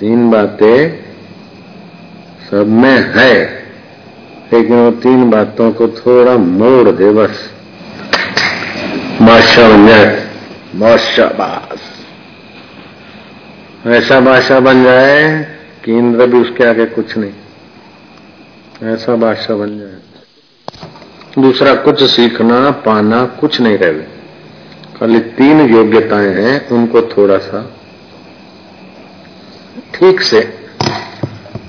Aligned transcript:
तीन 0.00 0.30
बातें 0.30 1.04
सब 2.50 2.66
में 2.66 3.12
है, 3.16 3.62
लेकिन 4.52 4.76
वो 4.76 4.90
तीन 4.90 5.30
बातों 5.30 5.72
को 5.72 5.88
थोड़ा 5.88 6.36
मोड़ 6.36 6.90
दे 6.90 7.10
बस। 7.10 7.50
बास। 11.24 11.80
ऐसा 13.86 14.20
बादशाह 14.20 14.60
बन 14.60 14.84
जाए 14.84 15.46
कि 15.84 15.92
इंद्र 15.92 16.26
भी 16.26 16.38
उसके 16.38 16.64
आगे 16.64 16.86
कुछ 16.86 17.18
नहीं। 17.18 17.32
ऐसा 18.82 19.16
बादशाह 19.16 19.56
बन 19.56 19.78
जाए। 19.78 19.98
दूसरा, 21.42 21.74
कुछ 21.74 22.02
सीखना, 22.02 22.70
पाना 22.70 23.24
कुछ 23.26 23.60
नहीं 23.60 23.78
रहे 23.78 23.92
खाली 24.98 25.18
तीन 25.18 25.60
योग्यताएँ 25.60 26.28
हैं, 26.28 26.68
उनको 26.68 27.02
थोड़ा 27.02 27.38
सा 27.38 27.74
ठीक 29.94 30.20
से 30.22 30.40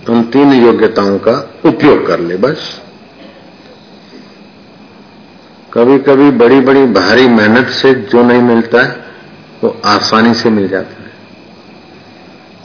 उन 0.09 0.23
तीन 0.23 0.53
योग्यताओं 0.55 1.17
का 1.17 1.33
उपयोग 1.65 2.05
कर 2.07 2.19
ले, 2.19 2.37
बस। 2.37 2.81
कभी 5.73 5.97
कभी 5.99 6.29
बड़ी 6.31 6.59
बड़ी 6.59 6.85
भारी 6.85 7.27
मेहनत 7.27 7.67
से 7.71 7.93
जो 7.93 8.23
नहीं 8.23 8.41
मिलता 8.41 8.81
है, 8.81 8.95
वो 9.63 9.75
आसानी 9.85 10.33
से 10.33 10.49
मिल 10.49 10.67
जाता 10.67 11.03
है। 11.03 11.11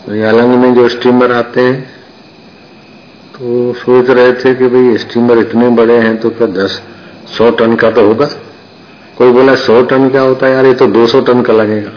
तो 0.06 0.14
यालंग 0.14 0.54
में 0.58 0.74
जो 0.74 0.88
स्टीमर 0.88 1.32
आते 1.32 1.60
हैं 1.60 1.82
तो 3.34 3.72
सोच 3.72 4.10
रहे 4.10 4.32
थे 4.34 4.54
कि 4.54 4.66
भाई 4.68 4.96
स्टीमर 4.98 5.38
इतने 5.38 5.68
बड़े 5.68 5.98
हैं 5.98 6.16
तो 6.16 6.30
क्या 6.30 6.46
दस, 6.54 6.80
सौ 7.28 7.50
टन 7.50 7.74
का 7.76 7.90
तो 7.90 8.06
होगा? 8.06 8.26
कोई 9.18 9.32
बोला, 9.32 9.54
सौ 9.54 9.82
टन 9.82 10.08
क्या 10.08 10.22
होता 10.22 10.46
है? 10.46 10.52
यार, 10.52 10.66
ये 10.66 10.74
तो 10.74 10.86
दो 10.86 11.06
सौ 11.06 11.20
टन 11.20 11.42
का 11.42 11.52
लगेगा। 11.52 11.90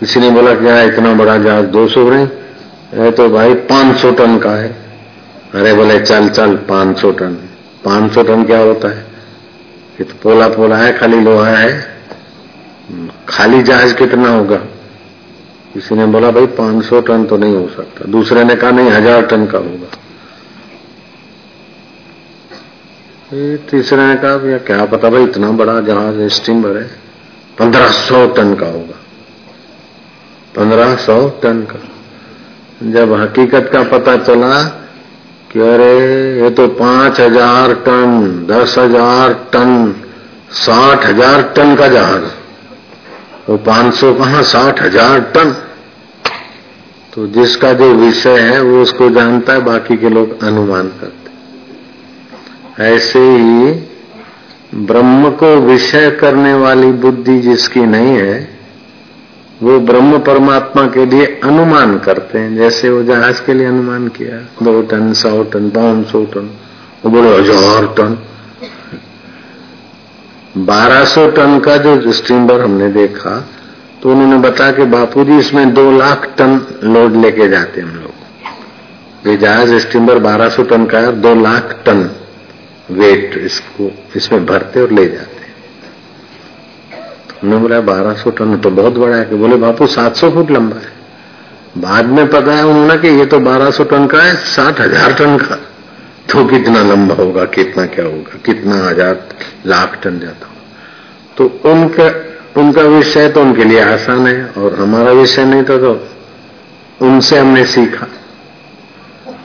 किसी 0.00 0.20
ने 0.20 0.30
बोला 0.30 0.54
क्या 0.54 0.82
इतना 0.82 1.12
बड़ा 1.12 1.38
जहाज़ 1.38 1.66
दो 1.66 1.88
सौ 1.88 2.12
ये 2.12 3.10
तो 3.10 3.28
भाई 3.28 3.54
पाँच 3.54 3.96
सौ 3.96 4.10
टन 4.10 4.38
का 4.38 4.50
है। 4.50 4.76
अरे 5.54 5.74
बोले, 5.74 6.00
चल 6.00 6.28
चल, 6.28 6.56
पाँच 6.56 6.98
सौ 6.98 7.10
टन। 7.10 7.32
पाँच 7.84 8.12
सौ 8.12 8.22
टन 8.22 8.44
क्या 8.44 8.58
होता 8.58 8.88
है? 8.88 9.06
ये 10.00 10.04
तो 10.04 10.14
पोला 10.22 10.48
पोला 10.48 10.76
है, 10.76 10.98
खाली 10.98 11.20
लोहा 11.20 11.48
है। 11.48 11.96
खाली 13.28 13.62
जहाज़ 13.62 13.94
कितना 13.94 14.28
होगा? 14.28 14.56
किसी 15.74 15.94
ने 15.94 16.06
बोला, 16.06 16.30
भाई 16.30 16.46
500 16.46 17.00
टन 17.00 17.24
तो 17.24 17.36
नहीं 17.36 17.56
हो 17.56 17.68
सकता। 17.68 18.04
दूसरे 18.10 18.44
ने 18.44 18.56
कहा, 18.56 18.70
नहीं, 18.70 18.90
हज़ार 18.90 19.22
टन 19.22 19.46
का 19.46 19.58
होगा। 19.58 19.88
तीसरे 23.70 24.06
ने 24.06 24.14
कहा, 24.14 24.36
भैया, 24.36 24.58
क्या 24.58 24.84
पता 24.84 25.10
भाई 25.10 25.24
इतना 25.24 25.50
बड़ा 25.50 25.80
जहाज़ 25.80 26.28
स्टीमर 26.28 26.76
है? 26.76 26.90
पंद्रह 27.58 27.88
सौ 27.88 28.26
टन 28.26 28.54
का 28.54 28.66
होगा। 28.66 29.03
पंद्रह 30.54 30.94
सौ 30.96 31.28
टन 31.42 31.60
का। 31.62 31.78
जब 32.90 33.12
हकीकत 33.12 33.70
का 33.72 33.82
पता 33.82 34.16
चला 34.16 34.62
कि 35.50 35.60
अरे, 35.60 35.94
ये 36.42 36.50
तो 36.50 36.66
पाँच 36.68 37.20
हज़ार 37.20 37.72
टन, 37.86 38.46
दस 38.50 38.74
हज़ार 38.78 39.32
टन, 39.52 39.94
साठ 40.52 41.04
हज़ार 41.06 41.42
टन 41.56 41.74
का 41.76 41.88
जहाज़। 41.88 42.24
वो 43.48 43.56
पाँच 43.56 43.94
सौ 43.94 44.12
कहा, 44.14 44.42
साठ 44.42 44.82
हज़ार 44.82 45.20
टन? 45.34 45.54
तो 47.14 47.26
जिसका 47.26 47.72
जो 47.72 47.92
विषय 47.94 48.38
है, 48.38 48.60
वो 48.60 48.82
उसको 48.82 49.10
जानता 49.10 49.52
है, 49.52 49.60
बाकी 49.60 49.96
के 49.96 50.08
लोग 50.08 50.42
अनुमान 50.44 50.88
करते 51.00 51.22
ऐसे 52.84 53.18
ही 53.18 53.72
ब्रह्म 54.86 55.30
को 55.30 55.54
विषय 55.56 56.10
करने 56.10 56.54
वाली 56.54 56.90
बुद्धि 56.92 57.38
जिसकी 57.40 57.80
नहीं 57.80 58.16
है 58.16 58.53
वो 59.62 59.78
ब्रह्म 59.82 60.18
परमात्मा 60.20 60.86
के 60.88 61.04
लिए 61.06 61.26
अनुमान 61.44 61.98
करते 61.98 62.38
हैं, 62.38 62.54
जैसे 62.56 62.90
वो 62.90 63.02
जहाज़ 63.04 63.42
के 63.46 63.54
लिए 63.54 63.66
अनुमान 63.66 64.08
किया, 64.10 64.38
दो 64.62 64.80
टन, 64.82 65.12
सौ 65.14 65.42
टन, 65.44 65.68
पाँच 65.70 66.06
सौ 66.08 66.24
टन, 66.34 66.50
वो 67.04 67.10
बोले, 67.10 67.28
हज़ार 67.30 67.86
टन। 67.98 68.18
बारह 70.56 71.04
सौ 71.06 71.26
टन 71.30 71.58
का 71.58 71.76
जो 71.78 72.12
स्टीमर 72.12 72.60
हमने 72.60 72.88
देखा 72.92 73.30
तो 74.02 74.10
उन्होंने 74.10 74.36
बताया 74.38 74.72
कि 74.72 74.84
बापूजी 74.86 75.38
इसमें 75.38 75.72
दो 75.74 75.90
लाख 75.90 76.28
टन 76.38 76.60
लोड 76.84 77.16
लेके 77.16 77.48
जाते 77.48 77.80
हम 77.80 77.90
लोग। 77.92 79.28
ये 79.28 79.36
जहाज़ 79.36 79.74
स्टीमर 79.80 80.18
बारह 80.20 80.48
सौ 80.48 80.62
टन 80.64 80.84
का 80.86 80.98
है 80.98 81.12
दो 81.20 81.34
लाख 81.34 81.74
टन 81.86 82.08
वेट 82.90 83.36
इसको, 83.38 83.90
इसमें 84.16 84.44
भरते 84.46 84.80
और 84.80 84.90
ले 84.92 85.06
जाते 85.06 85.33
हमने 87.44 87.56
बोला 87.56 87.80
बारह 87.80 88.12
सौ 88.14 88.30
टन 88.30 88.56
तो 88.56 88.70
बहुत 88.70 88.92
बड़ा 88.92 89.16
है। 89.16 89.24
कि 89.24 89.36
बोले, 89.36 89.56
बापू, 89.56 89.86
सात 89.86 90.16
सौ 90.16 90.30
फुट 90.30 90.50
लंबा 90.50 90.76
है। 90.76 90.92
बाद 91.78 92.06
में 92.06 92.28
पता 92.28 92.52
है 92.52 92.64
उन्होंने 92.66 92.96
कि 92.96 93.08
ये 93.08 93.26
तो 93.26 93.38
बारह 93.38 93.70
सौ 93.70 93.84
टन 93.84 94.06
का 94.06 94.22
है, 94.22 94.34
साठ 94.34 94.80
हज़ार 94.80 95.12
टन 95.12 95.36
का। 95.38 95.54
तो 96.30 96.44
कितना 96.44 96.82
लंबा 96.82 97.14
होगा, 97.14 97.44
कितना 97.44 97.86
क्या 97.86 98.04
होगा, 98.04 98.38
कितना 98.46 98.76
हज़ार, 98.88 99.28
लाख 99.66 99.98
टन 100.04 100.18
जाता 100.18 100.46
होगा। 100.46 100.62
तो 101.36 101.70
उनका 101.70 102.08
उनका 102.60 102.82
विषय 102.82 103.28
तो 103.28 103.40
उनके 103.40 103.64
लिए 103.64 103.80
आसान 103.80 104.26
है, 104.26 104.50
और 104.58 104.74
हमारा 104.74 105.12
विषय 105.12 105.44
नहीं 105.44 105.62
था 105.62 105.78
तो 105.78 106.08
उनसे 107.02 107.38
हमने 107.38 107.66
सीखा। 107.66 108.06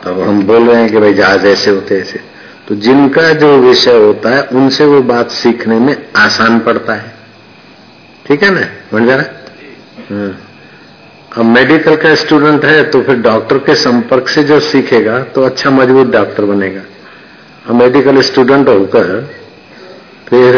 तब 0.05 0.21
हम 0.21 0.43
बोल 0.43 0.69
रहे 0.69 0.81
हैं 0.81 0.91
कि 0.91 0.97
भाई, 0.97 1.13
जहाज़ 1.13 1.47
ऐसे 1.47 1.71
होते, 1.71 1.99
ऐसे। 1.99 2.19
तो 2.67 2.75
जिनका 2.75 3.33
जो 3.33 3.57
विषय 3.57 3.97
होता 3.97 4.29
है, 4.29 4.43
उनसे 4.43 4.85
वो 4.85 5.01
बात 5.01 5.31
सीखने 5.31 5.79
में 5.79 5.95
आसान 6.15 6.59
पड़ता 6.59 6.93
है। 6.93 7.18
ठीक 8.29 8.43
है 8.43 8.49
ना? 8.49 8.61
बन 8.93 9.05
जा 9.05 9.15
रहा 9.15 9.25
हाँ। 10.09 10.31
अब 11.31 11.45
मेडिकल 11.45 11.95
का 11.95 12.13
स्टूडेंट 12.15 12.65
है 12.65 12.83
तो 12.91 13.01
फिर 13.03 13.15
डॉक्टर 13.21 13.57
के 13.59 13.75
संपर्क 13.77 14.27
से 14.29 14.43
जो 14.43 14.59
सीखेगा 14.61 15.19
तो 15.25 15.43
अच्छा 15.43 15.69
मज़बूत 15.69 16.07
डॉक्टर 16.11 16.45
बनेगा। 16.45 16.81
अब 17.65 17.75
मेडिकल 17.75 18.21
स्टूडेंट 18.21 18.67
होकर, 18.69 19.09
फिर 20.27 20.55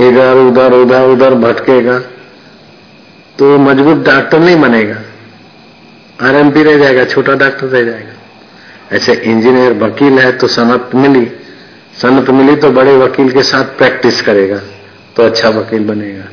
इधर, 0.00 0.36
उधर 0.38 0.72
उधर 0.74 1.06
उधर 1.06 1.34
भटकेगा 1.36 1.98
तो 3.38 3.56
मज़बूत 3.60 4.04
डॉक्टर 4.04 4.38
नहीं 4.40 4.60
बनेगा। 4.60 4.96
आरएमपी 6.18 6.62
रह 6.62 6.78
जाएगा, 6.78 7.04
छोटा 7.06 7.34
डॉक्टर 7.36 7.66
रह 7.68 7.82
जाएगा। 7.82 8.96
ऐसे 8.96 9.12
इंजीनियर 9.14 9.72
वकील 9.78 10.18
है 10.18 10.30
तो 10.32 10.46
सनत 10.48 10.90
मिली। 10.94 11.26
सनत 12.02 12.30
मिली 12.30 12.56
तो 12.56 12.70
बड़े 12.72 12.96
वकील 12.98 13.30
के 13.30 13.42
साथ 13.44 13.76
प्रैक्टिस 13.78 14.22
करेगा 14.22 14.60
तो 15.16 15.22
अच्छा 15.22 15.48
वकील 15.50 15.84
बनेगा। 15.86 16.28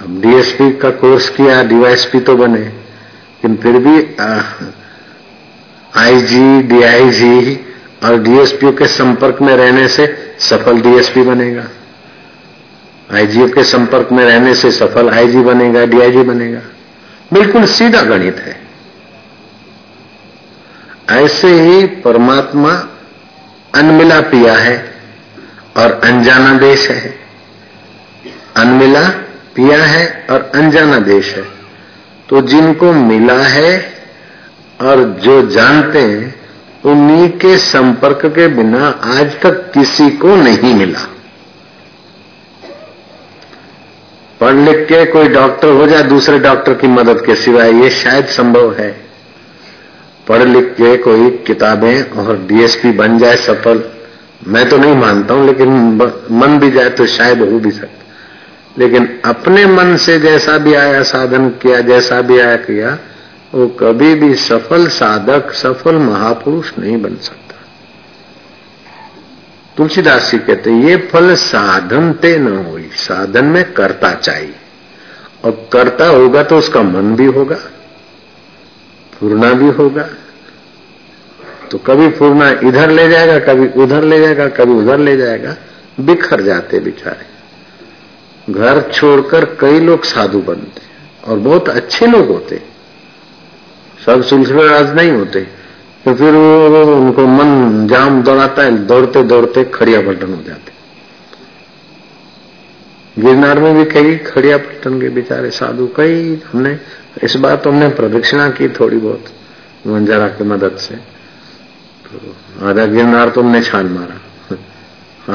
अब 0.00 0.20
डीएसपी 0.20 0.70
का 0.72 0.90
कोर्स 1.00 1.28
किया 1.28 1.62
डीवाईएसपी 1.62 2.20
तो 2.20 2.36
बने, 2.36 2.58
लेकिन 2.58 3.56
फिर 3.56 3.78
भी 3.78 3.96
आईजी 5.92 6.62
डीआईजी 6.62 7.54
और 8.04 8.18
डीएसपी 8.22 8.72
के 8.72 8.86
संपर्क 8.88 9.40
में 9.42 9.54
रहने 9.56 9.86
से 9.88 10.06
सफल 10.40 10.80
डीएसपी 10.80 11.22
बनेगा। 11.22 11.66
आईजी 13.10 13.48
के 13.48 13.64
संपर्क 13.64 14.12
में 14.12 14.24
रहने 14.24 14.54
से 14.54 14.70
सफल 14.72 15.08
आईजी 15.10 15.40
बनेगा 15.42 15.84
डीआईजी 15.86 16.22
बनेगा। 16.24 16.60
बिल्कुल 17.32 17.64
सीधा 17.68 18.02
गणित 18.02 18.36
है। 18.38 18.58
ऐसे 21.14 21.48
ही 21.60 21.86
परमात्मा 22.02 22.72
अनमिला 23.74 24.20
पिया 24.20 24.54
है 24.54 24.76
और 25.76 26.00
अनजाना 26.04 26.52
देश 26.58 26.88
है। 26.90 27.14
अनमिला 28.56 29.08
पिया 29.56 29.82
है 29.84 30.26
और 30.30 30.50
अनजाना 30.54 30.98
देश 30.98 31.34
है। 31.36 31.44
तो 32.28 32.40
जिनको 32.42 32.92
मिला 32.92 33.42
है 33.44 33.72
और 34.80 35.02
जो 35.22 35.40
जानते 35.50 36.00
हैं, 36.00 36.34
उन्हीं 36.84 37.28
के 37.38 37.56
संपर्क 37.58 38.20
के 38.26 38.46
बिना 38.48 38.86
आज 39.12 39.40
तक 39.40 39.70
किसी 39.74 40.10
को 40.16 40.36
नहीं 40.36 40.74
मिला। 40.74 41.06
पढ़ 44.40 44.54
लिख 44.56 44.78
के 44.88 45.04
कोई 45.04 45.28
डॉक्टर 45.28 45.68
हो 45.68 45.86
जाए, 45.86 46.02
दूसरे 46.02 46.38
डॉक्टर 46.38 46.74
की 46.74 46.88
मदद 46.88 47.22
के 47.26 47.34
सिवाय 47.34 47.72
ये 47.72 47.90
शायद 47.90 48.26
संभव 48.28 48.72
है। 48.74 48.90
पढ़ 50.26 50.42
लिख 50.42 50.72
के 50.72 50.96
कोई 50.96 51.30
किताबें 51.46 52.02
और 52.02 52.36
डीएसपी 52.48 52.90
बन 52.92 53.18
जाए 53.18 53.36
सफल, 53.36 53.82
मैं 54.46 54.68
तो 54.68 54.76
नहीं 54.76 54.94
मानता 54.94 55.34
हूँ, 55.34 55.46
लेकिन 55.46 55.68
मन 56.32 56.58
भी 56.58 56.70
जाए 56.70 56.90
तो 56.90 57.06
शायद 57.06 57.40
हो 57.42 57.58
भी 57.58 57.70
सकता। 57.70 57.99
लेकिन 58.80 59.20
अपने 59.24 59.64
मन 59.66 59.96
से 59.96 60.18
जैसा 60.18 60.58
भी 60.58 60.74
आया, 60.74 61.02
साधन 61.02 61.48
किया, 61.62 61.80
जैसा 61.80 62.20
भी 62.20 62.38
आया 62.38 62.56
किया, 62.56 62.98
वो 63.54 63.66
कभी 63.80 64.14
भी 64.14 64.34
सफल 64.34 64.86
साधक, 64.88 65.52
सफल 65.52 65.96
महापुरुष 65.96 66.72
नहीं 66.78 67.00
बन 67.02 67.16
सकता। 67.16 67.38
तुलसीदास 69.76 70.30
जी 70.30 70.38
कहते 70.38 70.70
ये 70.88 70.96
फल 71.12 71.34
साधन 71.34 72.12
ते 72.12 72.36
न 72.38 72.56
हो 72.56 72.78
साधन 72.96 73.44
में 73.44 73.72
करता 73.72 74.12
चाहिए। 74.14 74.54
और 75.44 75.68
करता 75.72 76.06
होगा 76.06 76.42
तो 76.42 76.58
उसका 76.58 76.82
मन 76.82 77.14
भी 77.16 77.26
होगा, 77.26 77.56
फूरना 79.12 79.52
भी 79.52 79.68
होगा। 79.68 80.06
तो 81.70 81.78
कभी 81.78 82.08
फूरना 82.08 82.48
इधर 82.64 82.90
ले 82.90 83.08
जाएगा, 83.08 83.38
कभी 83.38 83.68
उधर 83.82 84.04
ले 84.04 84.20
जाएगा, 84.20 84.48
कभी 84.48 84.72
उधर 84.72 84.98
ले 84.98 85.16
जाएगा, 85.16 85.56
बिखर 86.00 86.40
जाते 86.40 86.80
बेचारे। 86.80 87.39
घर 88.46 88.80
छोड़कर 88.92 89.44
कई 89.60 89.80
लोग 89.80 90.04
साधु 90.04 90.40
बनते 90.42 90.82
और 91.24 91.38
बहुत 91.38 91.68
अच्छे 91.68 92.06
लोग 92.06 92.28
होते 92.28 92.62
सब 94.06 94.22
सिलसिले 94.22 94.66
राज 94.68 94.94
नहीं 94.94 95.10
होते। 95.10 95.40
तो 96.04 96.14
फिर 96.14 96.34
वो 96.34 96.82
उनको 96.96 97.26
मन 97.26 97.86
जाम 97.86 98.22
दौड़ाता 98.22 98.62
है, 98.62 98.70
दौड़ते 98.86 99.22
दौड़ते 99.22 99.64
खड़िया 99.64 100.00
पलटन 100.00 100.34
हो 100.34 100.42
जाते 100.42 100.78
गिरनार 103.16 103.58
में 103.58 103.74
भी 103.74 103.84
कई 103.84 104.16
खड़िया 104.26 104.56
पलटन 104.58 105.00
के 105.00 105.08
बेचारे 105.08 105.50
साधु, 105.50 105.86
कई 105.96 106.40
हमने, 106.52 106.78
इस 107.22 107.36
बार 107.36 107.56
तो 107.56 107.70
हमने 107.70 107.88
प्रदक्षिणा 107.90 108.48
की 108.50 108.68
थोड़ी 108.70 108.96
बहुत 108.96 109.24
मंजरा 109.86 110.28
की 110.28 110.44
मदद 110.44 110.76
से। 110.76 110.94
तो 112.06 112.68
आधा 112.68 112.86
गिरनार 112.86 113.28
तो 113.28 113.42
हमने 113.42 113.62
छान 113.62 113.86
मारा, 113.88 114.16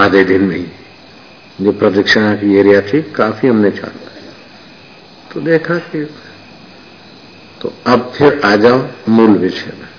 आधे 0.04 0.24
दिन 0.24 0.44
में 0.44 0.56
ही। 0.56 0.66
जो 1.62 1.72
प्रदक्षिणा 1.72 2.34
की 2.36 2.56
एरिया 2.56 2.82
थी, 2.82 3.02
काफ़ी 3.12 3.48
हमने 3.48 3.72
छान 3.72 3.92
तो 5.34 5.42
देखा 5.42 5.76
कि 5.76 6.04
तो 7.62 7.74
अब 7.88 8.12
फिर 8.16 8.42
आ 8.46 8.56
जाओ 8.56 8.82
मूल 9.10 9.38
विषय 9.38 9.72
में। 9.80 9.90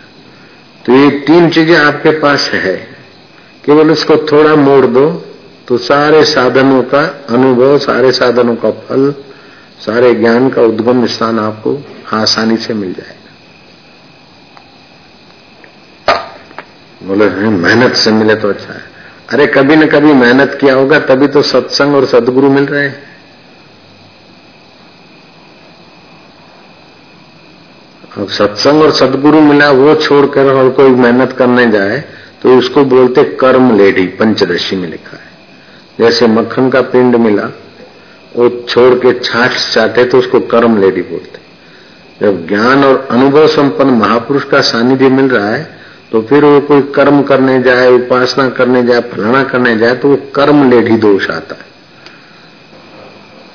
तो 0.84 0.92
ये 0.92 1.10
तीन 1.20 1.50
चीज़ें 1.50 1.76
आपके 1.76 2.10
पास 2.20 2.50
है। 2.54 2.76
केवल 3.64 3.90
इसको 3.90 4.16
थोड़ा 4.32 4.54
मोड़ 4.56 4.86
दो 4.86 5.10
तो 5.68 5.76
सारे 5.78 6.24
साधनों 6.24 6.82
का 6.82 7.00
अनुभव, 7.28 7.78
सारे 7.78 8.12
साधनों 8.12 8.56
का 8.56 8.70
फल, 8.70 9.14
सारे 9.80 10.14
ज्ञान 10.14 10.48
का 10.50 10.62
उद्गम 10.62 11.06
स्थान 11.06 11.38
आपको 11.38 11.78
आसानी 12.12 12.56
से 12.56 12.74
मिल 12.74 12.92
जाएगा। 12.92 13.14
बोले 17.02 17.28
मेहनत 17.50 17.94
से 17.94 18.10
मिले 18.10 18.34
तो 18.34 18.48
अच्छा 18.48 18.72
है। 18.72 18.95
अरे 19.28 19.46
कभी 19.46 19.76
न 19.76 19.86
कभी 19.86 20.12
मेहनत 20.14 20.56
किया 20.60 20.74
होगा, 20.74 20.98
तभी 21.00 21.26
तो 21.28 21.42
सत्संग 21.42 21.94
और 21.94 22.04
सदगुरु 22.06 22.50
मिल 22.50 22.66
रहे 22.66 22.82
हैं। 22.82 23.04
अब 28.16 28.28
सत्संग 28.30 28.82
और 28.82 28.90
सदगुरु 28.92 29.40
मिला, 29.42 29.70
वो 29.70 29.94
छोड़कर 29.96 30.52
और 30.52 30.70
कोई 30.70 30.90
मेहनत 30.90 31.32
करने 31.32 31.66
जाए 31.66 32.04
तो 32.42 32.56
उसको 32.58 32.84
बोलते 32.84 33.24
कर्म 33.36 33.76
लेडी, 33.76 34.06
पंचदशी 34.06 34.76
में 34.76 34.88
लिखा 34.88 35.16
है। 35.16 35.24
जैसे 35.98 36.26
मक्खन 36.26 36.68
का 36.70 36.80
पिंड 36.82 37.16
मिला, 37.16 37.48
वो 38.36 38.48
छोड़ 38.68 38.94
के 38.94 39.12
छाछ 39.20 39.52
चाटे 39.74 40.04
तो 40.04 40.18
उसको 40.18 40.40
कर्म 40.46 40.80
लेडी 40.80 41.02
बोलते। 41.02 41.44
जब 42.20 42.46
ज्ञान 42.48 42.84
और 42.84 43.06
अनुभव 43.10 43.46
संपन्न 43.48 43.94
महापुरुष 43.96 44.44
का 44.44 44.60
सानिध्य 44.62 45.08
मिल 45.10 45.28
रहा 45.28 45.48
है 45.48 45.64
तो 46.16 46.22
फिर 46.22 46.44
वो 46.44 46.60
कोई 46.60 46.82
कर्म 46.82 47.22
करने 47.22 47.62
जाए, 47.62 47.88
उपासना 47.88 48.48
करने 48.48 48.82
जाए, 48.82 49.00
फलाना 49.00 49.42
करने 49.44 49.76
जाए 49.76 49.94
तो 49.94 50.08
वो 50.08 50.16
कर्म 50.34 50.70
लेढ़ी 50.70 50.96
दोष 50.96 51.30
आता 51.30 51.54
है। 51.54 51.66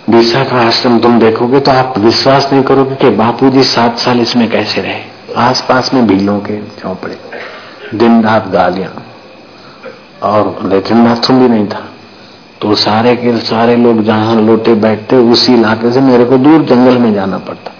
दिशा 0.10 0.44
का 0.44 0.68
आश्रम 0.68 1.00
तुम 1.00 1.20
देखोगे 1.20 1.60
तो 1.60 1.72
आप 1.72 1.94
विश्वास 1.98 2.50
नहीं 2.54 2.64
करोगे 2.64 2.96
कि 2.96 3.10
बापू 3.10 3.50
जी 3.50 3.64
सात 3.64 3.98
साल 3.98 4.20
इसमें 4.20 4.52
कैसे 4.52 4.82
रहे। 4.82 5.02
आस 5.38 5.66
पास 5.70 5.94
में 5.94 6.08
भीलों 6.08 6.40
के 6.40 6.58
चौपड़े 6.58 7.18
दिन 7.98 8.24
रात 8.24 8.48
गालियाँ। 8.48 8.94
और 10.24 10.60
लेकिन 10.66 11.06
बाथरूम 11.06 11.40
भी 11.40 11.50
नहीं 11.50 11.68
था। 11.68 11.90
तो 12.62 12.76
सारे 12.76 13.16
के 13.16 13.38
सारे 13.38 13.76
लोग 13.76 14.04
जहाँ 14.04 14.42
लोटे 14.42 14.74
बैठते, 14.74 15.16
उसी 15.16 15.54
इलाके 15.54 15.92
से 15.92 16.02
मेरे 16.02 16.26
को 16.26 16.38
दूर 16.38 16.62
जंगल 16.62 16.98
में 16.98 17.14
जाना 17.14 17.38
पड़ता। 17.38 17.72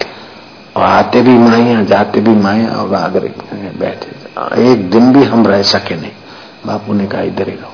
और 0.76 0.82
आते 0.82 1.22
भी 1.22 1.38
माइया, 1.38 1.82
जाते 1.82 2.20
भी 2.20 2.30
माया 2.30 2.68
और 2.68 2.94
आगरे 2.94 3.34
बैठे। 3.78 4.21
एक 4.40 4.90
दिन 4.90 5.12
भी 5.12 5.24
हम 5.24 5.46
रह 5.46 5.62
सके 5.62 5.96
नहीं। 5.96 6.10
बापू 6.66 6.92
ने 6.92 7.06
कहा, 7.06 7.22
इधर 7.22 7.48
ही 7.48 7.54
रहो। 7.54 7.72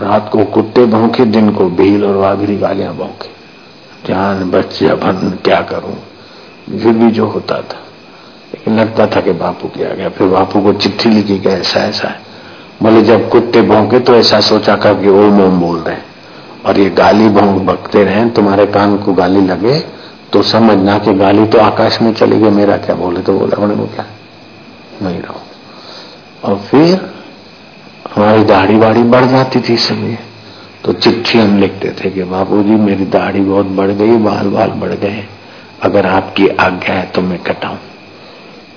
रात 0.00 0.30
को 0.32 0.44
कुत्ते 0.44 0.86
भौंके, 0.86 1.24
दिन 1.24 1.50
को 1.50 1.70
भील 1.70 2.04
और 2.04 2.16
वाघरी 2.16 2.56
गालियाँ 2.56 2.94
भौंके। 2.94 3.28
जान, 4.08 4.50
बच्चे 4.50 4.88
अपन 4.88 5.38
क्या 5.44 5.60
करूँ? 5.60 5.96
फिर 6.78 6.92
भी 6.92 7.10
जो 7.10 7.26
होता 7.26 7.54
था। 7.54 7.80
लेकिन 8.54 8.80
लगता 8.80 9.06
था 9.06 9.20
कि 9.20 9.32
बापू 9.32 9.68
क्या 9.68 9.94
गया। 9.94 10.08
फिर 10.08 10.28
बापू 10.28 10.60
को 10.60 10.72
चिट्ठी 10.72 11.08
लिखी 11.08 11.38
कि 11.38 11.48
ऐसा 11.48 11.80
ऐसा 11.80 12.08
है। 12.08 12.20
बोले 12.82 13.02
जब 13.02 13.28
कुत्ते 13.28 13.62
भौंके 13.62 14.00
तो 14.00 14.14
ऐसा 14.14 14.40
सोचा 14.40 14.76
कर 14.76 14.94
कि 14.94 15.08
ओम 15.08 15.44
ओम 15.44 15.60
बोल 15.60 15.78
रहे 15.78 15.94
हैं। 15.94 16.04
और 16.66 16.78
ये 16.78 16.90
गाली 16.90 17.28
भौंक 17.28 17.62
बकते 17.62 18.04
रहे 18.04 18.30
तुम्हारे 18.30 18.66
कान 18.66 18.96
को 18.96 19.12
गाली 19.12 19.40
लगे 19.40 19.80
तो 20.32 20.42
समझना 20.42 20.98
कि 20.98 21.14
गाली 21.14 21.46
तो 21.46 21.58
आकाश 21.58 22.02
में 22.02 22.14
चली 22.14 22.40
गई, 22.40 22.50
मेरा 22.50 22.76
क्या 22.76 22.94
बोले 22.96 23.20
तो 23.20 23.38
बोला? 23.38 23.62
उन्होंने 23.62 23.86
क्या? 23.86 24.06
नहीं 25.02 25.22
रहो। 25.22 25.40
और 26.44 26.56
फिर 26.56 27.14
हमारी 28.14 28.44
दाढ़ी 28.44 28.76
वाड़ी 28.76 29.02
बढ़ 29.02 29.24
जाती 29.24 29.60
थी 29.68 29.76
समय। 29.76 30.18
तो 30.84 30.92
चिट्ठी 30.92 31.38
हम 31.38 31.58
लिखते 31.58 31.90
थे 31.90 32.10
कि 32.10 32.22
बाबूजी, 32.22 32.70
मेरी 32.70 33.04
दाढ़ी 33.04 33.40
बहुत 33.40 33.66
बढ़ 33.66 33.90
गई 33.90 34.16
बाल 34.16 34.46
बाल 34.48 34.68
बढ़ 34.68 34.90
गए। 34.90 35.26
अगर 35.82 36.06
आपकी 36.06 36.48
आज्ञा 36.48 36.94
है 36.94 37.06
तो 37.06 37.20
मैं 37.20 37.38
कटाऊं। 37.38 37.76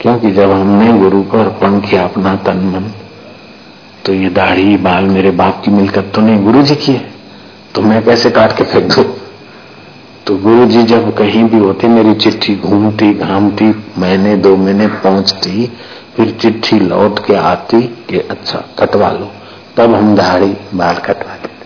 क्योंकि 0.01 0.31
जब 0.31 0.51
हमने 0.51 0.93
गुरु 0.97 1.23
को 1.23 1.37
अर्पण 1.37 1.79
किया 1.79 2.03
अपना 2.03 2.35
तन 2.35 2.57
मन 2.57 2.91
तो 4.05 4.13
ये 4.13 4.29
दाढ़ी, 4.29 4.77
बाल 4.77 5.03
मेरे 5.03 5.31
बाप 5.31 5.61
की 5.65 5.71
मिलकत 5.71 6.11
तो 6.15 6.21
नहीं 6.21 6.43
गुरु 6.43 6.63
जी 6.63 6.75
की 6.75 6.91
है। 6.91 7.11
तो 7.75 7.81
मैं 7.81 8.03
कैसे 8.03 8.29
काट 8.29 8.57
के 8.57 8.63
फेंक 8.63 8.93
दू? 8.93 9.03
तो 10.27 10.37
गुरु 10.37 10.65
जी 10.65 10.83
जब 10.83 11.17
कहीं 11.17 11.43
भी 11.43 11.57
होते, 11.57 11.87
मेरी 11.87 12.13
चिट्ठी 12.13 12.55
घूमती, 12.55 13.13
घामती, 13.13 13.85
महीने, 13.97 14.35
दो 14.35 14.57
महीने 14.57 14.87
पहुँचती 14.87 15.71
फिर 16.17 16.37
चिट्ठी 16.41 16.79
लौट 16.79 17.25
के 17.25 17.35
आती 17.35 17.81
कि 17.81 18.19
अच्छा 18.19 18.65
कटवा 18.79 19.11
लो। 19.11 19.31
तब 19.77 19.95
हम 19.95 20.15
दाढ़ी 20.15 20.57
बाल 20.75 20.95
कटवा 20.95 21.33
देते। 21.33 21.57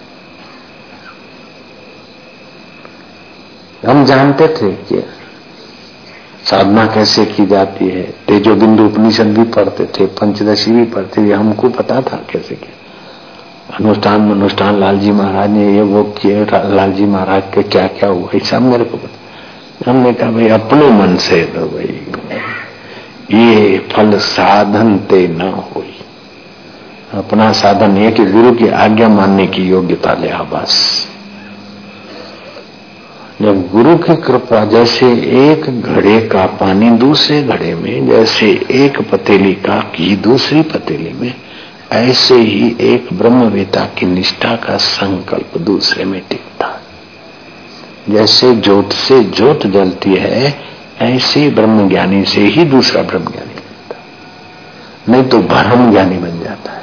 हम 3.87 4.05
जानते 4.05 4.47
थे 4.47 4.71
कि 4.71 5.05
साधना 6.45 6.85
कैसे 6.85 7.25
की 7.25 7.45
जाती 7.45 7.89
है। 7.89 8.03
तेजो 8.03 8.55
बिंदु 8.55 8.85
उपनिषद 8.85 9.27
भी 9.27 9.43
पढ़ते 9.43 9.85
थे, 9.85 10.05
पंचदशी 10.05 10.71
भी 10.71 10.83
पढ़ते 10.83 11.29
थे। 11.29 11.33
हमको 11.33 11.69
पता 11.69 12.01
था 12.01 12.17
कैसे 12.29 12.55
क्या। 12.55 12.77
अनुष्ठान 13.77 14.31
अनुष्ठान 14.31 14.79
लालजी 14.79 15.11
महाराज 15.11 15.49
ने 15.49 15.75
ये 15.75 15.81
वो 15.81 16.03
किए, 16.03 16.45
लालजी 16.53 17.05
महाराज 17.05 17.43
के 17.53 17.63
क्या 17.63 17.87
क्या 17.87 18.09
हुआ 18.09 18.39
सब 18.39 18.61
मेरे 18.61 18.83
को 18.83 18.97
पता। 18.97 19.91
हमने 19.91 20.13
कहा, 20.13 20.31
भाई, 20.31 20.47
अपने 20.47 20.89
मन 20.89 21.17
से 21.17 21.45
तो 21.45 21.61
भाई। 21.61 22.05
ये 23.33 23.79
फल 23.91 24.17
साधन 24.17 24.97
ते 24.97 25.27
न 25.27 25.41
हो 25.41 25.83
अपना 27.13 27.51
साधन 27.51 27.97
ये 27.97 28.11
कि 28.11 28.25
गुरु 28.25 28.51
की 28.51 28.67
आज्ञा 28.67 29.09
मानने 29.09 29.47
की 29.47 29.61
योग्यता 29.61 30.13
ले 30.13 30.27
बस। 30.27 31.07
जब 33.41 33.71
गुरु 33.71 33.97
की 33.97 34.15
कृपा 34.15 34.65
जैसे 34.65 35.07
एक 35.49 35.81
घड़े 35.81 36.21
का 36.21 36.45
पानी 36.45 36.89
दूसरे 36.89 37.43
घड़े 37.43 37.75
में, 37.75 38.07
जैसे 38.07 38.65
एक 38.71 39.09
पतेली 39.11 39.53
का 39.53 39.91
घी 39.95 40.15
दूसरी 40.15 40.61
पतेली 40.61 41.13
में, 41.13 41.33
ऐसे 41.91 42.35
ही 42.35 42.75
एक 42.81 43.07
ब्रह्मवेता 43.13 43.85
की 43.85 44.05
निष्ठा 44.05 44.55
का 44.55 44.77
संकल्प 44.77 45.57
दूसरे 45.57 46.05
में 46.05 46.21
टिकता। 46.29 46.81
जैसे 48.09 48.55
ज्योत 48.55 48.93
से 48.93 49.23
ज्योत 49.23 49.67
जलती 49.67 50.15
है 50.15 50.59
ऐसे 51.01 51.49
ब्रह्म 51.49 51.89
ज्ञानी 51.89 52.25
से 52.25 52.41
ही 52.41 52.65
दूसरा 52.65 53.01
ब्रह्म 53.01 53.25
ज्ञानी 53.25 53.53
बनता 53.53 53.95
नहीं 55.09 55.23
तो 55.23 55.39
भ्रम 55.39 55.91
ज्ञानी 55.91 56.17
बन 56.17 56.39
जाता 56.39 56.71
है। 56.71 56.81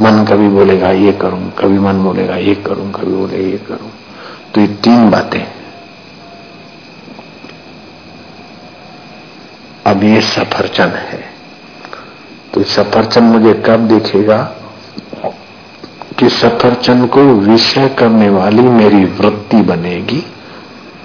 मन 0.00 0.24
कभी 0.24 0.48
बोलेगा, 0.48 0.90
ये 0.90 1.12
करूँ। 1.12 1.52
कभी 1.58 1.78
मन 1.78 1.92
बोलेगा, 1.92 2.36
ये 2.36 2.54
करूँ। 2.54 2.92
कभी 2.92 3.12
बोले, 3.12 3.50
ये 3.50 3.58
करूँ। 3.58 3.90
तो 4.54 4.60
ये 4.60 4.66
तीन 4.66 5.10
बातें 5.10 5.46
अब 9.86 10.04
ये 10.04 10.20
सफरचन 10.20 10.88
है। 10.88 11.24
तो 12.54 12.62
सफरचन 12.62 13.22
मुझे 13.22 13.62
कब 13.66 13.88
दिखेगा? 13.88 14.56
कि 16.18 16.28
सफरचन 16.28 17.06
को 17.06 17.20
विषय 17.20 17.88
करने 17.88 18.28
वाली 18.28 18.62
मेरी 18.62 19.04
वृत्ति 19.04 19.56
बनेगी। 19.56 20.26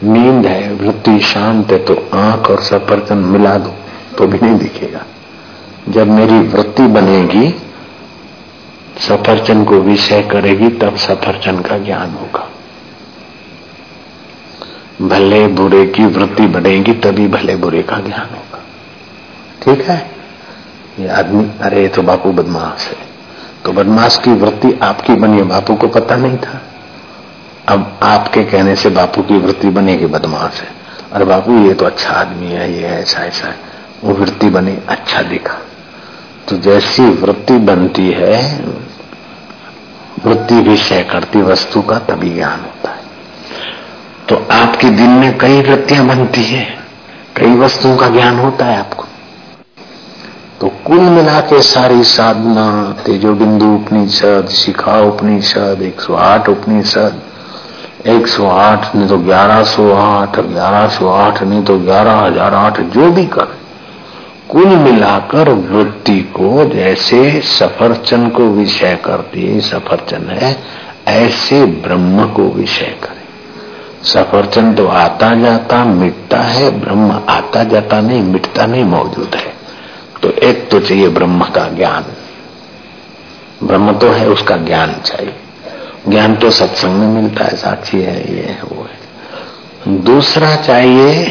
नींद 0.03 0.45
है, 0.45 0.73
वृत्ति 0.73 1.19
शांत 1.19 1.71
है 1.71 1.77
तो 1.77 2.09
आँख 2.13 2.51
और 2.51 2.61
सफरचन 2.61 3.17
मिला 3.17 3.57
दो 3.57 3.73
तो 4.17 4.27
भी 4.27 4.39
नहीं 4.47 4.57
दिखेगा। 4.57 5.01
जब 5.89 6.07
मेरी 6.07 6.39
वृत्ति 6.39 6.83
बनेगी 6.83 7.61
सफरचन 8.99 9.63
को 9.63 9.75
विषय 9.75 10.21
करेगी, 10.21 10.69
तब 10.69 10.95
सफरचन 10.95 11.59
का 11.59 11.77
ज्ञान 11.77 12.11
होगा। 12.11 12.49
भले 15.01 15.47
बुरे 15.47 15.85
की 15.85 16.05
वृत्ति 16.05 16.47
बनेगी, 16.47 16.93
तभी 16.93 17.27
भले 17.27 17.55
बुरे 17.55 17.83
का 17.83 17.97
ज्ञान 17.97 18.35
होगा। 18.35 18.63
ठीक 19.63 19.87
है? 19.87 20.11
ये 20.99 21.07
आदमी, 21.07 21.51
अरे 21.61 21.87
तो 21.87 22.01
बापू 22.01 22.31
बदमाश 22.31 22.87
है। 22.87 22.97
तो 23.65 23.71
बदमाश 23.71 24.17
की 24.17 24.31
वृत्ति 24.31 24.79
आपकी 24.83 25.13
बनी 25.13 25.37
है, 25.37 25.43
बापू 25.43 25.75
को 25.75 25.87
पता 25.87 26.15
नहीं 26.15 26.37
था। 26.37 26.61
अब 27.67 27.99
आपके 28.03 28.43
कहने 28.43 28.75
से 28.75 28.89
बापू 28.89 29.21
की 29.21 29.37
वृत्ति 29.37 29.69
बनेगी 29.69 30.05
बदमाश 30.05 30.61
है। 30.61 30.67
अरे 31.13 31.25
बापू, 31.25 31.67
ये 31.67 31.73
तो 31.73 31.85
अच्छा 31.85 32.09
आदमी 32.09 32.47
है, 32.47 32.73
ये 32.73 32.87
ऐसा 32.87 33.21
ऐसा 33.25 33.47
है। 33.47 33.55
वो 34.03 34.13
वृत्ति 34.13 34.49
बनी 34.49 34.77
अच्छा 34.89 35.21
दिखा। 35.21 35.57
तो 36.47 36.57
जैसी 36.57 37.03
वृत्ति 37.03 37.57
बनती 37.57 38.11
है, 38.11 38.65
वृत्ति 40.25 40.55
विषय 40.55 41.03
करती 41.03 41.41
वस्तु 41.41 41.81
का 41.81 41.99
तभी 41.99 42.29
ज्ञान 42.29 42.59
होता 42.59 42.89
है। 42.91 43.01
तो 44.29 44.47
आपके 44.51 44.89
दिन 44.89 45.09
में 45.09 45.37
कई 45.37 45.61
वृत्तियाँ 45.61 46.05
बनती 46.05 46.43
है, 46.43 46.77
कई 47.35 47.55
वस्तुओं 47.55 47.97
का 47.97 48.07
ज्ञान 48.07 48.39
होता 48.39 48.65
है 48.65 48.79
आपको। 48.79 49.05
तो 50.61 50.67
कुल 50.67 50.99
मिला 50.99 51.39
के 51.39 51.61
सारी 51.61 52.03
साधना 52.03 52.95
तेजो 53.05 53.33
बिंदु 53.33 53.65
उपनिषद, 53.65 54.47
शिखा 54.47 54.99
उपनिषद, 54.99 55.79
एक 55.81 56.01
सौ 56.01 56.15
आठ 56.15 56.49
उपनिषद 56.49 57.21
एक 58.07 58.27
सौ 58.27 58.47
आठ, 58.47 58.95
नहीं 58.95 59.07
तो 59.07 59.17
ग्यारह 59.17 59.63
सौ 59.63 59.93
आठ, 59.93 60.39
ग्यारह 60.39 60.87
सौ 60.87 61.09
आठ, 61.09 61.43
नहीं 61.43 61.63
तो 61.63 61.77
ग्यारह 61.77 62.11
हज़ार 62.11 62.53
आठ, 62.53 62.79
जो 62.79 63.11
भी 63.11 63.25
कर। 63.25 63.57
कुल 64.49 64.67
मिलाकर 64.67 65.49
वृत्ति 65.49 66.19
को 66.21 66.65
जैसे 66.65 67.41
सफरचन 67.41 68.29
को 68.29 68.43
विषय 68.43 68.99
करती 69.05 69.45
है 69.45 69.59
सफरचन 69.59 70.29
है, 70.29 70.57
ऐसे 71.07 71.65
ब्रह्म 71.65 72.27
को 72.27 72.43
विषय 72.43 72.95
करे। 73.03 73.17
सफरचंद 74.03 74.77
तो 74.77 74.87
आता 74.87 75.35
जाता, 75.35 75.85
मिटता 75.85 76.37
है, 76.37 76.79
ब्रह्म 76.79 77.21
आता 77.29 77.63
जाता 77.63 78.01
नहीं, 78.01 78.21
मिटता 78.21 78.65
नहीं, 78.65 78.83
मौजूद 78.83 79.35
है। 79.35 79.53
तो 80.21 80.29
एक 80.29 80.69
तो 80.69 80.79
चाहिए 80.79 81.09
ब्रह्म 81.09 81.43
का 81.43 81.67
ज्ञान। 81.67 82.05
ब्रह्म 83.63 83.93
तो 83.93 84.09
है, 84.09 84.29
उसका 84.29 84.57
ज्ञान 84.57 84.95
चाहिए। 85.05 85.35
ज्ञान 86.09 86.35
तो 86.35 86.51
सत्संग 86.51 86.91
में 86.91 87.21
मिलता 87.21 87.45
है 87.45 87.55
साक्षी 87.55 88.01
है, 88.01 88.35
ये 88.35 88.41
है, 88.41 88.61
वो 88.63 88.83
है। 88.83 88.97
दूसरा 89.97 90.55
चाहिए 90.55 91.25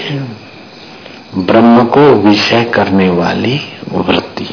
ब्रह्म 1.34 1.84
को 1.84 2.00
विषय 2.00 2.64
करने 2.64 3.10
वाली 3.10 3.60
वृत्ति। 3.92 4.48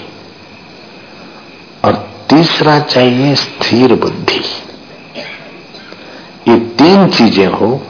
और 1.85 2.09
तीसरा 2.29 2.79
चाहिए 2.79 3.35
स्थिर 3.35 3.95
बुद्धि। 3.95 4.41
ये 6.47 6.59
तीन 6.59 7.09
चीज़ें 7.09 7.47
हो, 7.47 7.83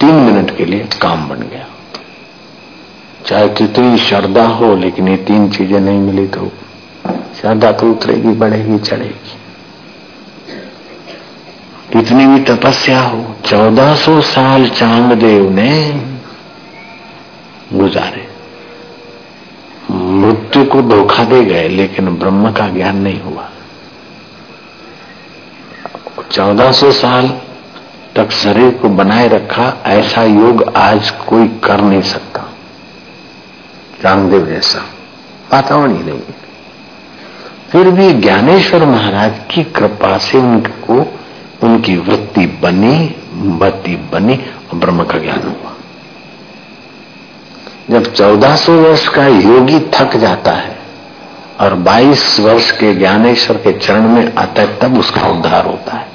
तीन 0.00 0.14
मिनट 0.14 0.56
के 0.56 0.64
लिए 0.64 0.88
काम 1.02 1.28
बन 1.28 1.36
गया। 1.36 1.66
चाहे 3.26 3.48
कितनी 3.48 3.98
श्रद्धा 3.98 4.46
हो, 4.46 4.76
लेकिन 4.76 5.08
ये 5.08 5.16
तीन 5.16 5.50
चीज़ें 5.50 5.80
नहीं 5.80 5.98
मिली 5.98 6.26
तो 6.26 6.52
श्रद्धा 7.40 7.72
तो 7.72 7.90
उतरेगी, 7.90 8.28
बढ़ेगी, 8.28 8.78
चढ़ेगी। 8.78 9.39
कितनी 11.92 12.26
भी 12.26 12.40
तपस्या 12.40 13.00
हो, 13.00 13.34
चौदह 13.44 13.94
सौ 13.94 14.20
साल 14.20 14.68
चांददेव 14.68 15.50
ने 15.50 16.02
गुजारे। 17.72 18.28
मृत्यु 19.90 20.64
को 20.64 20.82
धोखा 20.82 21.24
दे 21.24 21.44
गए, 21.44 21.68
लेकिन 21.68 22.08
ब्रह्म 22.16 22.52
का 22.52 22.68
ज्ञान 22.68 22.96
नहीं 22.96 23.20
हुआ। 23.20 23.48
चौदह 26.32 26.72
सौ 26.72 26.90
साल 26.90 27.40
तक 28.16 28.30
शरीर 28.30 28.70
को 28.70 28.88
बनाए 28.88 29.28
रखा, 29.28 29.82
ऐसा 29.86 30.24
योग 30.24 30.62
आज 30.76 31.10
कोई 31.10 31.48
कर 31.48 31.80
नहीं 31.80 32.02
सकता। 32.02 32.44
रामदेव 34.04 34.46
जैसा 34.46 34.78
वातावरण 35.52 35.96
ही 35.96 36.04
नहीं। 36.04 36.20
फिर 37.70 37.90
भी 37.90 38.12
ज्ञानेश्वर 38.12 38.84
महाराज 38.84 39.32
की 39.50 39.64
कृपा 39.64 40.18
से 40.18 40.38
उनको 40.38 41.16
उनकी 41.62 41.96
वृत्ति 41.96 42.46
बनी, 42.46 43.16
बत्ती 43.34 43.96
बनी 43.96 44.34
और 44.36 44.78
ब्रह्म 44.78 45.04
का 45.04 45.18
ज्ञान 45.18 45.42
हुआ। 45.42 45.74
जब 47.90 48.14
1400 48.14 48.72
वर्ष 48.72 49.08
का 49.08 49.26
योगी 49.26 49.80
थक 49.80 50.16
जाता 50.16 50.52
है 50.52 50.78
और 51.60 51.74
22 51.74 52.40
वर्ष 52.40 52.70
के 52.70 52.94
ज्ञानेश्वर 52.94 53.56
के 53.56 53.78
चरण 53.78 54.08
में 54.08 54.34
आता 54.34 54.62
है, 54.62 54.78
तब 54.78 54.98
उसका 54.98 55.22
उद्धार 55.22 55.66
होता 55.66 55.96
है। 55.96 56.08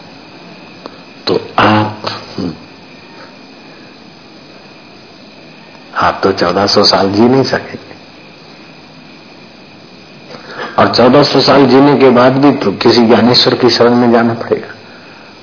तो 1.27 1.39
आप 1.59 2.01
आप 5.95 6.19
तो 6.23 6.31
1400 6.31 6.83
साल 6.83 7.11
जी 7.11 7.21
नहीं 7.21 7.43
सकेंगे। 7.43 7.95
और 10.79 10.95
1400 10.95 11.41
साल 11.41 11.65
जीने 11.65 11.97
के 11.97 12.09
बाद 12.09 12.33
भी 12.33 12.51
तो 12.51 12.71
किसी 12.71 13.01
ज्ञानेश्वर 13.01 13.55
की 13.55 13.69
शरण 13.69 13.95
में 13.95 14.11
जाना 14.11 14.33
पड़ेगा। 14.33 14.74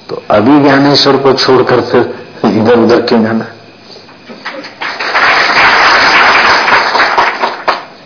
तो 0.08 0.22
अभी 0.30 0.58
ज्ञानेश्वर 0.60 1.16
को 1.16 1.32
छोड़कर 1.34 1.80
फिर 1.82 2.14
इधर 2.46 2.78
उधर 2.78 3.02
क्यों 3.02 3.22
जाना? 3.22 3.46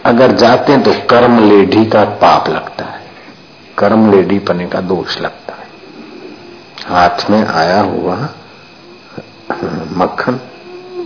अगर 0.05 0.33
जाते 0.37 0.73
हैं 0.73 0.83
तो 0.83 0.93
कर्म 1.11 1.39
लेढ़ी 1.49 1.85
का 1.87 2.05
पाप 2.21 2.49
लगता 2.49 2.85
है। 2.85 3.01
कर्म 3.79 4.11
लेढ़ी 4.11 4.39
पने 4.41 4.67
का 4.67 4.81
दोष 4.83 5.19
लगता 5.21 5.55
है। 5.55 5.65
हाथ 6.89 7.31
में 7.31 7.47
आया 7.47 7.81
हुआ 7.83 8.17
मक्खन 9.97 10.41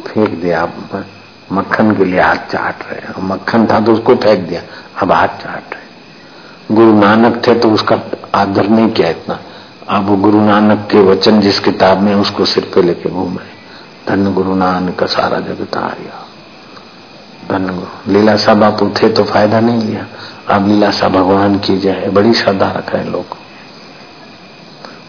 फेंक 0.07 0.31
दिया 0.41 0.69
मक्खन 1.53 1.95
के 1.97 2.05
लिए 2.05 2.21
हाथ 2.21 2.51
चाट 2.53 2.83
रहे 2.91 3.13
और 3.13 3.23
मक्खन 3.25 3.67
था 3.67 3.81
तो 3.81 3.93
उसको 3.93 4.15
फेंक 4.17 4.41
दिया। 4.49 4.61
अब 5.03 5.13
हाथ 5.13 5.29
चाट 5.43 5.75
रहे 5.75 6.75
गुरु 6.75 6.93
नानक 7.01 7.43
थे 7.47 7.55
तो 7.61 7.71
उसका 7.73 8.01
आदर 8.35 8.69
नहीं 8.69 8.89
किया 8.91 9.09
इतना। 9.09 9.39
अब 9.89 10.21
गुरु 10.21 10.41
नानक 10.41 10.87
के 10.91 11.01
वचन 11.01 11.41
जिस 11.41 11.59
किताब 11.61 12.01
में 12.01 12.15
उसको 12.15 12.45
सिर 12.45 12.71
पे 12.75 12.83
लेके 12.83 13.11
घूमे 13.11 13.49
धन 14.09 14.33
गुरु 14.35 14.55
नानक 14.55 14.99
का 14.99 15.07
सारा 15.07 15.39
जगत 15.41 15.77
आया 15.77 16.27
धन 17.49 17.67
गुरु। 17.67 18.13
लीलासा 18.13 18.55
बापू 18.55 18.89
थे 18.93 19.09
तो 19.09 19.25
फ़ायदा 19.25 19.61
नहीं 19.61 19.83
लिया। 19.83 20.07
अब 20.49 20.69
लीलासा 20.69 21.09
भगवान 21.09 21.59
की 21.59 21.77
जय। 21.79 22.11
बड़ी 22.15 22.33
श्रद्धा 22.35 22.71
रखे 22.71 23.03
लोग। 23.05 23.37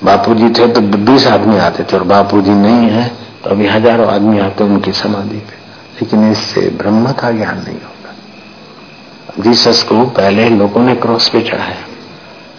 बापू 0.03 0.33
जी 0.33 0.49
थे 0.49 0.67
तो 0.67 0.81
बीस 0.81 1.27
आदमी 1.27 1.57
आते 1.57 1.83
थे 1.83 1.97
और 1.97 2.03
बापू 2.03 2.41
जी 2.41 2.51
नहीं 2.51 2.89
है 2.89 3.07
तो 3.43 3.49
अभी 3.49 3.67
हज़ारों 3.67 4.07
आदमी 4.07 4.39
आते 4.39 4.63
उनकी 4.63 4.91
समाधि 4.93 5.37
पे। 5.37 5.59
लेकिन 6.01 6.31
इससे 6.31 6.69
ब्रह्म 6.77 7.11
का 7.11 7.31
ज्ञान 7.31 7.57
नहीं 7.57 7.75
होगा। 7.75 9.43
जीसस 9.43 9.83
को 9.83 10.05
पहले 10.11 10.49
लोगों 10.49 10.83
ने 10.83 10.95
क्रॉस 10.95 11.29
पे 11.29 11.41
चढ़ाया। 11.41 11.85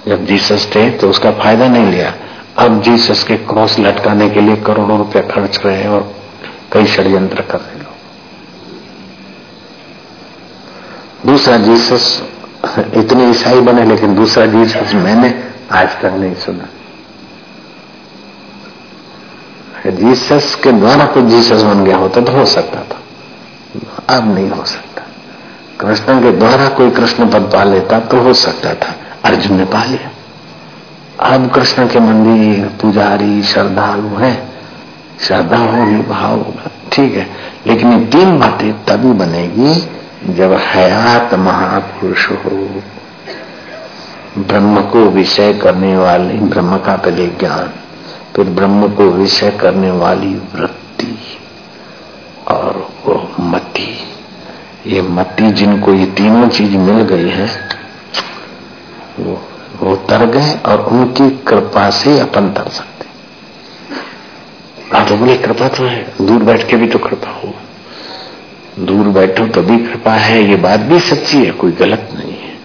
जब 0.08 0.24
जीसस 0.26 0.66
थे 0.74 0.90
तो 0.90 1.08
उसका 1.10 1.30
फ़ायदा 1.32 1.68
नहीं 1.68 1.86
लिया। 1.86 2.14
अब 2.58 2.80
जीसस 2.82 3.22
के 3.24 3.36
क्रॉस 3.36 3.78
लटकाने 3.78 4.28
के 4.30 4.40
लिए 4.40 4.56
करोड़ों 4.56 4.98
रुपया 4.98 5.22
खर्च 5.22 5.60
रहे 5.66 5.76
हैं 5.76 5.88
और 5.88 6.14
कई 6.72 6.86
षड्यंत्र 6.86 7.42
कर 7.42 7.58
रहे 7.58 7.78
लोग। 7.78 7.90
दूसरा 11.26 11.56
जीसस, 11.56 12.22
इतने 12.96 13.30
ईसाई 13.30 13.60
बने, 13.60 13.84
लेकिन 13.84 14.14
दूसरा 14.14 14.46
जीसस 14.46 14.94
मैंने 14.94 15.34
आज 15.72 15.88
तक 16.00 16.12
नहीं 16.12 16.34
सुना। 16.34 16.68
जीसस 19.90 20.54
के 20.54 20.72
द्वारा 20.72 21.04
कुछ 21.06 21.24
जीसस 21.24 21.62
बन 21.62 21.84
गया 21.84 21.96
होता 21.96 22.20
तो 22.20 22.32
हो 22.32 22.44
सकता 22.44 22.82
था। 22.82 24.16
अब 24.16 24.34
नहीं 24.34 24.50
हो 24.50 24.64
सकता। 24.64 25.02
कृष्ण 25.80 26.20
के 26.22 26.32
द्वारा 26.32 26.68
कोई 26.68 26.90
कृष्ण 26.90 27.28
पद 27.30 27.50
पा 27.52 27.64
लेता 27.64 27.98
तो 28.00 28.20
हो 28.20 28.34
सकता 28.34 28.74
था। 28.74 28.94
अर्जुन 29.24 29.56
ने 29.56 29.64
पा 29.64 29.84
लिया 29.84 30.10
अब 31.20 31.50
कृष्ण 31.50 31.88
के 31.88 32.00
मंदिर, 32.00 32.64
पुजारी, 32.82 33.42
श्रद्धालु 33.42 34.08
है। 34.08 34.48
श्रद्धा 35.20 35.56
होगी 35.56 35.96
भाव 35.96 36.30
होगा, 36.30 36.70
ठीक 36.92 37.14
है। 37.14 37.30
लेकिन 37.66 37.92
ये 37.92 38.04
तीन 38.04 38.38
बातें 38.38 38.84
तभी 38.84 39.12
बनेगी 39.12 39.88
जब 40.34 40.52
हयात 40.52 41.34
महापुरुष 41.34 42.30
हो। 42.30 42.82
ब्रह्म 44.38 44.80
को 44.80 44.98
विषय 44.98 45.52
करने 45.52 45.96
वाले, 45.96 46.34
ब्रह्म 46.34 46.78
का 46.78 46.96
पहले 46.96 47.26
ज्ञान, 47.26 47.70
फिर 48.36 48.44
ब्रह्म 48.44 48.88
को 48.88 49.04
विषय 49.04 49.50
करने 49.50 49.90
वाली 49.90 50.34
वृत्ति 50.34 51.18
और 52.48 52.88
वो 53.06 53.32
मति। 53.40 53.98
ये 54.86 55.02
मति 55.02 55.50
जिनको 55.50 55.94
ये 55.94 56.06
तीनों 56.06 56.48
चीज़ 56.48 56.76
मिल 56.76 57.04
गई 57.04 57.28
है 57.28 57.71
वो 59.20 59.48
वो 59.80 59.96
तर 59.96 60.26
गए 60.26 60.58
और 60.66 60.80
उनकी 60.80 61.30
कृपा 61.30 61.90
से 61.90 62.20
अपन 62.20 62.50
तर 62.50 62.68
सकते 62.68 63.02
तो 65.08 65.16
बोले 65.16 65.36
कृपा 65.36 65.68
तो 65.68 65.84
है। 65.84 66.12
दूर 66.22 66.42
बैठ 66.42 66.68
के 66.68 66.76
भी 66.76 66.86
तो 66.88 66.98
कृपा 66.98 67.30
हो। 67.30 67.54
दूर 68.78 69.06
बैठो 69.06 69.46
तो 69.46 69.62
भी 69.62 69.78
कृपा 69.78 70.12
है। 70.12 70.44
ये 70.44 70.56
बात 70.56 70.80
भी 70.80 71.00
सच्ची 71.00 71.44
है, 71.44 71.50
कोई 71.50 71.72
गलत 71.72 72.08
नहीं 72.14 72.32
है। 72.32 72.58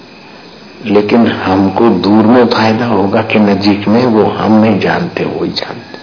लेकिन 0.85 1.27
हमको 1.27 1.89
दूर 1.89 2.25
में 2.25 2.47
फ़ायदा 2.47 2.85
होगा 2.85 3.21
कि 3.21 3.39
नजीक 3.39 3.87
में, 3.87 4.05
वो 4.05 4.23
हम 4.23 4.61
नहीं 4.61 4.79
जानते, 4.79 5.25
वो 5.25 5.45
ही 5.45 5.51
जानते। 5.51 5.97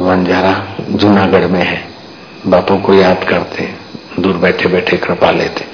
वंजारा 0.00 0.64
जूनागढ़ 0.90 1.46
में 1.46 1.64
है। 1.64 1.84
बापू 2.46 2.76
को 2.76 2.94
याद 2.94 3.24
करते 3.24 3.74
दूर 4.20 4.36
बैठे 4.36 4.68
बैठे 4.68 4.96
कृपा 4.96 5.30
लेते 5.30 5.73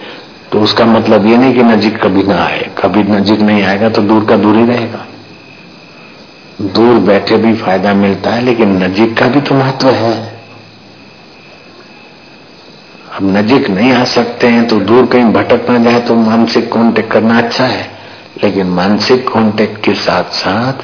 तो 0.52 0.60
उसका 0.60 0.84
मतलब 0.86 1.26
ये 1.26 1.36
नहीं 1.36 1.54
कि 1.54 1.62
नजीक 1.62 2.02
कभी 2.02 2.22
ना 2.22 2.42
आए। 2.44 2.70
कभी 2.78 3.02
नजीक 3.02 3.40
नहीं 3.40 3.62
आएगा 3.62 3.88
तो 3.88 4.02
दूर 4.02 4.24
का 4.24 4.36
दूर 4.36 4.56
ही 4.56 4.64
रहेगा। 4.64 5.06
दूर 6.62 6.98
बैठे 7.00 7.36
भी 7.36 7.54
फ़ायदा 7.54 7.92
मिलता 7.94 8.30
है, 8.30 8.42
लेकिन 8.42 8.82
नजीक 8.82 9.16
का 9.18 9.26
भी 9.26 9.40
तो 9.40 9.54
महत्व 9.54 9.88
है। 9.88 10.14
अब 13.12 13.36
नजीक 13.36 13.68
नहीं 13.70 13.92
आ 13.92 14.04
सकते 14.06 14.46
हैं 14.46 14.66
तो 14.68 14.78
दूर 14.80 15.06
कहीं 15.06 15.32
भटक 15.32 15.70
ना 15.70 15.78
जाए 15.78 16.00
तो 16.00 16.14
मानसिक 16.14 16.72
कांटेक्ट 16.72 17.10
करना 17.12 17.38
अच्छा 17.38 17.64
है। 17.64 17.88
लेकिन 18.42 18.66
मानसिक 18.70 19.28
कांटेक्ट 19.28 19.82
के 19.84 19.94
साथ 19.94 20.32
साथ 20.34 20.82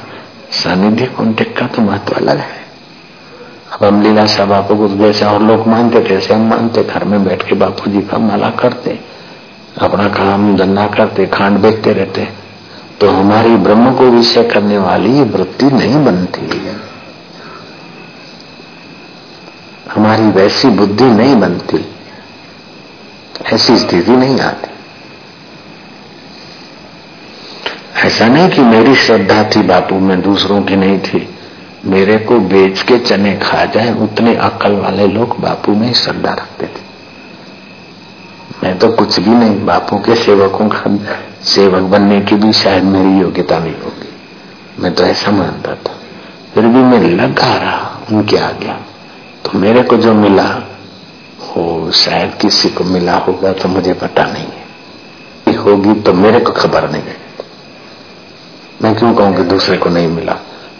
सानिध्य 0.53 1.05
कांटेक्ट 1.17 1.57
का 1.59 1.67
तो 1.67 1.81
महत्व 1.81 2.15
अलग 2.15 2.37
है। 2.37 2.65
अब 3.73 3.83
हम 3.85 4.01
लीला 4.01 4.25
साहब 4.25 4.49
बापू 4.49 4.75
को 4.75 4.87
जैसे 4.97 5.25
और 5.25 5.41
लोग 5.41 5.67
मानते 5.67 5.99
थे, 5.99 6.15
ऐसे 6.15 6.33
हम 6.33 6.49
मानते, 6.49 6.83
घर 6.83 7.03
में 7.03 7.23
बैठ 7.25 7.47
के 7.47 7.55
बापू 7.55 7.91
जी 7.91 8.01
का 8.01 8.17
माला 8.17 8.49
करते। 8.49 8.99
अपना 9.81 10.07
काम 10.09 10.55
धंधा 10.57 10.87
करते, 10.87 11.25
खांड 11.25 11.57
बेचते 11.57 11.93
रहते 11.93 12.27
तो 13.01 13.09
हमारी 13.09 13.55
ब्रह्म 13.55 13.93
को 13.93 14.03
विषय 14.03 14.43
करने 14.43 14.77
वाली 14.77 15.21
वृत्ति 15.21 15.65
नहीं 15.65 16.05
बनती 16.05 16.67
हमारी 19.95 20.23
वैसी 20.23 20.67
बुद्धि 20.69 21.05
नहीं 21.05 21.35
बनती, 21.35 21.77
ऐसी 23.53 23.77
स्थिति 23.77 24.11
नहीं 24.11 24.39
आती। 24.39 24.69
ऐसा 28.07 28.27
नहीं 28.27 28.49
कि 28.49 28.61
मेरी 28.61 28.95
श्रद्धा 28.95 29.43
थी 29.43 29.63
बापू, 29.63 29.99
में 29.99 30.21
दूसरों 30.21 30.61
की 30.61 30.75
नहीं 30.75 30.99
थी। 30.99 31.27
मेरे 31.85 32.17
को 32.17 32.39
बेच 32.39 32.81
के 32.81 32.99
चने 32.99 33.35
खा 33.37 33.65
जाए, 33.65 33.93
उतने 33.93 34.35
अकल 34.35 34.71
वाले 34.71 35.07
लोग 35.07 35.39
बापू 35.39 35.75
में 35.75 35.87
ही 35.87 35.93
श्रद्धा 35.93 36.33
रखते 36.33 36.65
थे। 36.65 36.86
मैं 38.63 38.79
तो 38.79 38.91
कुछ 38.91 39.19
भी 39.19 39.31
नहीं, 39.31 39.65
बापू 39.65 39.97
के 39.97 40.15
सेवकों 40.15 40.69
का 40.69 40.99
सेवक 41.43 41.81
बनने 41.81 42.21
की 42.21 42.35
भी 42.35 42.53
शायद 42.53 42.83
मेरी 42.83 43.21
योग्यता 43.21 43.59
नहीं 43.59 43.73
होगी। 43.73 44.09
मैं 44.79 44.95
तो 44.95 45.03
ऐसा 45.03 45.31
मानता 45.31 45.75
था। 45.75 45.93
फिर 46.53 46.63
भी 46.63 46.79
मैं 46.79 46.99
लगा 46.99 47.55
रहा 47.55 47.99
उनके 48.11 48.37
आज्ञा। 48.37 48.73
तो 49.45 49.59
मेरे 49.59 49.83
को 49.83 49.97
जो 49.97 50.13
मिला 50.13 50.69
वो 51.57 51.91
शायद 51.91 52.33
किसी 52.41 52.69
को 52.69 52.83
मिला 52.83 53.17
होगा 53.17 53.53
तो 53.53 53.69
मुझे 53.69 53.93
पता 53.93 54.23
नहीं 54.23 54.45
है। 54.45 54.67
होगी 55.57 56.01
तो 56.01 56.13
मेरे 56.13 56.39
को 56.39 56.51
खबर 56.51 56.89
नहीं 56.89 57.01
है। 57.01 57.17
मैं 58.81 58.95
क्यों 58.95 59.13
कहूँ 59.13 59.35
कि 59.35 59.43
दूसरे 59.43 59.77
को 59.77 59.89
नहीं 59.89 60.07
मिला? 60.07 60.35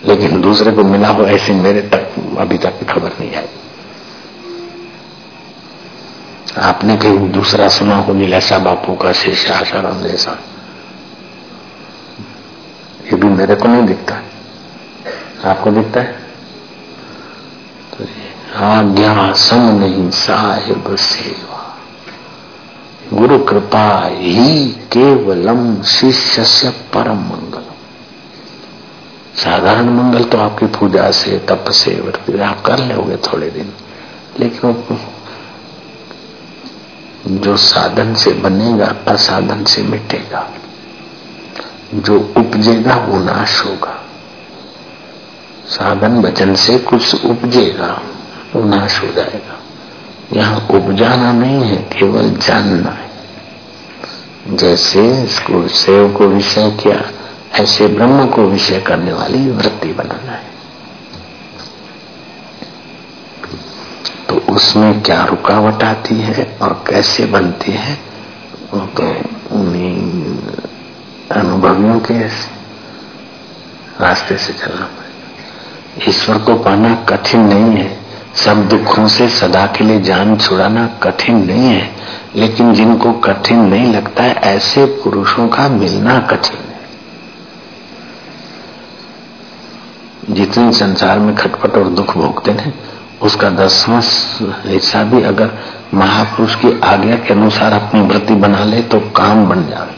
लेकिन 0.05 0.41
दूसरे 0.41 0.71
को 0.71 0.83
मिला 0.83 1.07
हो 1.07 1.23
ऐसे 1.23 1.53
मेरे 1.53 1.81
तक 1.81 2.11
अभी 2.39 2.57
तक 2.57 2.73
खबर 2.89 3.09
नहीं 3.09 3.35
आई 3.35 3.45
आपने 6.57 6.97
कहीं 6.97 7.31
दूसरा 7.31 7.69
सुना 7.69 7.95
हो 7.95 8.13
नीलाशा 8.13 8.59
बापू 8.59 8.95
का 8.95 9.11
शिष्य 9.11 9.53
आशाराम 9.53 10.01
जैसा। 10.01 10.31
ये 13.05 13.15
भी 13.15 13.27
मेरे 13.27 13.55
को 13.55 13.67
नहीं 13.67 13.85
दिखता। 13.85 14.15
आपको 15.49 15.71
दिखता 15.71 15.99
है? 15.99 16.19
तो 17.93 18.05
आज्ञा 18.63 19.33
सम 19.33 19.55
नहीं 19.55 20.09
साहेब 20.09 20.95
सेवा। 20.95 21.77
गुरु 23.13 23.39
कृपा 23.39 24.07
ही 24.07 24.67
केवलम 24.67 25.83
शिष्य 25.83 26.45
से 26.45 26.69
परम 26.69 27.17
मंगल। 27.17 27.63
साधारण 29.35 29.89
मंगल 29.89 30.23
तो 30.23 30.37
आपकी 30.37 30.65
पूजा 30.65 31.11
से, 31.11 31.39
तप 31.39 31.65
से 31.69 32.01
वृत्ति 32.01 32.39
आप 32.39 32.61
कर 32.61 32.77
लोगे 32.77 33.17
थोड़े 33.17 33.49
दिन। 33.49 33.73
लेकिन 34.39 34.73
जो 37.27 37.57
साधन 37.57 38.13
से 38.13 38.31
बनेगा, 38.31 38.95
असाधन 39.07 39.63
से 39.63 39.83
मिटेगा। 39.83 40.53
जो 41.95 42.33
उपजेगा, 42.37 42.95
वो 42.95 43.19
नाश 43.19 43.65
होगा। 43.65 44.05
साधन 45.67 46.21
वचन 46.21 46.55
से 46.55 46.77
कुछ 46.77 47.25
उपजेगा, 47.25 48.01
वो 48.55 48.63
नाश 48.63 49.03
हो 49.03 49.07
जाएगा। 49.07 49.59
यहाँ 50.33 50.67
उपजाना 50.71 51.31
नहीं 51.31 51.61
है, 51.63 51.75
केवल 51.75 52.29
जानना 52.29 52.89
है। 52.89 53.09
जैसे 54.57 55.23
इसको, 55.23 55.67
सेव 55.67 56.13
को 56.17 56.27
विषय 56.27 56.71
किया, 56.71 57.11
ऐसे 57.59 57.87
ब्रह्म 57.87 58.27
को 58.27 58.41
विषय 58.41 58.79
करने 58.79 59.13
वाली 59.13 59.51
वृत्ति 59.51 59.93
बनाना 59.93 60.31
है। 60.31 60.56
उसमें 64.37 65.01
क्या 65.01 65.23
रुकावट 65.25 65.83
आती 65.83 66.15
है 66.15 66.57
और 66.61 66.83
कैसे 66.89 67.25
बनती 67.25 67.71
है, 67.71 67.99
वो 68.73 68.79
तो 68.79 69.03
उन्हीं 69.55 70.37
अनुभवियों 71.31 71.99
के 71.99 72.13
रास्ते 74.01 74.37
से 74.37 74.53
चलना 74.53 74.85
पड़ेगा। 74.85 76.09
ईश्वर 76.09 76.37
को 76.37 76.55
पाना 76.55 76.95
कठिन 76.95 77.39
नहीं 77.39 77.83
है। 77.83 77.99
सब 78.35 78.67
दुखों 78.67 79.07
से 79.07 79.29
सदा 79.29 79.65
के 79.65 79.83
लिए 79.83 80.01
जान 80.01 80.37
छुड़ाना 80.37 80.87
कठिन 80.87 81.45
नहीं 81.45 81.67
है। 81.67 81.95
लेकिन 82.35 82.73
जिनको 82.73 83.13
कठिन 83.13 83.59
नहीं 83.59 83.93
लगता 83.93 84.23
है, 84.23 84.33
ऐसे 84.33 84.85
पुरुषों 84.85 85.47
का 85.47 85.69
मिलना 85.69 86.19
कठिन 86.19 86.57
है। 86.57 86.67
जितने 90.29 90.71
संसार 90.71 91.19
में 91.19 91.35
खटपट 91.35 91.75
और 91.75 91.89
दुख 91.89 92.17
भोगते 92.17 92.51
हैं 92.51 92.86
उसका 93.21 93.49
दसवां 93.49 94.01
हिस्सा 94.65 95.03
भी 95.03 95.21
अगर 95.23 95.51
महापुरुष 95.93 96.55
की 96.55 96.79
आज्ञा 96.83 97.15
के 97.17 97.33
अनुसार 97.33 97.73
अपनी 97.73 98.01
वृत्ति 98.01 98.35
बना 98.35 98.63
ले 98.63 98.81
तो 98.83 98.99
काम 99.17 99.45
बन 99.49 99.65
जाए। 99.67 99.95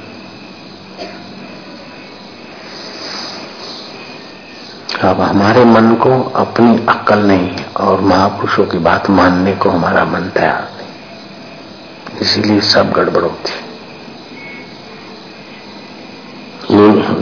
अब 5.03 5.21
हमारे 5.21 5.63
मन 5.65 5.93
को 5.95 6.12
अपनी 6.36 6.86
अक्ल 6.89 7.17
नहीं 7.19 7.63
और 7.77 8.01
महापुरुषों 8.01 8.65
की 8.65 8.77
बात 8.79 9.10
मानने 9.10 9.53
को 9.55 9.69
हमारा 9.69 10.03
मन 10.05 10.29
तैयार 10.29 10.67
नहीं। 10.77 12.21
इसीलिए 12.21 12.62
सब 12.67 12.91
गड़बड़ 12.91 13.23
होती 13.23 13.67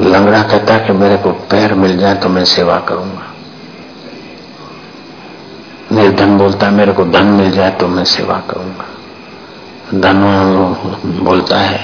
लंगड़ा 0.04 0.42
कहता 0.44 0.74
है 0.74 0.86
कि 0.88 0.94
मेरे 0.94 1.18
को 1.18 1.32
पैर 1.52 1.74
मिल 1.76 1.98
जाए 1.98 2.16
तो 2.16 2.30
मैं 2.30 2.44
सेवा 2.46 2.78
करूँगा। 2.80 3.26
निर्धन 5.92 6.38
बोलता 6.38 6.66
है, 6.66 6.72
मेरे 6.74 6.94
को 6.94 7.06
धन 7.06 7.26
मिल 7.32 7.52
जाए 7.52 7.72
तो 7.72 7.88
मैं 7.88 8.04
सेवा 8.06 8.40
करूँगा। 8.50 8.86
धन 9.96 10.22
बोलता 11.24 11.58
है 11.58 11.80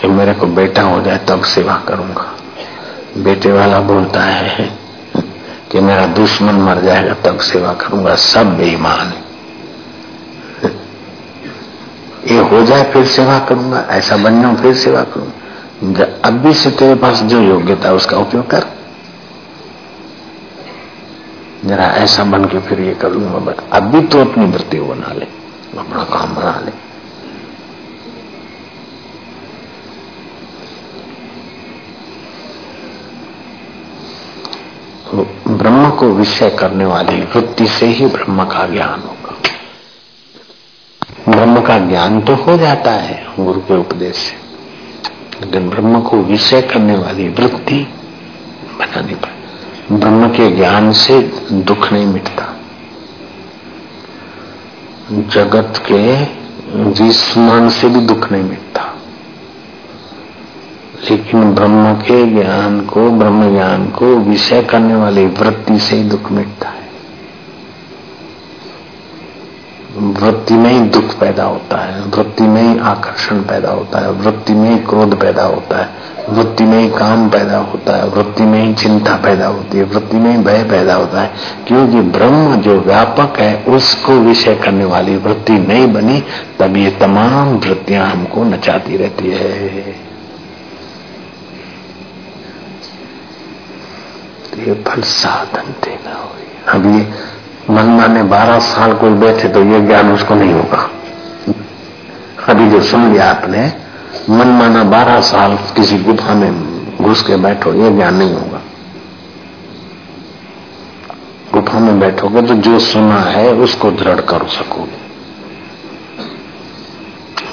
कि 0.00 0.08
मेरे 0.08 0.32
को 0.34 0.46
बेटा 0.48 0.82
हो 0.82 1.00
जाए 1.02 1.18
तब 1.28 1.42
सेवा 1.46 1.76
करूँगा। 1.88 2.26
बेटे 3.18 3.52
वाला 3.52 3.80
बोलता 3.82 4.20
है 4.20 4.68
कि 5.70 5.80
मेरा 5.80 6.06
दुश्मन 6.14 6.54
मर 6.62 6.80
जाएगा 6.80 7.14
तब 7.24 7.38
सेवा 7.42 7.72
करूँगा। 7.74 8.14
सब 8.16 8.56
बेईमान 8.56 9.12
ये 12.26 12.38
हो 12.40 12.62
जाए 12.62 12.82
फिर 12.92 13.06
सेवा 13.06 13.38
करूँगा, 13.38 13.86
ऐसा 13.90 14.16
बन 14.16 14.42
जाऊँ 14.42 14.56
फिर 14.56 14.74
सेवा 14.74 15.02
करूँगा। 15.04 16.06
अब 16.24 16.32
भी 16.42 16.52
से 16.54 16.70
तेरे 16.70 16.94
पास 16.94 17.22
जो 17.22 17.40
योग्यता 17.40 17.92
उसका 17.92 18.16
उपयोग 18.16 18.50
कर। 18.50 18.66
जरा 21.64 21.84
ऐसा 21.96 22.24
बन 22.24 22.44
के 22.44 22.60
फिर 22.60 22.80
ये 22.80 22.94
कर 22.94 23.10
लूँगा 23.10 23.38
बट 23.40 23.60
अभी 23.72 24.00
तो 24.02 24.20
अपनी 24.20 24.44
वृत्ति 24.46 24.80
बना 24.80 25.12
ले 25.12 25.26
अपना 25.78 26.04
काम 26.04 26.34
बना 26.34 26.58
ले। 26.60 26.70
तो 35.10 35.26
ब्रह्म 35.48 35.90
को 35.90 36.06
विषय 36.14 36.50
करने 36.50 36.84
वाली 36.84 37.20
वृत्ति 37.26 37.66
से 37.68 37.86
ही 37.88 38.06
ब्रह्म 38.08 38.44
का 38.44 38.66
ज्ञान 38.66 39.00
होगा। 39.00 39.36
ब्रह्म 41.28 41.60
का 41.62 41.78
ज्ञान 41.78 42.20
तो 42.20 42.34
हो 42.36 42.56
जाता 42.58 42.90
है 42.92 43.24
गुरु 43.36 43.60
के 43.60 43.76
उपदेश 43.76 44.16
से, 44.16 44.36
लेकिन 45.40 45.68
ब्रह्म 45.70 46.00
को 46.00 46.16
विषय 46.24 46.62
करने 46.62 46.96
वाली 46.98 47.28
वृत्ति 47.30 47.78
बनानी 48.78 49.14
पड़े 49.14 49.41
ब्रह्म 49.92 50.28
के 50.28 50.50
ज्ञान 50.50 50.92
से 50.92 51.20
दुख 51.52 51.92
नहीं 51.92 52.06
मिटता। 52.06 52.56
जगत 55.12 55.82
के 55.92 56.24
विस्मरण 57.04 57.68
से 57.68 57.88
भी 57.88 58.00
दुख 58.00 58.32
नहीं 58.32 58.42
मिटता। 58.42 58.94
लेकिन 61.10 61.54
ब्रह्म 61.54 61.94
के 61.94 62.26
ज्ञान 62.26 62.80
को, 62.80 63.10
ब्रह्म 63.10 63.52
ज्ञान 63.52 63.88
को 63.88 64.06
विषय 64.06 64.62
करने 64.62 64.94
वाली 64.94 65.26
वृत्ति 65.26 65.78
से 65.78 65.96
ही 65.96 66.02
दुख 66.04 66.32
मिटता 66.32 66.68
है। 66.68 66.81
वृत्ति 69.96 70.54
में 70.54 70.70
ही 70.72 70.80
दुख 70.80 71.18
पैदा 71.20 71.44
होता 71.44 71.76
है, 71.76 72.00
वृत्ति 72.02 72.42
में 72.42 72.62
ही 72.62 72.78
आकर्षण 72.78 73.40
पैदा 73.40 73.70
होता 73.70 73.98
है, 73.98 74.10
वृत्ति 74.10 74.52
में 74.52 74.70
ही 74.70 74.78
क्रोध 74.78 75.20
पैदा 75.20 75.44
होता 75.44 75.78
है, 75.78 75.88
वृत्ति 76.28 76.64
में 76.64 76.78
ही 76.80 76.88
काम 76.88 77.28
पैदा 77.30 77.58
होता 77.58 77.96
है, 77.96 78.08
वृत्ति 78.08 78.42
में 78.42 78.64
ही 78.64 78.74
चिंता 78.74 79.16
पैदा 79.16 79.46
होती 79.46 79.78
है, 79.78 79.84
वृत्ति 79.84 80.16
में 80.16 80.36
ही 80.36 80.42
भय 80.42 80.62
पैदा 80.64 80.94
होता 80.94 81.20
है, 81.20 81.32
क्योंकि 81.66 82.00
ब्रह्म 82.00 82.56
जो 82.56 82.80
व्यापक 82.80 83.38
है, 83.38 83.64
उसको 83.64 84.12
विषय 84.12 84.54
करने 84.54 84.84
वाली 84.84 85.16
वृत्ति 85.16 85.52
नहीं 85.52 85.92
बनी, 85.92 86.22
तब 86.58 86.76
ये 86.76 86.90
तमाम 86.90 87.56
वृत्तियाँ 87.56 88.08
हमको 88.10 88.44
नचाती 88.44 88.96
रहती 88.96 89.30
है। 89.30 89.82
तो 94.50 94.60
ये 94.60 94.74
फल 94.74 95.02
साधन 95.02 95.74
देना 95.84 96.14
हुई 96.14 96.42
अब 96.68 96.94
ये 96.94 97.06
मन 97.70 97.84
माने 97.84 98.22
बारह 98.22 98.58
साल 98.58 98.94
कोई 98.94 99.10
बैठे 99.10 99.48
तो 99.48 99.62
ये 99.64 99.80
ज्ञान 99.80 100.12
उसको 100.12 100.34
नहीं 100.34 100.52
होगा। 100.52 100.90
अभी 102.48 102.70
जो 102.70 102.82
सुन 102.82 103.12
लिया 103.12 103.30
आपने 103.30 103.72
मन 104.30 104.48
माना 104.48 104.84
बारह 104.84 105.20
साल 105.20 105.56
किसी 105.56 105.98
गुफा 105.98 106.34
में 106.34 106.96
घुस 106.96 107.22
के 107.22 107.36
बैठो, 107.36 107.74
ये 107.74 107.90
ज्ञान 107.90 108.14
नहीं 108.14 108.34
होगा। 108.34 108.60
गुफा 111.52 111.78
में 111.78 112.00
बैठोगे 112.00 112.42
तो 112.42 112.54
जो 112.54 112.78
सुना 112.78 113.20
है 113.20 113.52
उसको 113.54 113.90
दृढ़ 113.90 114.20
कर 114.20 114.46
सकोगे। 114.48 115.02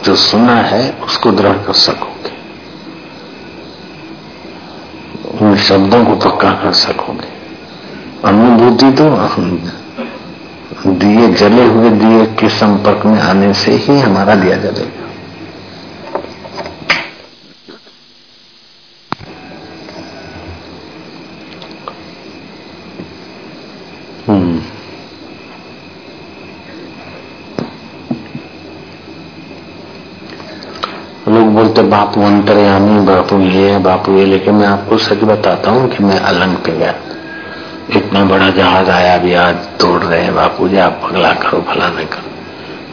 जो 0.03 0.15
सुना 0.15 0.55
है 0.55 0.91
उसको 0.91 1.31
दृढ़ 1.31 1.57
कर 1.57 1.73
सकोगे। 1.73 2.37
उन 5.41 5.55
शब्दों 5.57 6.05
को 6.05 6.15
पक्का 6.15 6.51
कर 6.51 6.71
सकोगे। 6.71 7.27
अनुभूति 8.25 8.91
तो 8.91 9.09
दिए, 10.87 11.27
जले 11.27 11.65
हुए 11.65 11.89
दिए 11.89 12.25
के 12.25 12.49
संपर्क 12.49 13.05
में 13.05 13.19
आने 13.19 13.53
से 13.53 13.71
ही 13.71 13.99
हमारा 13.99 14.35
दिया 14.35 14.57
जलेगा। 14.57 15.09
हम्म। 24.27 24.61
लोग 31.33 31.53
बोलते, 31.53 31.81
बापू 31.81 32.21
अंतर्यामी 32.21 32.99
बापू 32.99 33.39
ये 33.39 33.69
है 33.69 33.79
बापू 33.79 34.17
ये, 34.17 34.25
लेकिन 34.25 34.53
मैं 34.53 34.67
आपको 34.67 34.97
सच 34.97 35.23
बताता 35.23 35.71
हूँ 35.71 35.89
कि 35.89 36.03
मैं 36.03 36.19
अलंग 36.19 36.55
पे 36.55 36.71
गया। 36.71 36.95
इतना 37.89 38.23
बड़ा 38.23 38.49
जहाज़ 38.49 38.89
आया 38.89 39.17
भी 39.17 39.33
आज 39.33 39.55
तोड़ 39.79 40.01
रहे 40.03 40.21
हैं 40.23 40.33
बापू 40.35 40.67
जी, 40.67 40.77
आप 40.77 40.99
पगला 41.03 41.31
करो, 41.33 41.61
फलाने 41.61 42.05
करो। 42.05 42.29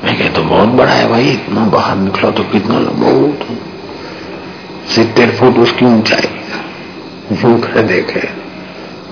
मैं 0.05 0.17
कहता 0.19 0.33
तो 0.35 0.43
बहुत 0.43 0.69
बड़ा 0.69 0.93
है 0.93 1.09
भाई, 1.09 1.31
इतना 1.31 1.65
बाहर 1.67 1.97
निकला 1.97 2.31
तो 2.31 2.43
कितना 2.43 2.79
बहुत 2.79 3.47
सितर 4.91 5.31
फुट 5.31 5.59
उसकी 5.59 5.85
ऊंचाई 5.87 6.29
है। 7.31 7.83
देखे, 7.83 8.29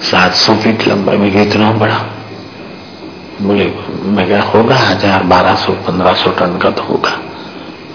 सात 0.03 0.35
सौ 0.35 0.55
फीट 0.55 0.87
लंबा 0.89 1.13
मैं 1.13 1.31
इतना 1.43 1.71
बड़ा? 1.73 1.99
बोले, 3.43 3.65
मैं 4.07 4.27
क्या 4.27 4.43
होगा 4.43 4.77
हज़ार 4.77 5.23
बारह 5.23 5.55
सौ, 5.57 5.73
पंद्रह 5.87 6.15
सौ 6.15 6.31
टन 6.31 6.59
का 6.59 6.71
तो 6.71 6.83
होगा। 6.83 7.11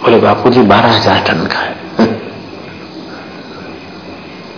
बोले, 0.04 0.18
बापू 0.20 0.50
जी, 0.50 0.62
बारह 0.62 0.96
हज़ार 0.96 1.24
टन 1.28 1.46
का 1.46 1.60
है। 1.60 1.76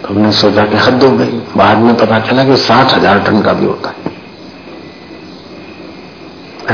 तो 0.02 0.14
हमने 0.14 0.32
सोचा 0.32 0.66
कि 0.66 0.76
हद 0.76 1.04
हो 1.04 1.12
गई। 1.12 1.42
बाद 1.58 1.78
में 1.78 1.96
पता 1.96 2.20
चला 2.20 2.44
कि 2.44 2.56
साठ 2.58 2.94
हज़ार 2.94 3.20
टन 3.20 3.42
का 3.42 3.54
भी 3.54 3.66
होता 3.66 3.90
है। 3.90 3.96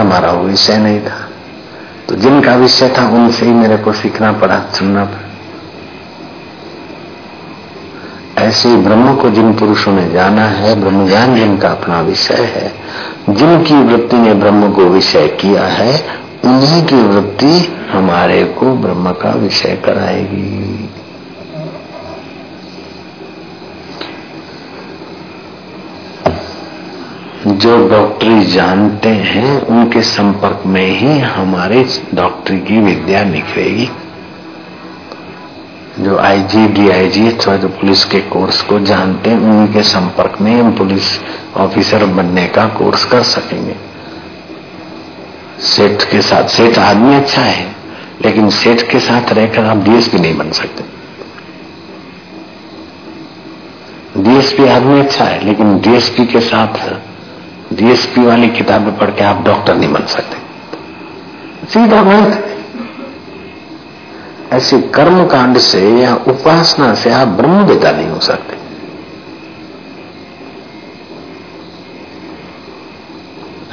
हमारा 0.02 0.32
वो 0.32 0.48
विषय 0.48 0.78
नहीं 0.78 1.00
था। 1.02 1.30
तो 2.10 2.16
जिनका 2.16 2.56
विषय 2.56 2.90
था, 2.90 3.08
उनसे 3.10 3.46
ही 3.46 3.52
मेरे 3.52 3.78
को 3.78 3.94
सीखना 3.94 4.32
पड़ा, 4.32 4.60
सुनना 4.74 5.06
पड़ा। 5.06 5.24
ऐसे 8.44 8.70
ही 8.70 8.78
ब्रह्म 8.78 9.16
को 9.16 9.30
जिन 9.30 9.54
पुरुषों 9.54 9.92
ने 9.92 10.10
जाना 10.10 10.42
है 10.42 10.82
ब्रह्म 10.82 11.08
ज्ञान 11.08 11.36
जिनका 11.36 11.70
अपना 11.70 12.02
विषय 12.02 12.44
है, 12.56 12.74
जिनकी 13.30 13.74
वृत्ति 13.74 14.18
ने 14.18 14.34
ब्रह्म 14.34 14.72
को 14.72 14.86
विषय 14.86 15.28
किया 15.28 15.64
है, 15.64 16.04
उन्हीं 16.46 16.86
की 16.86 16.96
वृत्ति 16.96 17.76
हमारे 17.92 18.44
को 18.44 18.66
ब्रह्म 18.66 19.12
का 19.12 19.32
विषय 19.32 19.82
कराएगी। 19.86 20.67
जो 27.48 27.90
डॉक्टरी 27.90 28.46
जानते 28.46 29.10
हैं, 29.10 29.62
उनके 29.62 30.02
संपर्क 30.02 30.64
में 30.66 31.00
ही 31.00 31.20
हमारे 31.20 31.86
डॉक्टरी 32.14 32.60
की 32.60 32.82
विद्या 32.82 33.24
निखरेगी। 33.24 33.90
जो 36.00 36.18
आईजी 36.18 36.68
डीआईजी 36.68 37.28
अथवा 37.28 37.56
जो 37.56 37.68
पुलिस 37.68 38.06
के 38.06 38.20
कोर्स 38.20 38.62
को 38.62 38.80
जानते 38.80 39.30
हैं, 39.30 39.38
उनके 39.38 39.84
संपर्क 39.84 40.38
में 40.42 40.62
हम 40.62 40.78
पुलिस 40.78 41.04
ऑफिसर 41.58 42.06
बनने 42.06 42.48
का 42.48 42.66
कोर्स 42.66 43.06
कर 43.06 43.24
सकेंगे। 43.24 43.76
सेठ 45.60 46.12
के 46.12 46.22
साथ, 46.22 46.44
सेठ 46.44 46.78
आदमी 46.78 47.16
अच्छा 47.16 47.42
है, 47.42 47.76
लेकिन 48.26 48.50
सेठ 48.50 48.82
के 48.82 49.00
साथ 49.00 49.34
रहकर 49.34 49.66
आप 49.66 49.78
डीएसपी 49.78 50.20
नहीं 50.20 50.38
बन 50.38 50.52
सकते। 50.52 50.84
डीएसपी 54.18 54.68
आदमी 54.68 55.00
अच्छा 55.00 55.24
है, 55.24 55.46
लेकिन 55.46 55.80
डीएसपी 55.80 56.26
के 56.26 56.40
साथ 56.40 56.78
डीएसपी 57.74 58.22
वाली 58.22 58.48
किताबें 58.48 58.98
पढ़ 58.98 59.10
के 59.10 59.24
आप 59.24 59.44
डॉक्टर 59.46 59.76
नहीं 59.76 59.94
बन 59.94 60.06
सकते। 60.06 60.38
सीधा 61.68 62.04
गलत। 62.04 62.44
ऐसे 64.54 64.82
कर्म 64.82 65.26
कांड 65.28 65.58
से 65.58 66.00
या 66.00 66.16
उपासना 66.16 66.94
से 66.96 67.12
आप 67.12 67.28
ब्रह्मवेता 67.28 67.92
नहीं 67.92 68.08
हो 68.08 68.20
सकते। 68.20 68.58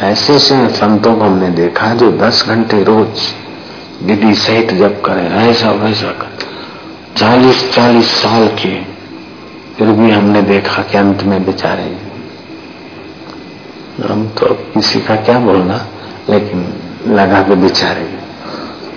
ऐसे 0.00 0.38
से 0.38 0.68
संतों 0.68 1.14
को 1.16 1.24
हमने 1.24 1.50
देखा 1.50 1.94
जो 1.94 2.12
दस 2.12 2.44
घंटे 2.48 2.82
रोज 2.84 3.20
विधि 4.02 4.34
सहित 4.34 4.72
जब 4.72 5.02
करें, 5.02 5.30
ऐसा 5.30 5.70
वैसा 5.70 6.10
कर। 6.10 6.38
चालीस 7.16 7.72
चालीस 7.74 8.10
साल 8.10 8.48
के 8.48 8.84
फिर 9.74 9.86
भी 9.86 10.10
हमने 10.10 10.42
देखा 10.42 10.82
कि 10.82 10.98
अंत 10.98 11.22
में 11.22 11.44
बेचारे 11.44 12.03
हम 14.02 14.28
तो 14.28 14.46
किसी 14.46 15.00
का 15.00 15.16
क्या 15.16 15.38
बोलना? 15.38 15.86
लेकिन 16.30 16.74
लगा 17.06 17.42
के 17.42 17.54
बेचारे। 17.54 18.18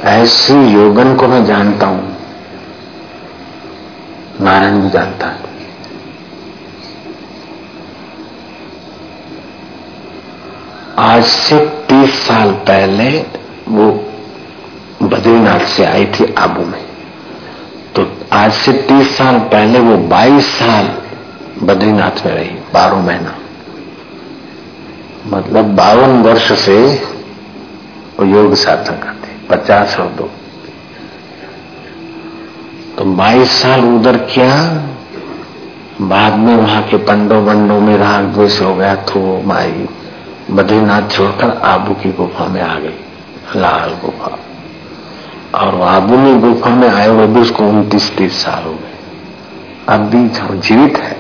ऐसी 0.02 0.54
योगन 0.54 1.16
को 1.16 1.28
मैं 1.28 1.46
जानता 1.46 1.88
हूँ। 1.88 2.18
नारायण 4.42 4.82
भी 4.82 4.90
जानता 4.90 5.28
है। 5.28 5.40
आज 11.00 11.26
से 11.26 11.60
तीस 11.60 12.28
साल 12.28 12.52
पहले 12.52 13.26
वो 13.68 14.12
बद्रीनाथ 15.04 15.60
से 15.60 15.86
आई 15.86 16.06
थी 16.06 16.34
आबू 16.34 16.62
में। 16.62 16.86
तो 17.96 18.18
आज 18.34 18.54
से 18.54 18.74
तीस 18.74 19.18
साल 19.18 19.40
पहले 19.40 19.80
वो 19.80 19.98
बाईस 19.98 20.46
साल 20.46 20.98
बद्रीनाथ 21.64 22.26
में 22.26 22.34
रही, 22.34 22.50
बारह 22.50 22.96
महीना। 22.96 23.36
मतलब 25.28 25.76
बावन 25.76 26.22
वर्ष 26.24 26.52
से 26.60 26.78
वो 28.20 28.26
योग 28.26 28.54
साधना 28.56 28.98
करते 28.98 29.36
पचास 29.50 30.00
और 30.00 30.08
दो। 30.10 30.30
तो 32.98 33.06
बाईस 33.06 33.52
साल 33.54 33.86
उधर 33.86 34.18
किया, 34.26 34.54
बाद 36.02 36.34
में 36.34 36.56
वहाँ 36.56 36.82
के 36.84 36.98
पंडो 36.98 37.42
बंडो 37.42 37.80
में 37.80 37.98
राग 37.98 38.26
द्वेष 38.26 38.62
हो 38.62 38.74
गया 38.76 38.96
तो 39.04 39.42
माई 39.46 39.88
बद्रीनाथ 40.52 41.10
छोड़कर 41.12 41.58
आबू 41.66 41.94
की 41.94 42.12
गुफा 42.12 42.48
में 42.48 42.62
आ 42.62 42.76
गई, 42.80 42.98
लाल 43.56 43.94
गुफा। 44.02 44.38
और 45.56 45.82
आबू 45.84 46.18
में 46.18 46.40
गुफा 46.42 46.70
में 46.70 46.90
आए 46.90 47.08
हुए 47.08 47.28
भी 47.28 47.42
उसको 47.42 47.68
उनतीस 47.68 48.16
तीस 48.18 48.44
साल 48.44 48.64
हो 48.64 48.74
गए। 48.74 48.96
अब 49.90 50.10
भी 50.10 50.28
जीवित 50.60 50.98
है 50.98 51.16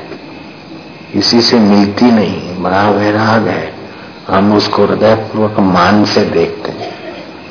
इसी 1.16 1.42
से 1.42 1.60
मिलती 1.60 2.12
नहीं, 2.12 2.64
बड़ा 2.64 2.90
वैराग 2.90 3.48
है। 3.48 3.77
हम 4.28 4.54
उसको 4.54 4.86
हृदय 4.86 5.16
पूर्वक 5.16 5.60
मान 5.60 6.06
से 6.06 6.26
देखते 6.26 6.72
हैं। 6.72 6.94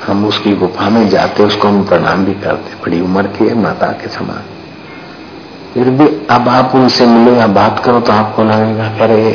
हम 0.06 0.26
उसकी 0.26 0.56
गुफा 0.56 0.88
में 0.88 1.08
जाते, 1.08 1.42
उसको 1.42 1.68
हम 1.68 1.84
प्रणाम 1.84 2.24
भी 2.24 2.34
करते 2.34 2.74
बड़ी 2.74 3.00
उम्र 3.00 3.22
की 3.22 3.46
है, 3.46 3.54
माता 3.54 3.86
के 3.86 4.08
समान। 4.08 4.42
फिर 5.74 5.90
भी 5.90 6.26
अब 6.30 6.48
आप 6.48 6.72
उनसे 6.74 7.06
मिलो 7.06 7.36
या 7.36 7.46
बात 7.46 7.84
करो 7.84 8.00
तो 8.00 8.12
आपको 8.12 8.44
लगेगा 8.44 8.86
अरे 8.86 9.30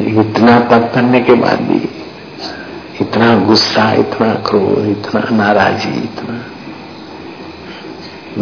इतना 0.00 0.60
तप 0.60 0.92
करने 0.94 1.20
के 1.20 1.34
बाद 1.34 1.60
भी 1.60 1.88
इतना 3.00 3.38
गुस्सा, 3.38 3.92
इतना 3.92 4.34
क्रोध, 4.34 4.86
इतना 4.88 5.36
नाराजी, 5.36 5.88
इतना। 5.88 6.42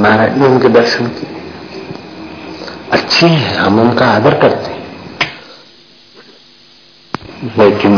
नारायण 0.01 0.37
ने 0.37 0.47
उनके 0.47 0.69
दर्शन 0.69 1.07
किए। 1.07 1.37
अच्छी 2.93 3.27
है, 3.27 3.57
हम 3.57 3.81
उनका 3.81 4.07
आदर 4.07 4.35
करते 4.35 4.71
हैं। 4.71 4.84
लेकिन 7.42 7.94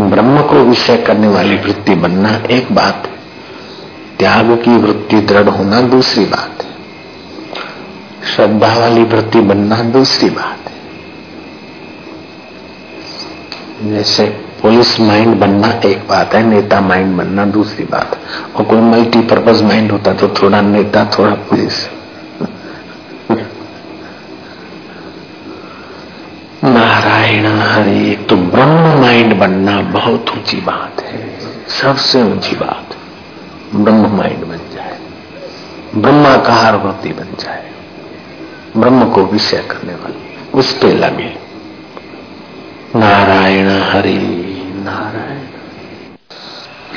ब्रह्म 0.00 0.42
को 0.42 0.54
विषय 0.54 0.96
करने 0.96 1.28
वाली 1.28 1.56
वृत्ति 1.56 1.94
बनना 1.94 2.30
एक 2.50 2.72
बात 2.72 3.06
है। 3.06 3.12
त्याग 4.18 4.50
की 4.64 4.76
वृत्ति 4.76 5.20
दृढ़ 5.20 5.48
होना 5.48 5.80
दूसरी 5.80 6.24
बात 6.24 6.62
है। 6.62 6.68
श्रद्धा 8.34 8.78
वाली 8.78 9.02
वृत्ति 9.02 9.40
बनना 9.40 9.76
दूसरी 9.76 10.30
बात 10.30 10.58
है। 10.68 10.76
जैसे 13.90 14.24
पुलिस 14.62 15.00
माइंड 15.00 15.34
बनना 15.36 15.68
एक 15.84 16.08
बात 16.08 16.34
है, 16.34 16.42
नेता 16.42 16.80
माइंड 16.80 17.16
बनना 17.16 17.44
दूसरी 17.44 17.84
बात 17.84 18.18
और 18.56 18.64
कोई 18.64 18.80
मल्टीपर्पज 18.80 19.62
माइंड 19.62 19.92
होता 19.92 20.12
तो 20.12 20.28
थोड़ा 20.28 20.60
नेता, 20.60 21.04
थोड़ा 21.04 21.34
पुलिस। 21.34 21.97
नारायण 26.64 27.46
हरि 27.46 28.26
तो 28.28 28.36
ब्रह्म 28.36 29.00
माइंड 29.00 29.34
बनना 29.38 29.80
बहुत 29.92 30.30
ऊँची 30.30 30.60
बात 30.60 31.00
है। 31.02 31.18
सबसे 31.70 32.22
ऊँची 32.22 32.56
बात 32.56 32.96
ब्रह्म 33.74 34.16
माइंड 34.16 34.44
बन 34.44 34.60
जाए। 34.74 34.98
ब्रह्माकार 35.94 36.76
वृत्ति 36.76 37.12
बन 37.12 37.36
जाए। 37.40 37.70
ब्रह्म 38.76 39.08
को 39.10 39.24
विषय 39.24 39.62
करने 39.70 39.94
वाली 39.94 40.36
उस 40.54 40.72
पे 40.72 40.92
लगे। 40.94 41.32
नारायण 42.96 43.68
हरि, 43.84 44.18
नारायण 44.84 45.46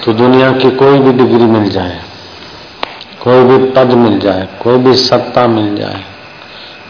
तो 0.04 0.14
दुनिया 0.14 0.52
की 0.52 0.72
कोई 0.72 1.00
भी 1.00 1.12
डिग्री 1.14 1.46
मिल 1.46 1.70
जाए, 1.70 2.02
कोई 3.24 3.44
भी 3.44 3.58
पद 3.72 3.94
मिल 3.96 4.20
जाए, 4.20 4.48
कोई 4.62 4.78
भी 4.78 4.94
सत्ता 4.98 5.48
मिल 5.48 5.76
जाए, 5.76 6.04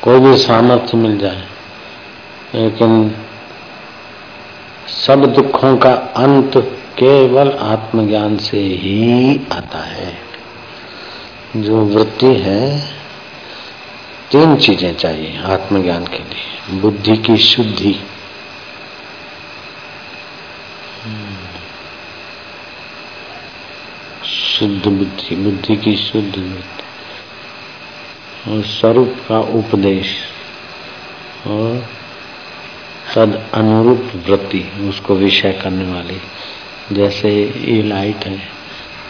कोई 0.03 0.19
भी 0.19 0.37
सामर्थ्य 0.37 0.97
मिल 0.97 1.17
जाए 1.17 1.49
लेकिन 2.55 3.15
सब 4.87 5.25
दुखों 5.25 5.77
का 5.77 5.93
अंत 5.93 6.57
केवल 6.99 7.51
आत्मज्ञान 7.51 8.37
से 8.37 8.59
ही 8.59 9.39
आता 9.51 9.79
है। 9.79 10.17
जो 11.55 11.85
वृत्ति 11.85 12.25
है, 12.25 12.93
तीन 14.31 14.57
चीज़ें 14.57 14.95
चाहिए 14.95 15.41
आत्मज्ञान 15.43 16.05
के 16.05 16.17
लिए। 16.17 16.79
बुद्धि 16.79 17.17
की 17.17 17.37
शुद्धि। 17.37 18.03
शुद्ध 24.25 24.87
बुद्धि 24.87 25.35
बुद्धि 25.35 25.75
की 25.75 25.95
शुद्ध 25.95 26.37
बुद्धि 26.37 26.81
और 28.51 28.63
स्वरूप 28.63 29.15
का 29.29 29.39
उपदेश। 29.39 30.17
और 31.47 32.00
तद 33.15 33.41
अनुरूप 33.53 34.11
वृत्ति 34.27 34.63
उसको 34.89 35.15
विषय 35.15 35.51
करने 35.53 35.91
वाली। 35.91 36.19
जैसे 36.91 37.29
ये 37.29 37.81
लाइट 37.83 38.25
है 38.25 38.39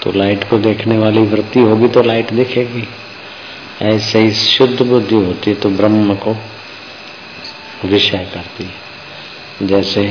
तो 0.03 0.11
लाइट 0.11 0.49
को 0.49 0.57
देखने 0.59 0.97
वाली 0.97 1.21
वृत्ति 1.27 1.59
होगी 1.61 1.87
तो 1.87 2.01
लाइट 2.01 2.33
दिखेगी। 2.33 2.87
ऐसे 3.81 4.19
ही 4.19 4.31
शुद्ध 4.33 4.81
बुद्धि 4.81 5.15
होती 5.15 5.53
तो 5.53 5.69
ब्रह्म 5.69 6.15
को 6.15 6.35
विषय 7.85 8.27
करती। 8.33 8.63
है 8.63 9.67
जैसे 9.67 10.05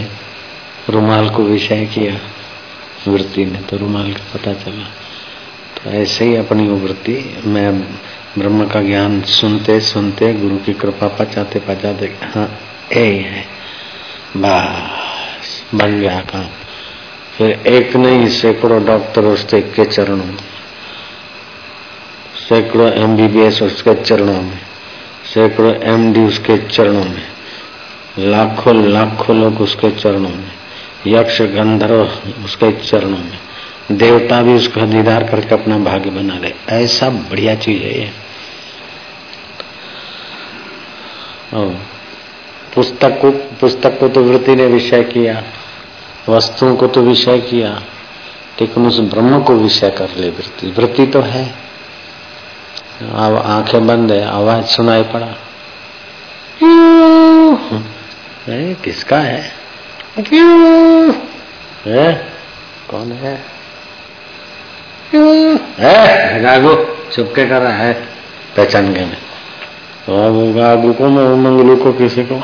रुमाल 0.90 1.28
को 1.30 1.42
विषय 1.42 1.86
किया 1.86 2.18
वृत्ति 3.08 3.44
ने 3.44 3.60
तो 3.60 3.76
रुमाल 3.76 4.12
का 4.12 4.24
पता 4.34 4.52
चला। 4.54 4.88
तो 5.76 5.90
ऐसे 5.92 6.24
ही 6.24 6.36
अपनी 6.36 6.66
वो 6.68 6.76
वृत्ति 6.78 7.42
मैं 7.46 7.80
ब्रह्म 8.38 8.66
का 8.68 8.80
ज्ञान 8.82 9.20
सुनते 9.30 9.80
सुनते 9.80 10.32
गुरु 10.34 10.56
की 10.56 10.72
कृपा 10.72 11.08
पचाते 11.18 11.58
पचाते 11.58 12.06
हाँ 12.24 12.48
यही 12.92 13.18
है। 13.18 13.44
बस, 14.36 15.64
बन 15.74 16.00
गया 16.00 16.20
काम। 16.20 16.46
फिर 17.38 17.60
एक 17.66 17.96
नहीं, 17.96 18.28
सैकड़ों 18.28 18.84
डॉक्टर 18.84 19.24
उसके 19.24 19.60
के 19.60 19.84
चरणों 19.84 20.16
में। 20.16 20.36
सैकड़ों 22.48 22.92
एमबीबीएस 22.92 23.62
उसके 23.62 23.94
चरणों 23.94 24.42
में। 24.42 24.58
सैकड़ों 25.34 25.82
एमडी 25.82 26.20
उसके 26.20 26.58
चरणों 26.58 27.04
में। 27.04 27.26
लाखों 28.18 28.88
लाखों 28.88 29.36
लोग 29.36 29.60
उसके 29.60 29.90
चरणों 29.90 30.20
में। 30.20 30.52
यक्ष, 31.06 31.42
गंधर्व 31.42 32.10
उसके 32.44 32.72
चरणों 32.72 33.10
में। 33.10 33.38
देवता 33.92 34.42
भी 34.42 34.52
उसका 34.52 34.86
दीदार 34.86 35.24
करके 35.24 35.54
अपना 35.54 35.78
भाग्य 35.78 36.10
बना 36.10 36.38
ले। 36.38 36.54
ऐसा 36.68 37.08
बढ़िया 37.08 37.54
चीज़ 37.54 37.82
है 37.82 38.00
ये। 38.00 38.10
पुस्तक 42.74 43.18
को 43.22 43.30
पुस्तक 43.30 43.98
को 44.00 44.08
तो 44.08 44.22
वृत्ति 44.24 44.56
ने 44.56 44.66
विषय 44.66 45.02
किया 45.02 45.42
वस्तुओं 46.28 46.76
को 46.76 46.86
तो 46.86 47.00
विषय 47.00 47.38
किया 47.38 47.82
लेकिन 48.60 48.86
उस 48.86 49.00
ब्रह्म 49.00 49.42
को 49.42 49.52
विषय 49.52 49.90
कर 49.90 50.08
ले 50.16 50.28
वृत्ति। 50.28 50.66
वृत्ति 50.66 51.06
तो 51.06 51.20
है। 51.20 51.54
अब 53.02 53.42
आँखें 53.46 53.86
बंद 53.86 54.12
है 54.12 54.26
आवाज़ 54.26 54.64
सुनाई 54.64 55.02
पड़ा। 55.02 55.34
किसका 58.84 59.18
है? 59.18 59.52
क्यों 60.18 61.12
है? 61.86 62.32
कौन 62.90 63.12
है? 63.12 63.44
है? 65.78 66.42
गागो 66.42 66.98
चुपके 67.12 67.46
कर 67.46 67.60
रहा 67.62 67.72
है। 67.72 67.94
पहचान 68.56 68.94
में 70.08 70.82
तो 70.82 70.92
को 70.92 71.08
मंगलू 71.36 71.76
को 71.76 71.92
किसी 71.92 72.22
को 72.22 72.40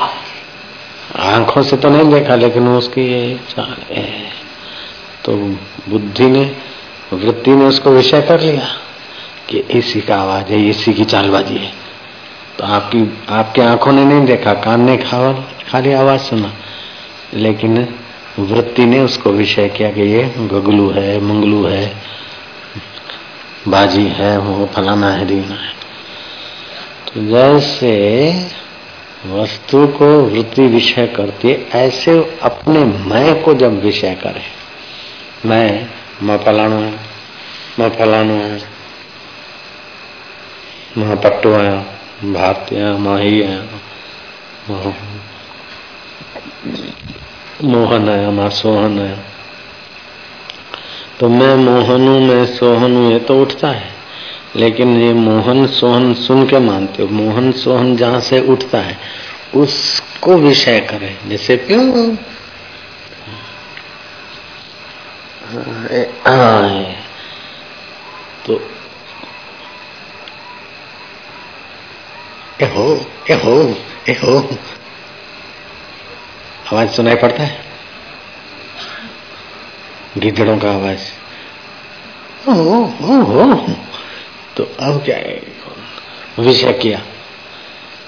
आँखों 1.15 1.63
से 1.63 1.77
तो 1.77 1.89
नहीं 1.89 2.13
देखा, 2.13 2.35
लेकिन 2.35 2.67
उसकी 2.67 3.01
ये 3.01 3.39
चाल 3.49 3.75
है। 3.89 4.13
तो 5.25 5.33
बुद्धि 5.89 6.29
ने, 6.29 6.55
वृत्ति 7.13 7.51
ने 7.51 7.65
उसको 7.65 7.89
विषय 7.89 8.21
कर 8.21 8.39
लिया 8.39 8.67
कि 9.49 9.57
इसी 9.59 10.01
का 10.01 10.15
आवाज़ 10.15 10.45
है, 10.45 10.69
इसी 10.69 10.93
की 10.93 11.05
चालबाजी 11.05 11.57
है। 11.57 11.73
तो 12.59 12.65
आपकी 12.65 13.17
आपकी 13.29 13.61
आँखों 13.61 13.91
ने 13.91 14.05
नहीं 14.05 14.25
देखा, 14.25 14.53
कान 14.53 14.81
ने 14.81 14.97
खाली 15.71 15.93
आवाज़ 15.93 16.21
सुना। 16.21 16.53
लेकिन 17.33 17.95
वृत्ति 18.39 18.85
ने 18.85 18.99
उसको 18.99 19.29
विषय 19.29 19.69
किया 19.69 19.91
कि 19.91 20.01
ये 20.01 20.33
गगलू 20.37 20.89
है, 20.89 21.21
मंगलू 21.21 21.65
है, 21.65 21.95
बाजी 23.67 24.07
है, 24.07 24.37
वो 24.37 24.65
फलाना 24.65 25.09
है 25.09 25.25
दीना 25.25 25.55
है। 25.55 25.86
तो 27.07 27.21
जैसे 27.23 27.91
वस्तु 29.27 29.85
को 29.89 30.07
वृत्ति 30.23 30.65
विषय 30.67 31.07
करती 31.07 31.47
है, 31.47 31.67
ऐसे 31.75 32.17
अपने 32.43 32.83
मैं 33.05 33.41
को 33.43 33.53
जब 33.53 33.81
विषय 33.83 34.15
करे, 34.23 34.41
मैं 35.45 35.89
मैं 36.23 36.37
फलाणो 36.37 36.79
है, 36.79 36.93
मैं 37.79 37.89
फलाणो 37.89 38.33
है 38.33 38.59
माँ 40.97 41.15
पट्टू 41.15 41.53
आया 41.53 41.75
भारतीय 42.25 42.91
माही 42.99 43.39
है 43.39 43.59
मोहन 47.63 48.09
है, 48.09 48.31
माँ 48.31 48.49
सोहन 48.51 48.99
है 48.99 49.15
तो 51.19 51.29
मैं 51.29 51.55
मोहन 51.57 52.07
हूँ 52.07 52.19
मैं 52.21 52.45
सोहन 52.55 52.95
हूँ 52.95 53.11
ये 53.11 53.19
तो 53.19 53.41
उठता 53.41 53.69
है। 53.69 53.96
लेकिन 54.55 55.01
ये 55.01 55.13
मोहन 55.13 55.67
सोहन 55.67 56.13
सुन 56.13 56.47
के 56.47 56.59
मानते 56.59 57.03
हो 57.03 57.09
मोहन 57.09 57.51
सोहन 57.51 57.95
जहाँ 57.97 58.19
से 58.19 58.39
उठता 58.39 58.77
है 58.77 58.97
उसको 59.55 60.37
विषय 60.37 60.79
करे 60.79 61.17
जैसे 61.27 61.57
क्यों 61.57 62.15
तो 68.45 68.61
ए 72.61 72.65
हो 72.65 73.05
ए 73.31 73.33
हो 73.33 73.77
ए 74.09 74.13
हो। 74.13 74.49
आवाज़ 76.73 76.89
सुनाई 76.89 77.15
पड़ता 77.15 77.43
है? 77.43 77.65
गिदड़ों 80.17 80.57
का 80.57 80.71
आवाज़। 80.71 80.99
ओ, 82.49 82.53
ओ, 83.01 83.21
ओ, 83.21 83.55
तो 84.57 84.63
अब 84.79 85.03
क्या 85.05 85.17
है? 85.17 85.41
विषय 86.39 86.73
किया। 86.73 86.99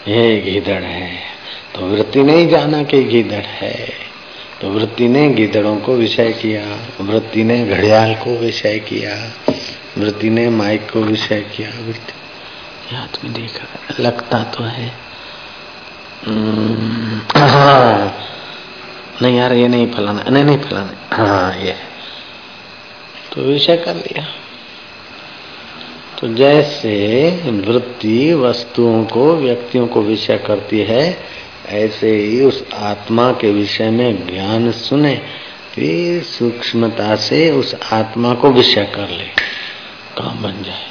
ये 0.07 0.41
गिदड़ 0.41 0.83
है। 0.83 1.19
तो 1.75 1.81
वृत्ति 1.81 2.23
नहीं 2.23 2.47
जाना 2.47 2.83
कि 2.83 3.03
गिदड़ 3.03 3.45
है। 3.45 3.89
तो 4.61 4.69
वृत्ति 4.69 5.07
ने 5.07 5.29
गिदड़ों 5.29 5.77
को 5.77 5.95
विषय 5.95 6.33
किया। 6.33 6.79
वृत्ति 7.01 7.43
ने 7.43 7.65
घड़ियाल 7.65 8.15
को 8.15 8.37
विषय 8.37 8.79
किया। 8.79 9.31
वृत्ति 9.97 10.29
ने 10.29 10.49
माइक 10.49 10.91
को 10.91 11.01
विषय 11.01 11.41
किया। 11.41 11.69
वृत्ति 11.69 12.13
याद 12.95 13.17
में 13.23 13.33
देखा 13.33 13.93
लगता 13.99 14.43
तो 14.43 14.63
है। 14.63 14.93
हम्म, 16.25 17.39
हाँ। 17.41 18.25
नहीं 19.21 19.37
यार 19.37 19.53
ये 19.53 19.67
नहीं 19.67 19.91
फलाना 19.91 20.23
नहीं 20.23 20.43
नहीं 20.43 20.57
फलाना। 20.57 21.15
हाँ 21.15 21.57
ये 21.57 21.75
तो 23.33 23.41
विषय 23.41 23.77
कर 23.77 23.95
लिया। 23.95 24.27
तो 26.17 26.27
जैसे 26.27 27.31
वृत्ति 27.45 28.33
वस्तुओं 28.33 29.05
को, 29.05 29.35
व्यक्तियों 29.35 29.87
को 29.87 30.01
विषय 30.01 30.37
करती 30.37 30.79
है, 30.79 31.19
ऐसे 31.65 32.17
ही 32.17 32.41
उस 32.41 32.65
आत्मा 32.73 33.31
के 33.31 33.51
विषय 33.51 33.89
में 33.89 34.27
ज्ञान 34.27 34.71
सुने, 34.71 35.21
फिर 35.73 36.23
सूक्ष्मता 36.23 37.15
से 37.15 37.51
उस 37.51 37.75
आत्मा 37.93 38.33
को 38.33 38.49
विषय 38.49 38.85
कर 38.95 39.09
ले, 39.09 39.23
काम 40.17 40.43
बन 40.43 40.63
जाए। 40.63 40.85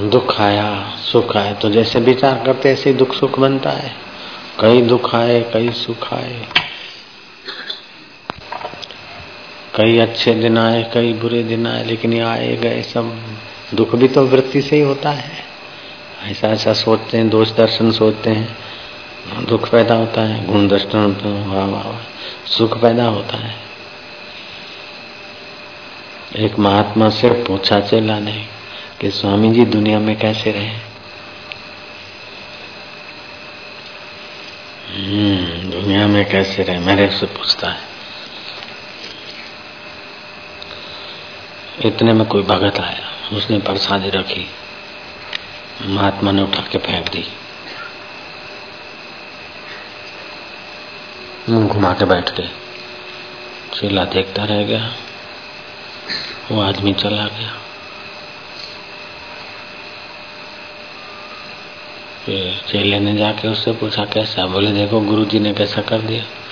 दुख 0.00 0.40
आया, 0.40 0.96
सुख 1.12 1.36
आया 1.36 1.52
तो 1.52 1.70
जैसे 1.70 2.00
विचार 2.00 2.42
करते 2.46 2.68
ऐसे 2.70 2.92
दुख 2.92 3.14
सुख 3.14 3.38
बनता 3.38 3.70
है। 3.70 3.94
कई 4.60 4.82
दुख 4.82 5.14
आए, 5.14 5.40
कई 5.40 5.70
सुख 5.70 6.14
आए। 6.14 6.46
कई 9.74 9.98
अच्छे 9.98 10.34
दिन 10.34 10.58
आए 10.58 10.90
कई 10.94 11.12
बुरे 11.12 11.42
दिन 11.42 11.66
आए 11.66 11.84
लेकिन 11.84 12.12
ये 12.12 12.20
आए 12.20 12.56
गए 12.56 12.82
सब 12.82 13.16
दुख 13.74 13.94
भी 13.94 14.08
तो 14.08 14.26
वृत्ति 14.26 14.62
से 14.62 14.76
ही 14.76 14.82
होता 14.82 15.10
है। 15.10 15.44
ऐसा 16.22 16.48
ऐसा 16.48 16.72
सोचते 16.72 17.16
हैं 17.16 17.28
दोष 17.28 17.50
दर्शन 17.50 17.90
सोचते 17.90 18.30
हैं 18.30 19.44
दुख 19.44 19.70
पैदा 19.70 19.94
होता 19.94 20.22
है 20.22 20.46
गुण 20.46 20.68
दर्शन 20.68 21.16
वाह 21.48 21.66
वाह 21.66 21.98
सुख 22.46 22.80
पैदा 22.80 23.04
होता 23.04 23.36
है। 23.36 23.54
एक 26.36 26.58
महात्मा 26.58 27.10
से 27.10 27.30
पूछा 27.30 27.80
चला 27.80 28.18
नहीं 28.18 28.46
कि 29.00 29.10
स्वामी 29.10 29.52
जी 29.52 29.64
दुनिया 29.64 29.98
में 29.98 30.16
कैसे 30.18 30.52
रहे? 30.52 30.76
हम्म, 34.94 35.70
दुनिया 35.70 36.06
में 36.06 36.24
कैसे 36.28 36.62
रहे? 36.62 36.78
मेरे 36.78 37.10
से 37.10 37.26
पूछता 37.26 37.70
है। 37.70 37.93
इतने 41.80 42.12
में 42.12 42.26
कोई 42.26 42.42
भगत 42.42 42.80
आया। 42.80 43.36
उसने 43.36 43.58
प्रसादी 43.58 44.10
रखी। 44.10 44.50
महात्मा 45.82 46.30
ने 46.30 46.42
उठा 46.42 46.62
के 46.62 46.78
फेंक 46.78 47.08
दी। 47.08 47.24
मुँह 51.48 51.68
घुमा 51.68 51.92
के 51.92 52.04
बैठ 52.04 52.40
गए। 52.40 52.50
चेला 53.74 54.04
देखता 54.04 54.44
रह 54.44 54.62
गया। 54.62 54.96
वो 56.50 56.62
आदमी 56.62 56.92
चला 56.92 57.26
गया। 57.26 57.60
चेले 62.68 63.00
ने 63.00 63.16
जाके 63.16 63.48
उससे 63.48 63.72
पूछा, 63.72 64.04
कैसा? 64.04 64.46
बोले, 64.46 64.72
देखो, 64.72 65.00
गुरुजी 65.00 65.38
ने 65.38 65.54
कैसा 65.54 65.82
कर 65.82 65.98
दिया। 66.00 66.43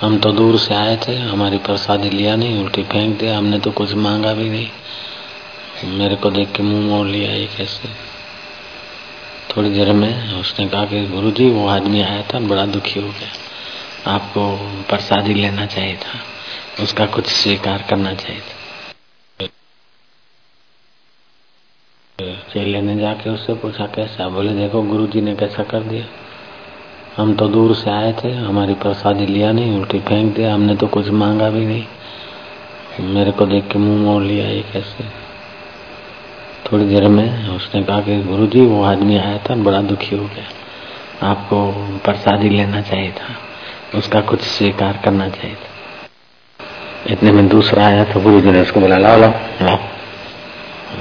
हम 0.00 0.18
तो 0.18 0.32
दूर 0.32 0.58
से 0.58 0.74
आए 0.74 1.00
थे, 1.08 1.16
हमारी 1.16 1.58
प्रसादी 1.58 2.10
लिया 2.10 2.36
नहीं, 2.36 2.62
उल्टी 2.62 2.82
फेंक 2.82 3.18
दिया, 3.18 3.38
हमने 3.38 3.58
तो 3.58 3.70
कुछ 3.70 3.94
मांगा 3.94 4.32
भी 4.32 4.48
नहीं। 4.50 4.68
मेरे 5.84 6.16
को 6.16 6.30
देख 6.30 6.52
के 6.52 6.62
मुँह 6.62 6.86
मोड़ 6.86 7.06
लिया, 7.06 7.32
ये 7.32 7.46
कैसे? 7.46 7.88
थोड़ी 9.56 9.70
देर 9.70 9.92
में 9.92 10.34
उसने 10.34 10.68
कहा 10.68 10.86
कि 10.86 11.06
गुरुजी, 11.06 11.50
वो 11.50 11.68
आदमी 11.68 12.00
आया 12.00 12.22
था, 12.22 12.40
बड़ा 12.40 12.66
दुखी 12.66 13.00
हो 13.00 13.08
गया। 13.08 13.30
आपको 14.14 14.56
प्रसादी 14.88 15.34
लेना 15.34 15.66
चाहिए 15.66 15.96
था, 15.96 16.20
उसका 16.82 17.06
कुछ 17.06 17.26
स्वीकार 17.26 17.82
करना 17.82 18.14
चाहिए 18.14 18.40
था। 18.40 18.56
चेले 22.52 22.80
ने 22.80 22.96
जाके 22.96 23.30
उससे 23.30 23.54
पूछा, 23.54 23.86
कैसा? 23.86 24.28
बोले, 24.28 24.52
देखो, 24.52 24.82
गुरुजी 24.82 25.20
ने 25.20 25.34
कैसा 25.36 25.62
कर 25.62 25.80
दिया। 25.80 26.19
हम 27.16 27.34
तो 27.34 27.48
दूर 27.48 27.74
से 27.74 27.90
आए 27.90 28.12
थे, 28.12 28.30
हमारी 28.32 28.74
प्रसादी 28.74 29.26
लिया 29.26 29.52
नहीं, 29.52 29.78
उल्टी 29.78 29.98
फेंक 30.00 30.34
दिया, 30.34 30.54
हमने 30.54 30.76
तो 30.76 30.86
कुछ 30.86 31.08
मांगा 31.10 31.50
भी 31.50 31.64
नहीं। 31.66 31.84
मेरे 33.14 33.30
को 33.30 33.46
देख 33.46 33.68
के 33.68 33.78
मुँह 33.78 34.02
मोड़ 34.02 34.22
लिया 34.22 34.48
ये 34.48 34.60
कैसे। 34.72 35.04
थोड़ी 36.66 36.84
देर 36.84 37.08
में 37.08 37.48
उसने 37.48 37.82
कहा 37.82 38.00
कि 38.00 38.22
गुरु 38.22 38.46
जी 38.46 38.60
वो 38.60 38.82
आदमी 38.84 39.16
आया 39.16 39.38
था, 39.38 39.54
बड़ा 39.54 39.82
दुखी 39.82 40.16
हो 40.16 40.24
गया। 40.24 41.28
आपको 41.28 41.70
प्रसादी 42.04 42.48
लेना 42.48 42.80
चाहिए 42.80 43.12
था, 43.12 43.34
उसका 43.98 44.20
कुछ 44.20 44.40
स्वीकार 44.40 45.00
करना 45.04 45.28
चाहिए 45.28 45.54
था। 45.54 47.12
इतने 47.12 47.32
में 47.32 47.48
दूसरा 47.48 47.86
आया 47.86 48.04
तो 48.04 48.20
गुरु 48.20 48.40
जी 48.40 48.50
ने 48.50 48.60
उसको 48.60 48.80
बोला, 48.80 48.96
लाओ 48.98 49.18
लाओ 49.18 49.32
लाओ, 49.62 49.78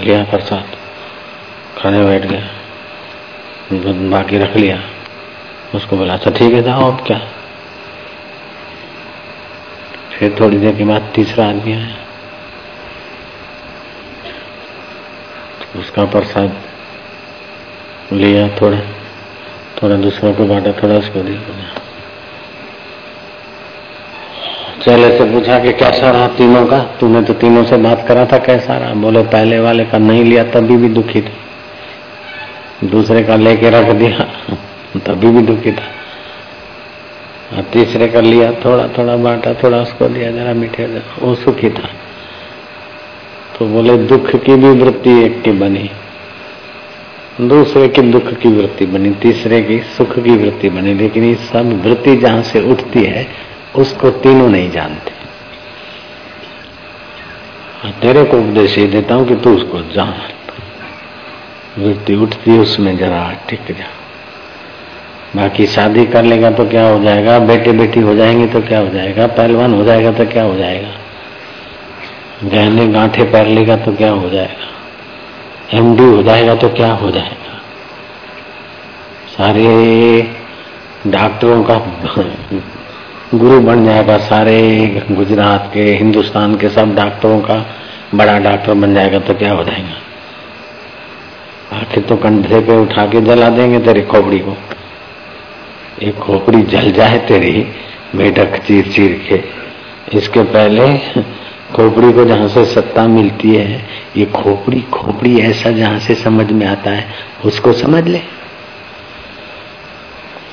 लिया 0.03 0.23
प्रसाद। 0.23 0.77
खाने 1.77 2.03
बैठ 2.05 2.25
गया, 2.25 4.09
बाकी 4.09 4.37
रख 4.37 4.55
लिया। 4.57 4.81
उसको 5.75 5.97
बोला 5.97 6.13
अच्छा 6.13 6.31
ठीक 6.31 6.53
है, 6.53 6.63
जाओ, 6.63 6.91
अब 6.91 7.05
क्या? 7.07 7.21
फिर 10.11 10.37
थोड़ी 10.39 10.57
देर 10.57 10.75
के 10.75 10.83
बाद 10.83 11.11
तीसरा 11.15 11.49
आदमी 11.49 11.73
आया। 11.73 11.95
तो 15.61 15.79
उसका 15.79 16.05
प्रसाद 16.05 16.55
लिया 18.13 18.47
थोड़ा 18.47 18.79
थोड़ा 19.81 19.95
दूसरों 19.95 20.33
को 20.33 20.45
बांटा, 20.45 20.71
थोड़ा 20.71 20.95
उसको 20.95 21.19
दिया। 21.19 21.39
चले 24.81 25.17
से 25.17 25.25
पूछा 25.25 25.59
कि 25.59 25.73
कैसा 25.73 26.11
रहा 26.11 26.27
तीनों 26.27 26.65
का? 26.65 26.79
तूने 26.79 27.21
तो 27.21 27.33
तीनों 27.33 27.63
से 27.63 27.77
बात 27.77 28.07
करा 28.07 28.25
था, 28.25 28.37
कैसा 28.37 28.77
रहा? 28.77 28.93
बोले, 28.93 29.23
पहले 29.23 29.59
वाले 29.59 29.85
का 29.85 29.97
नहीं 29.97 30.23
लिया, 30.23 30.43
तभी 30.43 30.77
भी 30.77 30.89
दुखी 30.89 31.21
थे। 31.21 32.87
दूसरे 32.87 33.23
का 33.23 33.35
लेके 33.35 33.69
रख 33.69 33.85
दिया। 33.85 34.27
तभी 34.97 35.29
भी 35.29 35.41
दुखी 35.41 35.71
था। 35.71 35.91
और 37.57 37.61
तीसरे 37.61 38.07
का 38.07 38.19
लिया 38.19 38.51
थोड़ा 38.51 38.87
थोड़ा 38.87 39.15
बांटा, 39.15 39.53
थोड़ा 39.53 39.81
उसको 39.81 40.07
दिया, 40.07 40.31
जरा 40.31 40.53
मीठे 40.53 40.85
वो 41.19 41.35
सुखी 41.35 41.69
था। 41.69 41.89
तो 43.59 43.65
बोले, 43.65 43.97
दुख 43.97 44.35
की 44.35 44.55
भी 44.55 44.69
वृत्ति 44.69 45.23
एक 45.23 45.41
की 45.41 45.51
बनी। 45.51 45.89
दूसरे 47.41 47.87
की 47.87 48.01
दुख 48.01 48.33
की 48.33 48.49
वृत्ति 48.49 48.85
बनी, 48.85 49.11
तीसरे 49.11 49.61
की 49.61 49.79
सुख 49.79 50.15
की 50.15 50.37
वृत्ति 50.37 50.69
बनी। 50.69 50.93
लेकिन 50.93 51.23
ये 51.23 51.35
सब 51.35 51.81
वृत्ति 51.85 52.17
जहाँ 52.17 52.41
से 52.41 52.71
उठती 52.71 53.03
है, 53.03 53.27
उसको 53.75 54.09
तीनों 54.09 54.49
नहीं 54.49 54.71
जानते। 54.71 55.11
तेरे 58.01 58.23
को 58.23 58.37
उपदेश 58.37 58.77
ये 58.77 58.87
देता 58.87 59.15
हूँ 59.15 59.27
कि 59.27 59.35
तू 59.35 59.55
उसको 59.55 59.79
जान। 59.79 60.13
वृत्ति 61.81 62.15
उठती 62.15 62.51
है, 62.51 62.59
उसमें 62.59 62.97
जरा 62.97 63.35
टिक 63.49 63.61
जा। 63.69 63.98
बाकी 65.35 65.67
शादी 65.67 66.05
कर 66.05 66.23
लेगा 66.23 66.51
तो 66.51 66.65
क्या 66.65 66.87
हो 66.89 67.03
जाएगा? 67.03 67.39
बेटे 67.39 67.71
बेटी 67.71 67.99
हो 67.99 68.15
जाएँगे 68.15 68.47
तो 68.47 68.61
क्या 68.61 68.79
हो 68.79 68.89
जाएगा? 68.89 69.27
पहलवान 69.27 69.73
हो 69.73 69.83
जाएगा 69.83 70.11
तो 70.11 70.25
क्या 70.25 70.43
हो 70.43 70.55
जाएगा? 70.55 70.89
गहने 72.43 72.87
गांठे 72.87 73.23
पैर 73.23 73.47
लेगा 73.47 73.75
तो 73.75 73.91
क्या 73.91 74.11
हो 74.11 74.29
जाएगा? 74.29 74.67
एमडी 75.73 76.03
हो 76.03 76.23
जाएगा 76.23 76.55
तो 76.55 76.69
क्या 76.69 76.91
हो 76.91 77.11
जाएगा? 77.11 77.61
सारे 79.37 79.67
डॉक्टरों 81.07 81.63
का 81.63 81.75
गुरु 83.35 83.59
बन 83.59 83.85
जाएगा 83.85 84.17
सारे 84.17 84.87
गुजरात 85.11 85.71
के, 85.73 85.81
हिंदुस्तान 85.81 86.55
के 86.55 86.69
सब 86.69 86.95
डॉक्टरों 86.95 87.39
का 87.39 87.65
बड़ा 88.15 88.39
डॉक्टर 88.39 88.73
बन 88.73 88.95
जाएगा 88.95 89.19
तो 89.19 89.33
क्या 89.33 89.53
हो 89.53 89.63
जाएगा? 89.63 89.95
आखिर 91.77 92.03
तो 92.03 92.15
कंधे 92.15 92.59
पे 92.59 92.77
उठा 92.77 93.05
के 93.05 93.21
जला 93.21 93.49
देंगे 93.49 93.79
तेरी 93.79 94.01
खोपड़ी 94.01 94.39
को। 94.39 94.57
एक 96.03 96.15
खोपड़ी 96.15 96.61
जल 96.63 96.91
जाए 96.91 97.17
तेरी, 97.17 97.65
मेढक 98.15 98.57
चीर 98.57 98.87
चीर 98.87 99.13
के। 99.27 100.17
इसके 100.17 100.43
पहले 100.45 100.97
खोपड़ी 101.75 102.11
को 102.13 102.25
जहाँ 102.25 102.47
से 102.47 102.65
सत्ता 102.65 103.07
मिलती 103.07 103.55
है, 103.55 103.81
ये 104.17 104.25
खोपड़ी 104.25 104.81
खोपड़ी 104.93 105.37
ऐसा 105.41 105.71
जहाँ 105.71 105.99
से 105.99 106.15
समझ 106.15 106.51
में 106.51 106.65
आता 106.67 106.91
है, 106.91 107.05
उसको 107.45 107.73
समझ 107.73 108.07
ले। 108.07 108.21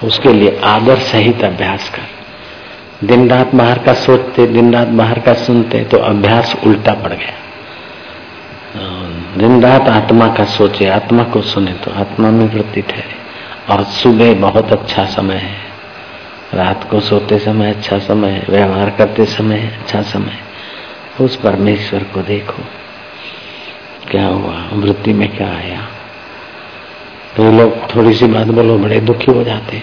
उसके 0.05 0.33
लिए 0.33 0.61
आदर 0.65 0.99
सहित 0.99 1.45
अभ्यास 1.45 1.89
कर। 1.91 3.07
दिन 3.07 3.29
रात 3.31 3.55
बाहर 3.55 3.79
का 3.79 3.95
सोचते, 3.95 4.47
दिन 4.47 4.75
रात 4.75 4.89
बाहर 4.89 5.19
का 5.19 5.35
सुनते 5.37 5.85
तो 5.85 5.99
अभ्यास 5.99 6.57
उल्टा 6.67 6.93
पड़ 6.95 7.13
गया। 7.13 7.35
दिन 9.37 9.63
रात 9.63 9.89
आत्मा 9.89 10.27
का 10.29 10.45
सोचे, 10.45 10.87
आत्मा 10.87 11.23
को 11.25 11.43
सुने 11.43 11.73
तो 11.75 11.91
आत्मा 11.91 12.31
में 12.31 12.47
वृत्ति 12.47 12.83
ठहरे। 12.83 13.26
और 13.71 13.85
सुबह 13.85 14.35
बहुत 14.35 14.73
अच्छा 14.73 15.05
समय 15.05 15.35
है। 15.35 15.67
रात 16.55 16.91
को 16.91 17.01
सोते 17.01 17.39
समय 17.39 17.71
अच्छा 17.71 17.99
समय 17.99 18.31
है, 18.31 18.47
व्यवहार 18.49 18.91
करते 18.91 19.25
समय 19.25 19.59
अच्छा 19.59 20.03
समय 20.03 20.39
उस 21.21 21.37
परमेश्वर 21.37 22.03
को 22.03 22.23
देखो। 22.23 22.63
क्या 24.11 24.27
हुआ? 24.27 24.69
वृत्ति 24.73 25.13
में 25.13 25.37
क्या 25.37 25.49
आया? 25.49 25.89
तो 27.37 27.53
लोग 27.53 27.97
थोड़ी 27.97 28.15
सी 28.15 28.27
बात 28.27 28.47
बोलो, 28.47 28.79
बड़े 28.79 29.01
दुखी 29.01 29.33
हो 29.33 29.45
जाते। 29.45 29.83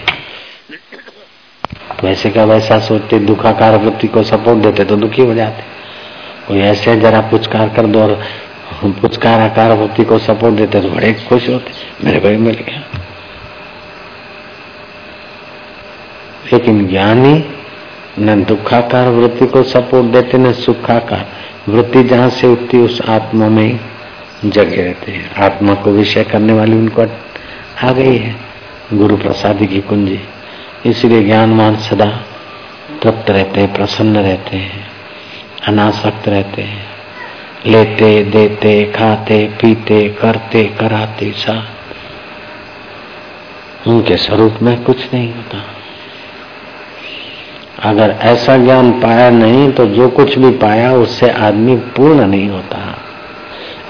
वैसे 2.04 2.30
का 2.30 2.44
वैसा 2.44 2.78
सोचते, 2.80 3.18
दुखाकार 3.18 3.76
वृत्ति 3.76 4.08
को 4.08 4.22
सपोर्ट 4.22 4.58
देते 4.58 4.84
तो 4.84 4.96
दुखी 4.96 5.22
हो 5.22 5.34
जाते। 5.34 5.62
कोई 6.48 6.58
ऐसे 6.58 6.96
जरा 6.96 7.20
पुचकार 7.20 7.68
कर 7.68 7.86
दो 7.86 8.02
और 8.02 8.22
पुचकार 8.84 9.40
आकार 9.40 9.72
वृत्ति 9.72 10.04
को 10.04 10.18
सपोर्ट 10.18 10.54
देते 10.54 10.80
तो 10.80 10.88
बड़े 10.88 11.12
खुश 11.28 11.48
होते। 11.48 11.72
मेरे 12.04 12.20
भाई 12.20 12.36
मिल 12.36 12.54
गया। 12.54 13.03
लेकिन 16.52 16.86
ज्ञानी 16.86 17.44
न 18.18 18.44
दुखाकार 18.44 19.08
वृत्ति 19.08 19.46
को 19.46 19.62
सपोर्ट 19.62 20.06
देते, 20.06 20.38
न 20.38 20.52
सुखाकार। 20.52 21.28
वृत्ति 21.68 22.04
जहाँ 22.04 22.28
से 22.30 22.46
उठती, 22.46 22.78
उस 22.78 23.02
आत्मा 23.08 23.48
में 23.48 23.80
जगे 24.44 24.76
रहते 24.76 25.12
हैं। 25.12 25.34
आत्मा 25.34 25.74
को 25.74 25.90
विषय 25.90 26.24
करने 26.24 26.52
वाली 26.52 26.72
उनको 26.72 27.06
आ 27.82 27.92
गई 27.92 28.16
है, 28.16 28.36
गुरु 28.92 29.16
प्रसाद 29.16 29.58
की 29.58 29.80
कुंजी। 29.80 30.20
इसलिए 30.86 31.24
ज्ञानवान 31.24 31.76
सदा 31.76 32.24
तृप्त 33.02 33.30
रहते 33.30 33.60
हैं, 33.60 33.74
प्रसन्न 33.74 34.16
रहते 34.16 34.56
हैं, 34.56 34.88
अनासक्त 35.66 36.28
रहते 36.28 36.62
हैं। 36.62 36.86
लेते, 37.66 38.24
देते, 38.24 38.84
खाते, 38.84 39.50
पीते, 39.60 40.08
करते, 40.08 40.64
कराते, 40.64 41.32
सा। 41.32 41.68
उनके 43.86 44.16
स्वरूप 44.16 44.54
में 44.62 44.82
कुछ 44.82 45.14
नहीं 45.14 45.34
होता। 45.34 45.73
अगर 47.82 48.16
ऐसा 48.20 48.56
ज्ञान 48.56 48.92
पाया 48.92 49.30
नहीं 49.30 49.72
तो 49.72 49.86
जो 49.86 50.08
कुछ 50.08 50.38
भी 50.38 50.50
पाया, 50.50 50.92
उससे 50.92 51.30
आदमी 51.30 51.76
पूर्ण 51.76 52.26
नहीं 52.26 52.48
होता। 52.48 52.98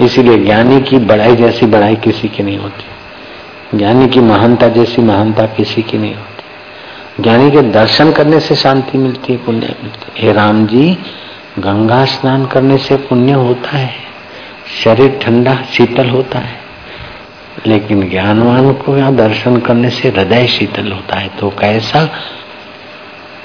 इसीलिए 0.01 0.39
ज्ञानी 0.39 0.81
की 0.81 0.99
बड़ाई 0.99 1.37
जैसी 1.37 1.67
बड़ाई 1.67 1.97
किसी 1.97 2.29
की 2.29 2.43
नहीं 2.43 2.59
होती। 2.59 2.85
ज्ञानी 3.79 4.09
की 4.09 4.21
महानता 4.21 4.69
जैसी 4.69 5.03
महानता 5.03 5.47
किसी 5.47 5.83
की 5.83 5.99
नहीं 5.99 6.15
होती। 6.15 6.35
ज्ञानी 7.23 7.51
के 7.51 7.63
दर्शन 7.63 8.13
करने 8.13 8.41
से 8.41 8.55
शांति 8.55 8.99
मिलती 8.99 9.33
है, 9.33 9.39
पुण्य 9.39 9.61
मिलती 9.61 10.23
है। 10.23 10.27
हे 10.27 10.33
राम 10.33 10.67
जी, 10.67 10.99
गंगा 11.59 12.05
स्नान 12.05 12.47
करने 12.47 12.79
से 12.79 12.97
पुण्य 12.97 13.33
होता 13.33 13.77
है। 13.77 13.95
शरीर 14.85 15.19
ठंडा, 15.23 15.59
शीतल 15.73 16.09
होता 16.09 16.39
है। 16.39 16.59
लेकिन 17.67 18.11
ज्ञानवान 18.11 18.73
को 18.73 18.97
यहाँ 18.97 19.15
दर्शन 19.15 19.57
करने 19.57 19.91
से 19.91 20.09
हृदय 20.09 20.47
शीतल 20.47 20.93
होता 20.93 21.17
है। 21.17 21.29
तो 21.29 21.49
कैसा 21.51 22.09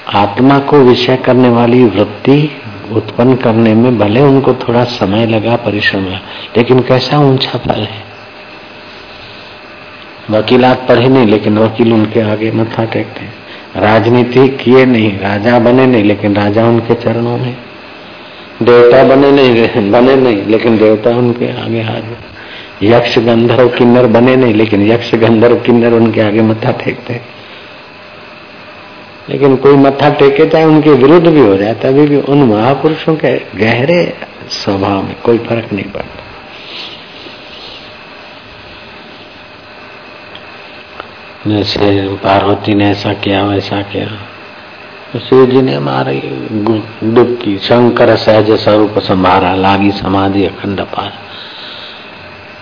आत्मा 0.08 0.58
को 0.58 0.78
विषय 0.78 1.16
करने 1.16 1.48
वाली 1.48 1.84
वृत्ति 1.84 2.50
उत्पन्न 2.92 3.36
करने 3.36 3.74
में 3.74 3.98
भले 3.98 4.20
उनको 4.20 4.54
थोड़ा 4.54 4.84
समय 4.84 5.26
लगा, 5.26 5.56
परिश्रम 5.56 6.04
लगा, 6.04 6.20
लेकिन 6.56 6.80
कैसा 6.80 7.18
ऊँचा 7.18 7.58
फल 7.58 7.80
है? 7.80 8.10
वकीलात 10.30 10.88
पढ़े 10.88 11.08
नहीं, 11.08 11.26
लेकिन 11.26 11.58
वकील 11.58 11.92
उनके 11.92 12.20
आगे 12.20 12.50
मथा 12.50 12.84
टेकते 12.84 13.20
हैं। 13.20 13.34
राजनीति 13.76 14.48
किए 14.48 14.86
नहीं, 14.86 15.18
राजा 15.18 15.58
बने 15.58 15.86
नहीं, 15.86 16.04
लेकिन 16.04 16.34
राजा 16.34 16.64
उनके 16.66 16.94
चरणों 16.94 17.38
में। 17.38 17.56
देवता 18.62 19.04
बने 19.04 19.32
नहीं 19.32 19.90
बने 19.90 20.16
नहीं, 20.16 20.46
लेकिन 20.46 20.78
देवता 20.78 21.10
उनके 21.10 21.62
आगे 21.62 21.82
हाजिर 21.82 22.16
यक्ष 22.82 23.18
गंधर्व 23.18 23.68
किन्नर 23.68 24.06
बने 24.06 24.36
नहीं, 24.36 24.54
लेकिन 24.54 24.90
यक्ष 24.90 25.14
गंधर्व 25.14 25.56
किन्नर 25.56 25.92
उनके 25.92 26.20
आगे 26.20 26.42
मथा 26.42 26.70
टेकते 26.70 27.14
हैं। 27.14 27.39
लेकिन 29.30 29.56
कोई 29.56 29.76
मत्था 29.76 30.08
टेके 30.10 30.46
चाहे 30.46 30.64
उनके 30.64 30.90
विरुद्ध 30.90 31.26
भी 31.28 31.40
हो 31.40 31.56
जाए, 31.56 31.74
तभी 31.74 32.06
भी 32.06 32.16
उन 32.16 32.42
महापुरुषों 32.42 33.14
के 33.16 33.36
गहरे 33.56 34.16
स्वभाव 34.50 35.02
में 35.02 35.14
कोई 35.20 35.38
फ़र्क 35.38 35.72
नहीं 35.72 35.84
पड़ता। 35.84 36.16
जैसे 41.46 42.08
पार्वती 42.16 42.74
ने 42.74 42.90
ऐसा 42.90 43.12
किया, 43.12 43.42
वैसा 43.42 43.82
किया। 43.82 44.06
तो 45.12 45.18
शिव 45.18 45.46
जी 45.46 45.62
ने 45.62 45.74
हमारे 45.74 46.14
दुख 47.04 47.38
की 47.38 47.58
शंकर 47.58 48.16
सहज 48.16 48.50
स्वरूप 48.50 48.98
संभारा, 48.98 49.54
लागी 49.54 49.90
समाधि 49.90 50.44
अखंड 50.46 50.80
पार 50.80 51.12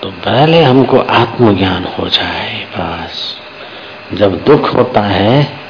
तो 0.03 0.11
पहले 0.11 0.63
हमको 0.63 0.99
आत्मज्ञान 0.99 1.85
हो 1.85 2.09
जाए, 2.09 2.67
बस। 2.77 3.37
जब 4.15 4.45
दुख 4.45 4.75
होता 4.75 5.01
है 5.01 5.68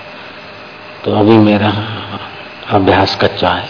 तो 1.04 1.12
अभी 1.12 1.38
मेरा 1.38 1.72
अभ्यास 2.70 3.18
कच्चा 3.20 3.50
है। 3.50 3.68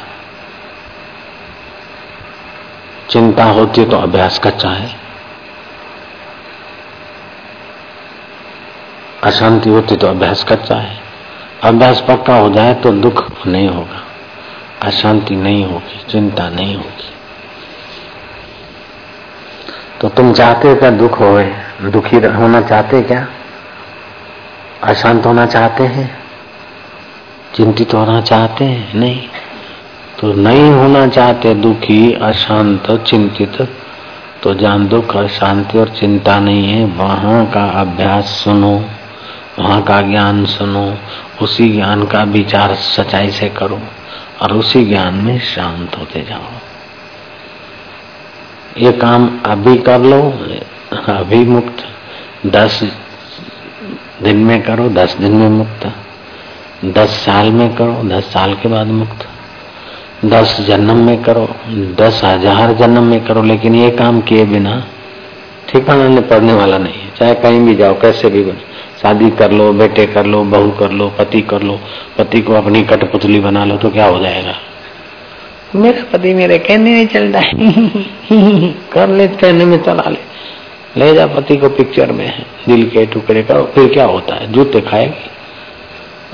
चिंता 3.11 3.45
होती 3.45 3.81
है 3.81 3.91
तो 3.91 3.97
अभ्यास 3.97 4.39
कच्चा 4.39 4.69
है। 4.69 4.97
अशांति 9.23 9.71
होती 9.71 9.97
तो 9.97 10.07
अभ्यास 10.07 10.45
कच्चा 10.45 10.75
है। 10.75 11.01
अभ्यास 11.63 12.01
पक्का 12.01 12.37
हो 12.37 12.51
जाए 12.51 12.75
तो 12.75 12.93
दुख 12.93 13.47
नहीं 13.47 13.69
होगा। 13.69 14.03
अशांति 14.83 15.37
नहीं 15.37 15.65
होगी, 15.65 16.05
चिंता 16.11 16.49
नहीं 16.49 16.77
होगी। 16.77 17.15
तो 20.01 20.09
तुम 20.09 20.33
चाहते 20.33 20.69
हो 20.69 20.77
क्या 20.77 20.91
दुख 20.91 21.21
होए 21.21 21.55
दुखी 21.83 22.17
होना 22.17 22.61
चाहते 22.61 23.03
क्या? 23.03 23.29
अशांत 24.83 25.27
होना 25.27 25.47
चाहते 25.47 25.85
हैं? 25.85 26.28
चिंतित 27.55 27.95
होना 27.95 28.21
चाहते 28.21 28.65
हैं, 28.65 28.95
नहीं। 28.95 29.23
तो 30.21 30.33
नहीं 30.33 30.71
होना 30.71 31.07
चाहते 31.07 31.55
दुखी, 31.55 32.13
अशांत, 32.13 32.91
चिंतित 32.91 33.69
तो 34.43 34.55
जान 34.55 34.89
दुख, 34.89 35.17
अशांति 35.17 35.79
और 35.79 35.89
चिंता 35.89 36.41
नहीं 36.41 36.69
है। 36.69 36.85
वहाँ 36.85 37.47
का 37.47 37.65
अभ्यास 37.65 38.25
सुनो, 38.25 38.85
वहाँ 39.59 39.83
का 39.83 40.01
ज्ञान 40.01 40.45
सुनो, 40.45 40.99
उसी 41.43 41.73
ज्ञान 41.73 42.05
का 42.05 42.23
विचार 42.23 42.75
सच्चाई 42.75 43.31
से 43.31 43.49
करो 43.49 43.81
और 44.43 44.53
उसी 44.53 44.85
ज्ञान 44.85 45.15
में 45.15 45.41
शांत 45.41 45.99
होते 45.99 46.23
जाओ। 46.23 46.43
ये 48.79 48.93
काम 48.93 49.39
अभी 49.47 49.77
कर 49.77 49.99
लो, 49.99 50.23
अभी 51.13 51.45
मुक्त। 51.45 51.77
दस 52.47 52.85
दिन 54.23 54.37
में 54.37 54.63
करो, 54.63 54.89
दस 54.89 55.17
दिन 55.17 55.33
में 55.33 55.49
मुक्त। 55.49 55.93
दस 56.85 57.09
साल 57.09 57.53
में 57.53 57.75
करो, 57.75 58.03
दस 58.05 58.25
साल 58.25 58.55
के 58.55 58.69
बाद 58.69 58.87
मुक्त। 58.87 59.29
दस 60.25 60.61
जन्म 60.61 60.97
में 60.97 61.23
करो, 61.23 61.49
दस 61.99 62.21
हज़ार 62.25 62.73
जन्म 62.73 63.03
में 63.03 63.25
करो, 63.25 63.43
लेकिन 63.43 63.75
ये 63.75 63.91
काम 63.91 64.21
किए 64.21 64.45
बिना 64.45 64.85
ठिकाना 65.69 66.21
पड़ने 66.21 66.53
वाला 66.53 66.79
नहीं 66.79 66.95
है। 66.95 67.15
चाहे 67.17 67.35
कहीं 67.35 67.61
भी 67.61 67.75
जाओ, 67.75 67.95
कैसे 67.95 68.29
भी 68.29 68.43
बने। 68.43 68.69
शादी 69.03 69.31
कर 69.31 69.53
लो, 69.53 69.73
बेटे 69.73 70.07
कर 70.07 70.27
लो, 70.27 70.45
बहू 70.45 70.71
कर 70.71 70.91
लो, 70.91 71.09
पति 71.19 71.41
कर 71.41 71.63
लो, 71.63 71.81
पति 72.19 72.41
को 72.41 72.53
अपनी 72.53 72.83
कठपुतली 72.83 73.41
बना 73.41 73.65
लो 73.65 73.77
तो 73.77 73.91
क्या 73.91 74.07
हो 74.07 74.19
जाएगा? 74.19 74.55
मेरा 75.75 76.05
पति 76.13 76.35
मेरे 76.35 76.59
कहने 76.59 76.93
नहीं 76.95 77.07
चलता 77.07 77.39
है। 77.39 77.53
कर 78.93 79.09
ले 79.09 79.29
कहने 79.29 79.65
में 79.65 79.83
चला 79.83 80.11
ले। 80.11 80.19
ले 81.01 81.15
जा, 81.15 81.27
पति 81.27 81.57
को 81.57 81.69
पिक्चर 81.69 82.13
में 82.13 82.43
दिल 82.69 82.89
के 82.89 83.07
टुकड़े 83.07 83.43
करो, 83.43 83.73
फिर 83.75 83.93
क्या 83.93 84.05
होता 84.05 84.35
है? 84.35 84.53
जूते 84.53 84.81
खाएगी? 84.81 85.31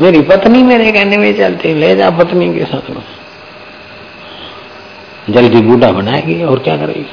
मेरी 0.01 0.21
पत्नी 0.21 0.63
मेरे 0.63 0.93
कहने 0.93 1.17
में 1.17 1.37
चलती 1.39 1.75
ले 1.75 1.95
जा 1.97 2.11
पत्नी 2.11 2.55
के 2.55 2.65
साथ 2.65 2.91
में 2.91 3.03
जल्दी 5.31 5.61
बूढ़ा 5.61 5.91
बनाएगी 5.93 6.43
और 6.45 6.59
क्या 6.59 6.77
करेगी? 6.77 7.07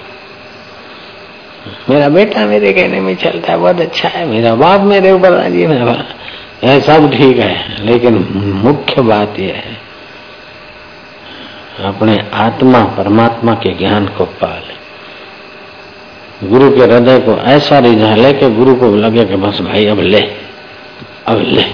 मेरा 1.90 2.08
बेटा 2.10 2.46
मेरे 2.46 2.74
कहने 2.74 3.00
में 3.00 3.16
चलता 3.16 3.52
है, 3.52 3.58
बहुत 3.58 3.82
अच्छा 3.82 4.10
है। 4.10 4.26
मेरा 4.26 4.54
बाप 4.56 4.82
मेरे 4.82 5.12
ऊपर 5.12 5.32
राज़ी 5.32 5.68
मेरा 5.68 6.04
यह 6.64 6.80
सब 6.80 7.10
ठीक 7.12 7.38
है, 7.38 7.86
लेकिन 7.86 8.28
मुख्य 8.64 9.02
बात 9.02 9.40
यह 9.40 9.54
है, 9.56 9.78
अपने 11.86 12.18
आत्मा, 12.34 12.84
परमात्मा 12.98 13.54
के 13.56 13.74
ज्ञान 13.74 14.08
को 14.08 14.26
पाल। 14.42 14.64
गुरु 16.44 16.70
के 16.72 16.82
हृदय 16.84 17.20
को 17.20 17.38
ऐसा 17.48 17.80
रिझा 17.80 18.16
ले 18.16 18.34
कि 18.34 18.50
गुरु 18.50 18.76
को 18.76 18.96
लगे 18.96 19.26
कि 19.26 19.36
बस 19.36 19.62
भाई, 19.62 19.86
अब 19.86 20.00
ले 20.00 20.22
अब 21.28 21.42
ले। 21.42 21.66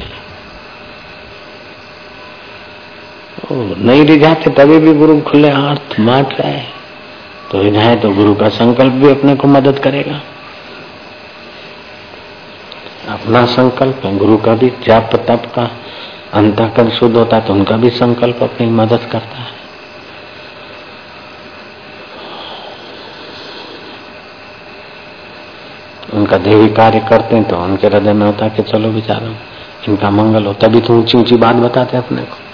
नहीं 3.40 4.04
रिझाते 4.06 4.50
तभी 4.52 4.78
भी 4.80 4.94
गुरु 4.94 5.20
खुले 5.22 5.50
हाथ 5.52 6.00
माट 6.00 6.34
रहे 6.40 6.62
तो 7.52 7.62
रिझाए 7.64 7.96
तो 7.96 8.10
गुरु 8.14 8.34
का 8.36 8.50
संकल्प 8.52 8.94
भी 8.94 9.10
अपने 9.10 9.36
को 9.36 9.48
मदद 9.48 9.80
करेगा। 9.80 10.20
अपना 13.10 13.46
संकल्प 13.48 14.02
गुरु 14.18 14.38
का 14.38 14.54
भी 14.54 14.72
जाप 14.86 15.16
तप 15.28 15.52
का 15.56 15.70
अंतकरण 16.34 16.90
शुद्ध 16.90 17.16
होता 17.18 17.36
है 17.38 17.46
तो 17.46 17.54
उनका 17.54 17.78
भी 17.78 17.90
संकल्प 17.90 18.42
अपनी 18.44 18.68
मदद 18.72 19.08
करता 19.12 19.38
है। 19.38 19.56
उनका 26.14 26.38
देवी 26.40 26.68
कार्य 26.74 27.00
करते 27.10 27.36
हैं 27.36 27.44
तो 27.46 27.58
उनके 27.60 27.88
हृदय 27.88 28.14
में 28.14 28.26
होता 28.26 28.46
है 28.46 28.52
कि 28.52 28.64
चलो 28.64 28.90
विचारो 28.90 29.34
इनका 29.88 30.10
मंगल 30.10 30.46
हो, 30.46 30.54
तभी 30.56 30.82
तो 30.82 30.94
ऊँची 30.94 31.18
ऊँची 31.18 31.36
बात 31.38 31.56
बताते 31.58 31.98
अपने 31.98 32.22
को। 32.24 32.47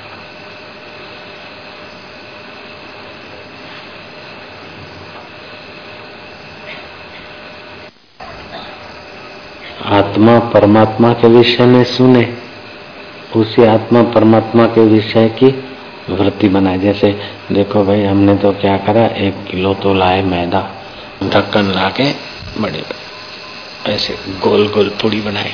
आत्मा 10.13 10.37
परमात्मा 10.53 11.11
के 11.13 11.27
विषय 11.27 11.65
में 11.65 11.83
सुने, 11.83 12.21
उसी 13.35 13.63
आत्मा 13.63 14.01
परमात्मा 14.13 14.65
के 14.65 14.81
विषय 14.81 15.27
की 15.39 15.47
वृत्ति 16.09 16.49
बनाए। 16.49 16.77
जैसे 16.77 17.09
देखो 17.51 17.83
भाई, 17.83 18.03
हमने 18.03 18.35
तो 18.35 18.51
क्या 18.53 18.75
करा, 18.77 19.05
एक 19.17 19.43
किलो 19.43 19.73
तो 19.73 19.93
लाए 19.93 20.21
मैदा, 20.21 20.61
ढक्कन 21.23 21.71
ला 21.71 21.89
के 21.89 22.11
बड़े, 22.61 22.83
ऐसे 23.87 24.17
गोल 24.43 24.67
गोल 24.67 24.89
पूड़ी 25.01 25.21
बनाए। 25.21 25.51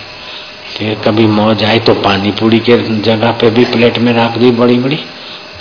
फिर 0.77 0.99
कभी 1.05 1.27
मौज 1.29 1.63
आई 1.63 1.79
तो 1.79 1.93
पानी 1.93 2.31
पूड़ी 2.31 2.59
के 2.59 2.77
जगह 2.99 3.31
पे 3.31 3.49
भी 3.49 3.65
प्लेट 3.65 3.97
में 3.97 4.13
रख 4.13 4.37
दी 4.37 4.51
बड़ी 4.51 4.77
बड़ी, 4.79 4.99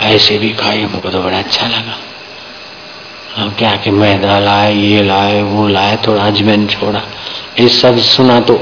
ऐसे 0.01 0.37
भी 0.37 0.49
खाई, 0.55 0.81
हमको 0.81 1.09
तो 1.09 1.23
बड़ा 1.23 1.37
अच्छा 1.37 1.67
लगा। 1.67 1.97
हम 3.35 3.49
क्या 3.51 3.75
कि 3.75 3.91
मैदा 3.91 4.39
लाए, 4.39 4.75
ये 4.75 5.03
लाए, 5.03 5.41
वो 5.41 5.67
लाए, 5.67 5.97
थोड़ा 6.07 6.23
अजमैन 6.23 6.67
छोड़ा। 6.67 7.01
ये 7.59 7.67
सब 7.67 7.97
सुना 7.97 8.39
तो 8.39 8.53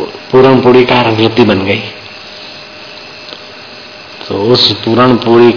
पूरण 0.00 0.60
पूरी 0.60 0.84
का 0.84 1.02
वृत्ति 1.02 1.44
बन 1.44 1.62
गई। 1.62 1.82
तो 4.28 4.34
उस 4.42 4.72
पूरण 4.72 5.16
पूरी 5.16 5.52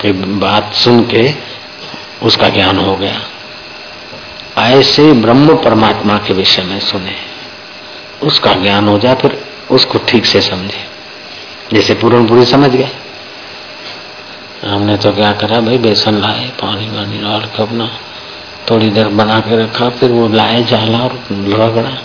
के 0.00 0.12
बात 0.12 0.74
सुन 0.74 1.06
के 1.06 1.34
उसका 2.22 2.48
ज्ञान 2.48 2.78
हो 2.78 2.96
गया। 2.96 3.20
ऐसे 4.58 5.12
ब्रह्म 5.12 5.56
परमात्मा 5.56 6.18
के 6.18 6.32
विषय 6.32 6.62
में 6.62 6.80
सुने। 6.80 7.16
उसका 8.22 8.52
ज्ञान 8.52 8.88
हो 8.88 8.98
जाए, 8.98 9.14
फिर 9.14 9.44
उसको 9.70 9.98
ठीक 9.98 10.26
से 10.26 10.40
समझे। 10.40 10.84
जैसे 11.72 11.94
पूरण 11.94 12.26
पूरी 12.26 12.44
समझ 12.44 12.70
गए। 12.70 12.88
हमने 14.62 14.96
तो 14.96 15.12
क्या 15.12 15.32
करा, 15.32 15.60
भाई, 15.60 15.78
बेसन 15.78 16.14
लाए, 16.14 16.48
पानी 16.48 16.96
वानी 16.96 17.18
डाल 17.18 17.40
के 17.40 17.62
अपना 17.62 17.90
थोड़ी 18.70 18.90
देर 18.90 19.08
बना 19.08 19.40
के 19.40 19.56
रखा, 19.56 19.88
फिर 19.88 20.10
वो 20.10 20.28
लाए 20.28 20.64
जाला 20.64 20.98
और 20.98 21.24
रगड़ा। 21.32 22.02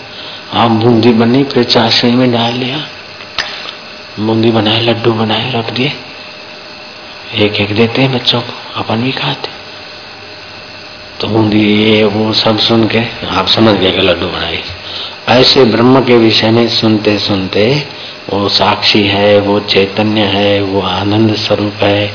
आप 0.60 0.70
बूंदी 0.70 1.12
बनी, 1.12 1.44
फिर 1.44 1.64
चाशनी 1.64 2.12
में 2.12 2.32
डाल 2.32 2.52
लिया। 2.52 2.86
बूंदी 4.20 4.50
बनाए, 4.50 4.80
लड्डू 4.80 5.12
बनाए, 5.12 5.52
रख 5.52 5.70
दिए। 5.70 5.92
एक 7.34 7.54
एक 7.54 7.74
देते 7.74 8.02
हैं 8.02 8.12
बच्चों 8.12 8.40
को, 8.40 8.80
अपन 8.80 8.96
भी 8.96 9.12
खाते। 9.12 9.48
तो 11.20 11.28
बूंदी, 11.28 11.92
ये 11.92 12.04
वो 12.04 12.32
सब 12.32 12.58
सुन 12.58 12.88
के, 12.88 13.02
आप 13.30 13.46
समझ 13.46 13.74
गए 13.74 13.90
लड्डू 13.90 14.26
बनाए। 14.26 14.62
ऐसे 15.30 15.64
ब्रह्म 15.64 16.00
के 16.00 16.16
विषय 16.16 16.50
में 16.50 16.68
सुनते 16.68 17.18
सुनते 17.18 17.86
वो 18.32 18.48
साक्षी 18.48 19.02
है, 19.02 19.40
वो 19.40 19.60
चैतन्य 19.60 20.20
है, 20.20 20.62
वो 20.62 20.80
आनंद 20.80 21.34
स्वरूप 21.34 21.82
है, 21.82 22.12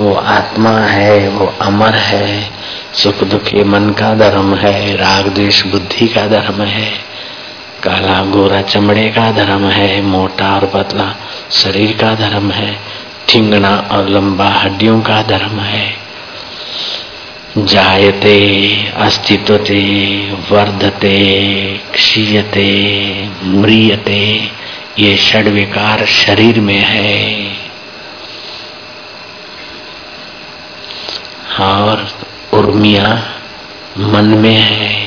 वो 0.00 0.14
आत्मा 0.14 0.70
है, 0.70 1.28
वो 1.28 1.46
अमर 1.60 1.94
है, 1.94 2.50
सुख 2.94 3.24
दुख 3.24 3.54
ये 3.54 3.64
मन 3.64 3.90
का 3.90 4.14
धर्म 4.14 4.54
है, 4.54 4.96
राग 4.96 5.28
द्वेष 5.28 5.66
बुद्धि 5.66 6.08
का 6.08 6.26
धर्म 6.26 6.62
है, 6.62 6.90
काला 7.82 8.20
गोरा 8.24 8.62
चमड़े 8.62 9.08
का 9.08 9.30
धर्म 9.32 9.64
है, 9.66 10.02
मोटा 10.02 10.54
और 10.54 10.66
पतला 10.66 11.14
शरीर 11.50 11.92
का 11.92 12.14
धर्म 12.14 12.50
है 12.50 12.78
ठिंगना 13.28 13.88
और 13.92 14.08
लंबा 14.08 14.48
हड्डियों 14.48 15.00
का 15.00 15.22
धर्म 15.22 15.60
है। 15.60 15.94
जायते, 17.58 18.74
अस्तित्वते, 18.96 20.32
वर्धते, 20.32 21.50
क्षीयते, 21.92 22.82
म्रियते, 23.44 24.50
ये 24.98 25.16
षड 25.16 25.48
विकार 25.48 26.06
शरीर 26.06 26.60
में 26.60 26.80
है। 26.80 27.52
और 31.60 32.08
उर्मिया 32.52 33.34
मन 33.98 34.24
में 34.24 34.56
है। 34.56 35.02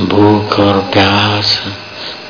भूख 0.00 0.60
और 0.60 0.80
प्यास, 0.92 1.64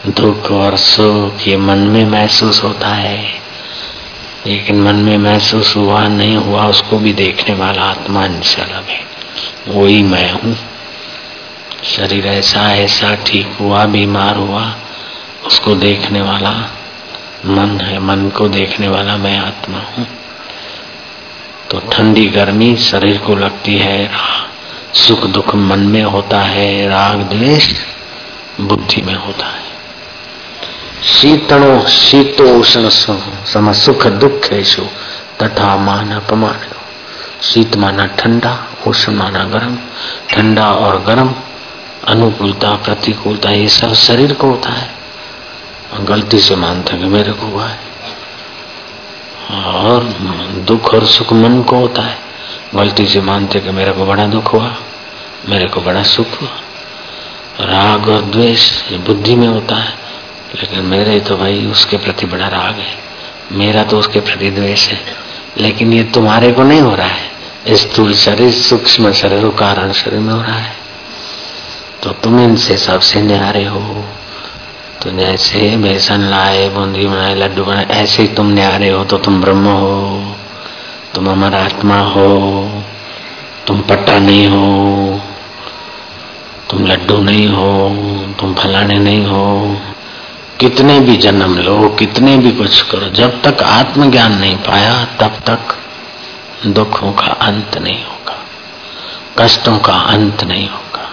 दुख 0.07 0.51
और 0.51 0.77
सुख, 0.77 1.49
ये 1.49 1.57
मन 1.57 1.79
में 1.79 2.05
महसूस 2.05 2.65
होता 2.65 2.89
है। 2.89 3.46
लेकिन 4.47 4.81
मन 4.81 4.97
में 4.97 5.19
महसूस 5.19 5.77
हुआ, 5.77 6.09
नहीं 6.09 6.37
हुआ, 6.37 6.67
उसको 6.67 6.99
भी 6.99 7.13
देखने 7.13 7.55
वाला 7.55 7.83
आत्मा 7.83 8.25
इनसे 8.25 8.63
अलग 8.63 8.85
है 8.89 9.17
वही 9.69 10.03
मैं 10.03 10.33
हूँ। 10.33 10.57
शरीर 11.85 12.27
ऐसा 12.27 12.75
ऐसा, 12.75 13.15
ठीक 13.15 13.57
हुआ, 13.61 13.85
बीमार 13.85 14.37
हुआ, 14.37 14.75
उसको 15.47 15.75
देखने 15.75 16.21
वाला 16.21 16.51
मन 17.47 17.81
है, 17.81 17.99
मन 17.99 18.29
को 18.29 18.49
देखने 18.49 18.89
वाला 18.89 19.17
मैं 19.17 19.39
आत्मा 19.39 19.79
हूँ। 19.79 20.07
तो 21.71 21.79
ठंडी 21.79 22.27
गर्मी 22.27 22.77
शरीर 22.77 23.19
को 23.19 23.35
लगती 23.35 23.77
है, 23.79 24.11
सुख 24.95 25.27
दुख 25.27 25.55
मन 25.55 25.79
में 25.79 26.03
होता 26.03 26.41
है, 26.41 26.89
राग 26.89 27.17
द्वेष 27.17 27.75
बुद्धि 28.61 29.03
में 29.03 29.15
होता 29.15 29.47
है। 29.47 29.66
शीतणो 31.05 31.89
शीतोष्ण 31.89 32.89
सम 33.45 33.73
सुख 33.73 34.07
दुखेशु 34.07 34.83
तथा 35.43 35.77
मान 35.77 36.11
अपमान 36.11 36.59
शीत 37.43 37.77
माना 37.77 38.07
ठंडा, 38.07 38.67
उष्ण 38.87 39.13
माना 39.13 39.45
गर्म। 39.45 39.79
ठंडा 40.31 40.73
और 40.73 41.03
गर्म, 41.03 41.35
अनुकूलता, 42.09 42.71
प्रतिकूलता, 42.71 43.51
ये 43.51 43.69
सब 43.69 43.93
शरीर 43.93 44.33
को 44.33 44.47
होता 44.47 44.71
है। 44.71 44.95
गलती 46.01 46.39
से 46.39 46.57
मानता 46.57 46.97
कि 46.97 47.05
मेरे 47.05 47.33
को 47.33 47.47
हुआ 47.47 47.67
है। 47.67 47.79
और 49.51 50.05
दुख 50.67 50.95
और 50.95 51.07
सुख 51.07 51.33
मन 51.33 51.63
को 51.63 51.77
होता 51.77 52.03
है। 52.03 52.19
गलती 52.75 53.07
से 53.07 53.21
मानते 53.21 53.61
कि 53.61 53.71
मेरे 53.71 53.93
को 53.93 54.07
बड़ा 54.07 54.27
दुख 54.27 54.53
हुआ, 54.53 54.77
मेरे 55.49 55.67
को 55.67 55.81
बड़ा 55.81 56.03
सुख 56.03 56.43
हुआ। 56.43 56.51
राग 57.61 58.09
और 58.09 58.23
द्वेष 58.23 58.93
बुद्धि 58.93 59.35
में 59.35 59.49
होता 59.49 59.77
है। 59.77 60.06
लेकिन 60.57 60.81
मेरे 60.81 61.21
तो 61.21 61.37
भाई 61.37 61.67
उसके 61.67 61.97
प्रति 61.97 62.27
बड़ा 62.27 62.49
राग 62.49 62.75
है। 62.75 63.07
मेरा 63.53 63.85
तो 63.85 63.99
उसके 63.99 64.21
प्रति 64.21 64.51
द्वेष 64.51 64.89
है। 64.89 65.01
लेकिन 65.59 65.93
ये 65.93 66.05
तुम्हारे 66.05 66.53
को 66.53 66.63
नहीं 66.63 66.81
हो 66.81 66.95
रहा 66.95 67.07
है। 67.07 67.31
स्थूल 67.69 68.15
शरीर, 68.15 68.53
सूक्ष्म 68.53 69.13
शरीर 69.13 69.49
कारण 69.49 69.93
शरीर 69.93 70.21
में 70.21 70.35
हो 70.35 70.43
रहा 70.43 70.59
है। 70.59 70.77
तो 72.03 72.11
तुम 72.11 72.41
इनसे 72.41 72.77
सबसे 72.77 73.23
न्यारे 73.23 73.65
हो। 73.65 74.05
तो 75.03 75.11
जैसे 75.11 75.77
बेसन 75.77 76.21
लाए, 76.21 76.69
बूंदी 76.69 77.07
बनाए, 77.07 77.35
लड्डू 77.35 77.65
बनाए, 77.65 77.87
ऐसे 77.91 78.23
ही 78.23 78.29
तुम 78.29 78.47
न्यारे 78.47 78.89
हो 78.89 79.05
तो 79.05 79.19
तुम 79.19 79.41
ब्रह्म 79.41 79.65
हो। 79.65 80.37
तुम 81.15 81.31
अमर 81.31 81.55
आत्मा 81.55 81.99
हो। 81.99 82.69
तुम 83.67 83.81
पट्टा 83.81 84.19
नहीं 84.19 84.47
हो। 84.47 85.21
तुम 86.71 86.87
लड्डू 86.87 87.19
नहीं 87.19 87.49
हो। 87.49 87.91
तुम 88.41 88.55
फलाने 88.55 88.99
नहीं 88.99 89.27
हो। 89.27 89.77
कितने 90.61 91.01
भी 91.01 91.17
जन्म 91.17 91.59
लो, 91.59 91.89
कितने 91.89 92.37
भी 92.37 92.51
कुछ 92.51 92.83
करो, 92.83 93.09
जब 93.09 93.43
तक 93.43 93.63
आत्मज्ञान 93.63 94.39
नहीं 94.39 94.57
पाया, 94.57 95.05
तब 95.05 95.41
तक 95.47 95.79
दुखों 96.67 97.13
का 97.13 97.27
अंत 97.27 97.79
नहीं 97.79 98.05
होगा, 98.05 98.45
कष्टों 99.39 99.79
का 99.79 99.93
अंत 99.93 100.45
नहीं 100.45 100.69
होगा। 100.69 101.11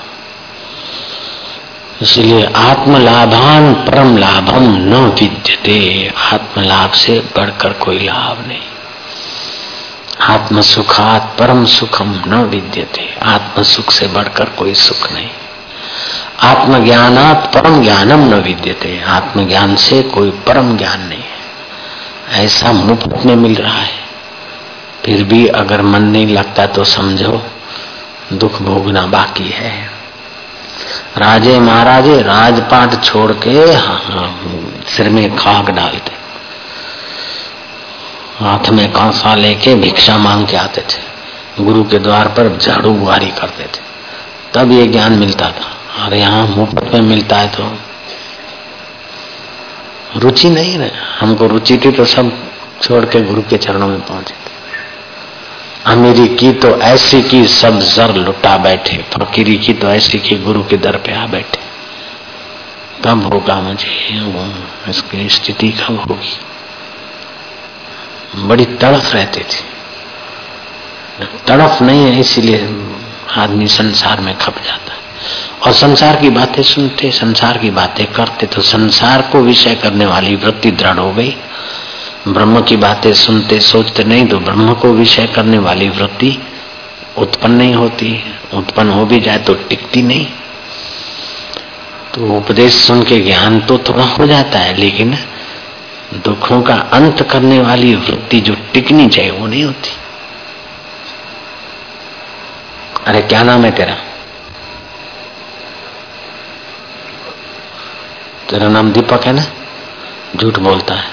इसलिए 2.02 2.46
आत्मलाभान 2.46 3.74
परम 3.74 4.18
लाभम 4.18 4.64
न 4.64 4.94
विद्यते, 4.94 6.12
आत्मलाभ 6.18 6.92
से 6.92 7.20
बढ़कर 7.20 7.74
कोई 7.74 8.00
लाभ 8.00 8.48
नहीं। 8.48 8.62
आत्म 10.22 10.62
सुखात 10.62 11.36
परम 11.40 11.66
सुखम 11.66 12.24
न 12.28 12.34
विद्यते 12.34 13.16
आत्म 13.24 13.64
सुख 13.64 13.92
से 13.92 14.08
बढ़कर 14.08 14.46
कोई 14.46 14.74
सुख 14.74 15.12
नहीं। 15.12 15.30
आत्मज्ञानात 16.40 17.52
परम 17.54 17.84
ज्ञानम 17.84 18.20
न 18.20 18.34
विद्यते। 18.34 19.04
आत्मज्ञान 19.08 19.76
से 19.76 20.02
कोई 20.02 20.30
परम 20.30 20.78
ज्ञान 20.78 21.02
नहीं 21.02 21.20
है। 21.20 21.44
ऐसा 22.46 22.72
मुफ़्त 22.72 23.26
में 23.26 23.36
मिल 23.36 23.56
रहा 23.56 23.82
है। 23.82 24.04
फिर 25.06 25.24
भी 25.24 25.48
अगर 25.48 25.82
मन 25.82 26.02
नहीं 26.02 26.28
लगता 26.28 26.66
तो 26.66 26.84
समझो 26.84 27.46
दुख 28.34 28.62
भोगना 28.62 29.02
बाकी 29.02 29.50
है। 29.50 29.90
राजे 31.18 31.60
महाराजे 31.60 32.22
राजपाट 32.22 33.04
छोड़ 33.04 33.32
के 33.32 33.74
हाँ, 33.74 34.04
हाँ, 34.06 34.40
सिर 34.88 35.10
में 35.10 35.36
खाक 35.36 35.70
डालते। 35.70 36.12
हाथ 38.40 38.70
में 38.70 38.92
कांसा 38.92 39.36
लेके 39.36 39.76
भिक्षा 39.76 40.18
मांग 40.18 40.48
के 40.48 40.58
आते 40.58 40.82
थे। 40.82 41.14
गुरु 41.64 41.84
के 41.84 42.00
द्वार 42.00 42.28
पर 42.28 42.58
झाड़ू 42.58 42.92
बुहारी 42.92 43.28
करते 43.28 43.64
थे। 43.64 43.82
तब 44.54 44.72
ये 44.72 44.88
ज्ञान 44.88 45.14
मिलता 45.14 45.46
था। 45.46 45.78
और 46.00 46.14
यहाँ 46.14 46.48
मुफ़्त 46.48 46.94
में 46.94 47.02
मिलता 47.02 47.38
है 47.38 47.48
तो। 47.48 47.78
रुचि 50.20 50.50
नहीं 50.50 50.78
रहे 50.78 50.92
हमको 51.20 51.48
रुचि 51.48 51.78
थी 51.78 51.92
तो 51.92 52.06
सब 52.06 52.32
छोड़ 52.82 53.06
के 53.06 53.22
गुरु 53.22 53.42
के 53.42 53.58
चरणों 53.58 53.88
में 53.88 54.02
पहुँचे। 54.02 54.34
अमीरी 55.86 56.28
की 56.28 56.52
तो 56.52 56.82
ऐसी 56.82 57.22
की 57.22 57.48
सब 57.48 57.80
जर 57.80 58.16
लुटा 58.16 58.58
बैठे। 58.58 58.98
फकीरी 58.98 59.58
की 59.58 59.74
तो 59.74 59.88
ऐसी 59.88 60.20
की 60.20 60.36
गुरु 60.36 60.64
के 60.64 60.78
दर 60.78 60.98
पे 60.98 61.14
आ 61.14 61.26
बैठे। 61.26 61.60
कब 63.06 63.34
होगा 63.34 63.62
मुझे? 63.62 64.20
वो 64.20 64.54
इसकी 64.90 65.30
स्थिति 65.30 65.72
कब 65.72 66.00
होगी? 66.00 66.40
बड़ी 68.48 68.66
तड़फ 68.66 69.14
रहती 69.14 69.40
थी। 69.40 69.64
तड़फ 71.48 71.82
नहीं 71.82 72.06
है, 72.06 72.20
इसीलिए 72.20 72.86
आदमी 73.32 73.68
संसार 73.68 74.22
में 74.22 74.38
खप 74.38 74.56
जाता 74.66 74.94
है। 74.94 75.03
और 75.66 75.74
संसार 75.74 76.16
की 76.16 76.30
बातें 76.30 76.64
सुनते, 76.64 77.12
संसार 77.12 77.58
की 77.58 77.70
बातें 77.70 78.06
करते 78.06 78.46
तो 78.46 78.62
संसार 78.62 79.22
को 79.22 79.40
विषय 79.40 79.76
करने 79.76 80.06
वाली 80.06 80.36
वृत्ति 80.36 80.72
दृढ़ 80.72 80.98
हो 80.98 81.14
गई। 81.14 81.36
ब्रह्म 82.28 82.62
की 82.62 82.78
बातें 82.78 83.14
सुनते, 83.14 83.60
सोचते 83.60 84.04
नहीं 84.04 84.26
तो 84.26 84.40
ब्रह्म 84.40 84.74
को 84.74 84.88
विषय 84.88 85.28
करने 85.28 85.58
वाली 85.58 85.90
वृत्ति 85.90 86.40
उत्पन्न 87.18 87.54
नहीं 87.54 87.76
होती। 87.76 88.34
उत्पन्न 88.54 88.90
हो 88.90 89.06
भी 89.06 89.20
जाए 89.20 89.38
तो 89.38 89.54
टिकती 89.54 90.02
नहीं। 90.02 90.28
तो 92.14 92.38
उपदेश 92.38 92.74
सुन 92.74 93.04
के 93.04 93.20
ज्ञान 93.20 93.60
तो 93.60 93.78
थोड़ा 93.78 94.04
हो 94.04 94.28
जाता 94.28 94.60
है, 94.60 94.78
लेकिन 94.78 95.18
दुखों 96.14 96.62
का 96.62 96.76
अंत 96.76 97.22
करने 97.22 97.60
वाली 97.60 97.96
वृत्ति 97.96 98.42
जो 98.42 98.56
टिकनी 98.74 99.08
चाहिए, 99.08 99.32
वो 99.32 99.48
नहीं 99.48 99.64
होती। 99.64 99.90
अरे, 103.08 103.22
क्या 103.22 103.44
नाम 103.44 103.66
है 103.66 103.72
तेरा? 103.72 103.98
तेरा 108.50 108.68
नाम 108.68 108.92
दीपक 108.92 109.26
है 109.26 109.34
ना? 109.34 109.44
झूठ 110.36 110.60
बोलता 110.60 110.94
है। 110.94 111.04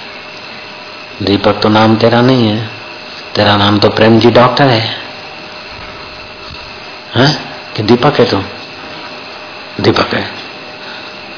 दीपक 1.22 1.60
तो 1.62 1.68
नाम 1.68 1.96
तेरा 1.96 2.20
नहीं 2.20 2.48
है। 2.48 2.70
तेरा 3.34 3.56
नाम 3.56 3.78
तो 3.78 3.88
प्रेम 3.88 4.18
जी 4.18 4.30
डॉक्टर 4.30 4.64
है। 4.64 4.96
हैं? 7.14 7.54
कि 7.76 7.82
दीपक 7.82 8.20
है 8.20 8.30
तू? 8.30 8.42
दीपक 9.80 10.14
है। 10.14 10.30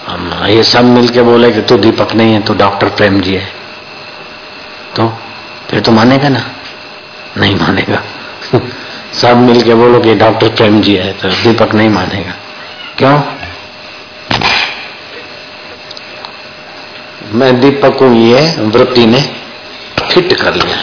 हम 0.06 0.44
ये 0.44 0.62
सब 0.62 0.84
मिलके 0.84 1.22
बोले 1.22 1.52
कि 1.52 1.60
तू 1.60 1.78
दीपक 1.78 2.14
नहीं 2.14 2.32
है, 2.32 2.42
तू 2.42 2.54
डॉक्टर 2.54 2.88
प्रेम 2.88 3.20
जी 3.20 3.34
है। 3.34 3.46
तो 4.96 5.18
फिर 5.70 5.80
तो 5.80 5.92
मानेगा 5.92 6.28
ना? 6.28 6.50
नहीं 7.36 7.56
मानेगा। 7.56 8.02
सब 9.14 9.36
मिलके 9.36 9.74
बोलो 9.74 10.00
कि 10.00 10.14
डॉक्टर 10.14 10.48
प्रेम 10.48 10.80
जी 10.80 10.96
है 10.96 11.12
तो 11.12 11.28
दीपक 11.28 11.74
नहीं 11.74 11.88
मानेगा। 11.88 12.32
क्यों? 12.98 13.41
मैं 17.34 17.60
दीपक 17.60 17.98
को 17.98 18.12
ये 18.12 18.56
वृत्ति 18.58 19.06
ने 19.06 19.20
फिट 20.12 20.32
कर 20.32 20.54
लिया। 20.54 20.78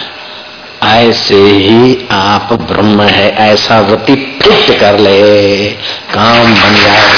ऐसे 0.97 1.35
ही 1.35 2.07
आप 2.11 2.53
ब्रह्म 2.53 3.01
है, 3.01 3.31
ऐसा 3.31 3.79
वृत्ति 3.79 4.15
फिट 4.15 4.79
कर 4.79 4.99
ले, 4.99 5.67
काम 6.13 6.55
बन 6.55 6.75
जाए। 6.75 7.11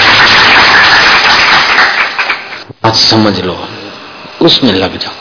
आज 2.86 2.96
समझ 2.96 3.40
लो, 3.40 3.68
उसमें 4.42 4.74
लग 4.74 4.98
जाओ। 4.98 5.14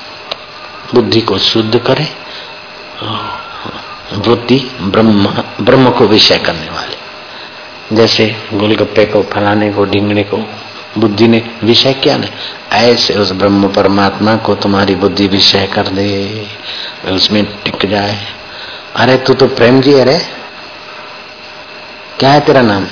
बुद्धि 0.94 1.20
को 1.20 1.38
शुद्ध 1.38 1.78
करे, 1.78 2.08
वृत्ति 4.16 4.70
ब्रह्म 4.80 5.28
ब्रह्म 5.60 5.90
को 5.90 6.06
विषय 6.06 6.38
करने 6.38 6.70
वाले। 6.70 6.96
जैसे 7.96 8.36
गोलगप्पे 8.54 9.04
को, 9.04 9.22
फलाने 9.22 9.72
को, 9.72 9.84
ढींगने 9.84 10.22
को, 10.22 10.36
बुद्धि 10.98 11.28
ने 11.28 11.42
विषय 11.64 11.92
क्या 11.92 12.16
नहीं 12.16 12.30
ऐसे 12.72 13.14
उस 13.14 13.32
ब्रह्म 13.32 13.68
परमात्मा 13.68 14.36
को 14.36 14.54
तुम्हारी 14.54 14.94
बुद्धि 14.94 15.26
विषय 15.26 15.66
कर 15.66 15.88
दे 15.88 16.48
उसमें 17.10 17.44
टिक 17.64 17.86
जाए। 17.90 18.18
अरे, 18.96 19.16
तू 19.16 19.34
तो 19.34 19.46
प्रेम 19.46 19.80
जी 19.80 19.94
अरे 19.94 20.18
क्या 22.18 22.30
है 22.30 22.40
तेरा 22.40 22.62
नाम? 22.62 22.86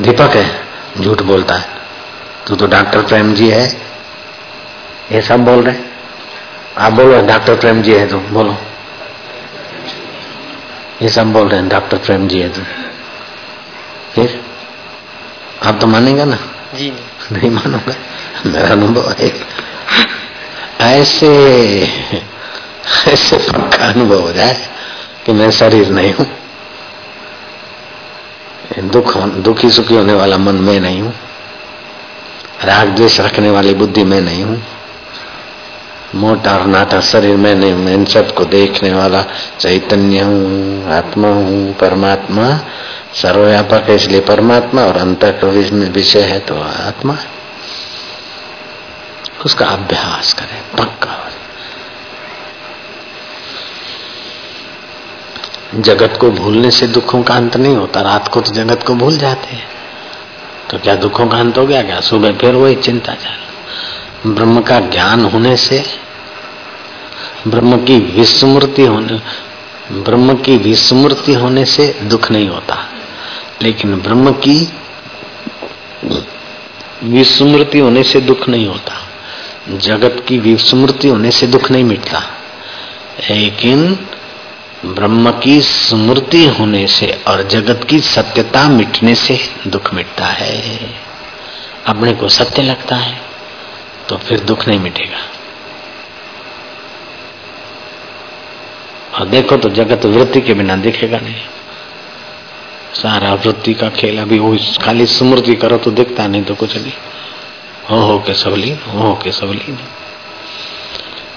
दीपक 0.00 0.36
है, 0.36 0.60
झूठ 1.00 1.22
बोलता 1.22 1.54
है। 1.54 1.68
तू 2.46 2.56
तो 2.56 2.66
डॉक्टर 2.66 3.02
प्रेम 3.02 3.34
जी 3.34 3.48
है। 3.50 3.66
ये 5.12 5.22
सब 5.22 5.44
बोल 5.44 5.62
रहे 5.62 5.74
आप 6.78 6.92
बोलो, 6.92 7.20
डॉक्टर 7.22 7.56
प्रेम 7.56 7.82
जी 7.82 7.94
है 7.94 8.08
तुम 8.08 8.20
बोलो। 8.20 8.56
ये 11.02 11.08
सब 11.08 11.32
बोल 11.32 11.48
रहे 11.48 11.60
हैं, 11.60 11.68
डॉक्टर 11.68 11.96
प्रेम 11.96 12.28
जी 12.28 12.40
है 12.40 12.48
तुम 12.48 12.64
फिर? 14.12 14.40
आप 15.62 15.78
तो 15.80 15.86
मानेगा 15.86 16.24
ना? 16.24 16.38
जी 16.74 16.90
नहीं 17.32 17.50
मानूँगा। 17.50 17.94
मेरा 18.46 18.68
अनुभव 18.68 19.14
है। 19.18 19.32
ऐसे 20.80 21.28
ऐसे 23.08 23.36
पक्का 23.36 23.86
अनुभव 23.86 24.20
हो 24.20 24.32
जाए 24.32 24.68
कि 25.26 25.32
मैं 25.32 25.50
शरीर 25.50 25.88
नहीं 25.88 26.12
हूँ। 26.12 26.26
दुख, 28.78 29.16
दुखी 29.18 29.70
सुखी 29.70 29.94
होने 29.94 30.12
वाला 30.12 30.38
मन 30.38 30.54
मैं 30.54 30.80
नहीं 30.80 31.02
हूँ। 31.02 31.14
राग 32.64 32.88
द्वेष 32.88 33.20
रखने 33.20 33.50
वाली 33.50 33.74
बुद्धि 33.74 34.04
मैं 34.04 34.20
नहीं 34.20 34.44
हूँ। 34.44 34.62
मोटा 36.14 36.52
और 36.52 36.66
नाटा 36.66 37.00
शरीर 37.02 37.36
में 37.36 37.54
नहीं 37.54 37.72
मैं 37.74 37.94
इन 37.94 38.04
सबको 38.04 38.44
देखने 38.46 38.92
वाला 38.92 39.22
चैतन्य 39.60 40.20
हूँ, 40.20 40.92
आत्मा 40.92 41.28
हूँ, 41.28 41.72
परमात्मा। 41.74 42.48
सर्वव्यापक 43.14 43.88
है, 43.88 43.94
इसलिए 43.94 44.20
परमात्मा 44.22 44.82
और 44.82 44.96
अंत 44.96 45.24
विषय 45.24 46.22
है 46.22 46.38
तो 46.40 46.60
आत्मा 46.60 47.16
उसका 49.44 49.66
अभ्यास 49.66 50.32
करें, 50.32 50.60
पक्का 50.78 51.18
जगत 55.76 56.16
को 56.20 56.30
भूलने 56.30 56.70
से 56.70 56.86
दुखों 56.86 57.22
का 57.22 57.34
अंत 57.34 57.56
नहीं 57.56 57.76
होता, 57.76 58.00
रात 58.00 58.28
को 58.28 58.40
तो 58.40 58.52
जगत 58.52 58.82
को 58.82 58.94
भूल 58.94 59.16
जाते 59.18 59.48
हैं। 59.48 59.68
तो 60.70 60.78
क्या 60.78 60.94
दुखों 60.96 61.26
का 61.26 61.38
अंत 61.38 61.58
हो 61.58 61.66
गया, 61.66 61.82
क्या? 61.82 62.00
सुबह 62.00 62.32
फिर 62.32 62.54
वही 62.54 62.74
चिंता 62.76 63.14
चालू 63.14 63.49
ब्रह्म 64.26 64.60
का 64.60 64.80
ज्ञान 64.80 65.24
होने 65.24 65.56
से, 65.56 65.84
ब्रह्म 67.48 67.84
की 67.84 67.98
विस्मृति 67.98 68.82
होने, 68.82 69.20
ब्रह्म 69.92 70.34
की 70.34 70.56
विस्मृति 70.56 71.34
होने 71.34 71.64
से 71.64 72.00
दुख 72.02 72.30
नहीं 72.30 72.48
होता। 72.48 72.92
लेकिन 73.62 73.96
ब्रह्म 73.96 74.32
की 74.32 74.72
विस्मृति 77.04 77.78
होने 77.78 78.02
से 78.02 78.20
दुख 78.20 78.48
नहीं 78.48 78.66
होता। 78.66 79.08
जगत 79.78 80.24
की 80.28 80.38
विस्मृति 80.38 81.08
होने 81.08 81.30
से 81.30 81.46
दुख 81.46 81.70
नहीं 81.70 81.84
मिटता। 81.84 82.22
लेकिन 83.30 84.06
ब्रह्म 84.86 85.30
की 85.30 85.60
स्मृति 85.60 86.46
होने 86.46 86.86
से 86.86 87.22
और 87.28 87.48
जगत 87.48 87.86
की 87.90 88.00
सत्यता 88.00 88.68
मिटने 88.68 89.14
से 89.14 89.40
दुख 89.66 89.94
मिटता 89.94 90.26
है। 90.26 90.94
अपने 91.86 92.12
को 92.12 92.28
सत्य 92.28 92.62
लगता 92.62 92.96
है। 92.96 93.29
तो 94.10 94.16
फिर 94.16 94.40
दुख 94.40 94.66
नहीं 94.68 94.78
मिटेगा। 94.78 95.18
और 99.14 99.26
देखो 99.26 99.56
तो 99.56 99.68
जगत 99.68 100.04
वृत्ति 100.06 100.40
के 100.40 100.54
बिना 100.54 100.76
दिखेगा 100.76 101.18
नहीं। 101.18 101.40
सारा 102.94 103.34
वृत्ति 103.34 103.74
का 103.74 103.88
खेल 103.90 104.18
अभी 104.18 104.38
वो 104.38 104.56
खाली 104.82 105.06
स्मृति 105.06 105.54
करो 105.54 105.78
तो 105.78 105.90
दिखता 105.90 106.26
नहीं 106.26 106.42
तो 106.42 106.54
कुछ 106.54 106.76
नहीं। 106.76 106.92
हो 107.90 108.00
हो 108.00 108.18
के 108.18 108.34
सब 108.34 108.54
लीन, 108.54 108.78
हो 108.88 108.98
हो 109.00 109.14
के 109.14 109.32
सब 109.32 109.50
लीन। 109.50 109.78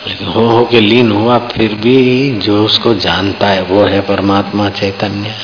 लेकिन 0.08 0.28
हो 0.28 0.48
हो 0.48 0.66
के 0.66 0.80
लीन 0.80 1.12
हुआ 1.12 1.38
फिर 1.48 1.74
भी 1.76 2.32
जो 2.32 2.66
उसको 2.66 2.94
जानता 2.94 3.48
है 3.48 3.62
वो 3.62 3.84
है 3.84 4.02
परमात्मा 4.02 4.70
चैतन्य। 4.70 5.36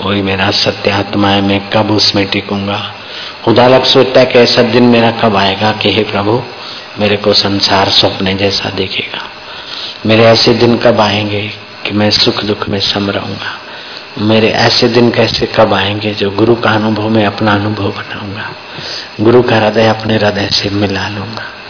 वही 0.00 0.22
मेरा 0.22 0.50
सत्य 0.50 0.90
आत्मा 0.90 1.28
है, 1.28 1.40
मैं 1.40 1.70
कब 1.70 1.90
उसमें 1.90 2.26
टिकूँगा? 2.26 2.94
उदालक 3.48 3.84
सोचता 3.84 4.20
है 4.20 4.26
कि 4.26 4.38
ऐसा 4.38 4.62
दिन 4.62 4.84
मेरा 4.84 5.10
कब 5.10 5.36
आएगा 5.36 5.72
कि 5.72 5.92
हे 5.92 6.02
प्रभु, 6.02 6.42
मेरे 6.98 7.16
को 7.16 7.32
संसार 7.32 7.88
स्वप्न 7.88 8.36
जैसा 8.36 8.70
देखेगा। 8.70 9.30
मेरे 10.06 10.24
ऐसे 10.24 10.54
दिन 10.54 10.78
कब 10.78 11.00
आएँगे 11.00 11.48
कि 11.86 11.92
मैं 11.92 12.10
सुख 12.10 12.44
दुख 12.44 12.68
में 12.68 12.80
सम 12.80 13.10
रहूँगा? 13.10 13.58
मेरे 14.18 14.48
ऐसे 14.48 14.88
दिन 14.88 15.10
कैसे 15.10 15.46
कब 15.46 15.74
आएँगे 15.74 16.14
जो 16.14 16.30
गुरु 16.30 16.54
का 16.54 16.70
अनुभव, 16.70 17.08
में 17.08 17.26
अपना 17.26 17.54
अनुभव 17.54 17.88
बनाऊँगा? 17.88 18.50
गुरु 19.20 19.42
का 19.42 19.56
हृदय 19.56 19.86
अपने 19.86 20.14
हृदय 20.16 20.48
से 20.52 20.70
मिला 20.70 21.08
लूँगा। 21.08 21.61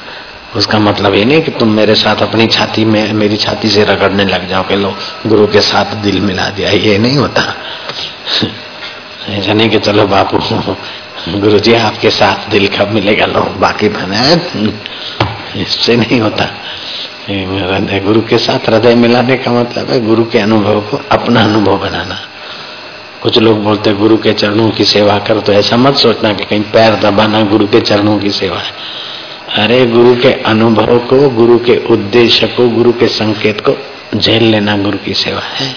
उसका 0.57 0.79
मतलब 0.79 1.15
ये 1.15 1.25
नहीं 1.25 1.43
कि 1.43 1.51
तुम 1.51 1.69
मेरे 1.73 1.95
साथ 1.95 2.17
अपनी 2.17 2.47
छाती 2.47 2.85
में, 2.85 3.13
मेरी 3.13 3.37
छाती 3.37 3.69
से 3.69 3.85
रगड़ने 3.85 4.25
लग 4.25 4.49
जाओ 4.49 4.63
कि 4.63 4.77
लो, 4.77 4.95
गुरु 5.27 5.47
के 5.47 5.61
साथ 5.61 5.95
दिल 5.95 6.21
मिला 6.21 6.49
दिया। 6.49 6.71
ये 6.71 6.99
नहीं 6.99 7.17
होता। 7.17 7.55
ऐसा 9.29 9.53
नहीं 9.53 9.69
कि 9.69 9.79
चलो 9.79 10.07
बापू 10.07 10.39
गुरु 11.41 11.59
जी 11.59 11.75
आपके 11.75 12.11
साथ 12.11 12.51
दिल 12.51 12.69
कब 12.69 12.89
मिलेगा? 12.89 13.27
लो, 13.27 13.41
बाकी 13.41 13.89
बना। 13.89 14.21
इससे 15.61 15.97
नहीं 15.97 16.21
होता। 16.21 16.45
हृदय, 17.29 18.01
गुरु 18.01 18.21
के 18.21 18.39
साथ 18.39 18.69
हृदय 18.69 18.95
मिलाने 18.95 19.37
का 19.37 19.53
मतलब 19.53 19.91
है 19.91 20.07
गुरु 20.07 20.25
के 20.25 20.39
अनुभव 20.39 20.81
को 20.81 21.01
अपना 21.13 21.45
अनुभव 21.45 21.79
बनाना। 21.79 22.19
कुछ 23.23 23.39
लोग 23.39 23.63
बोलते 23.65 23.93
गुरु 23.93 24.17
के 24.17 24.33
चरणों 24.33 24.71
की 24.71 24.85
सेवा 24.85 25.19
कर 25.19 25.41
तो 25.41 25.53
ऐसा 25.53 25.77
मत 25.77 25.97
सोचना 25.97 26.33
कि 26.33 26.45
कहीं 26.45 26.63
पैर 26.63 26.95
दबाना 26.95 27.41
गुरु 27.43 27.67
के 27.67 27.81
चरणों 27.81 28.19
की 28.19 28.31
सेवा 28.31 28.59
है। 28.59 28.73
अरे 29.49 29.87
गुरु 29.87 30.17
के 30.17 30.33
अनुभव 30.33 30.99
को, 30.99 31.29
गुरु 31.29 31.59
के 31.59 31.77
उद्देश्य 31.77 32.47
को, 32.47 32.69
गुरु 32.69 32.93
के 32.93 33.09
संकेत 33.09 33.61
को 33.61 33.77
झेल 34.19 34.43
लेना 34.43 34.77
गुरु 34.77 34.99
की 34.99 35.15
सेवा 35.15 35.41
है। 35.41 35.77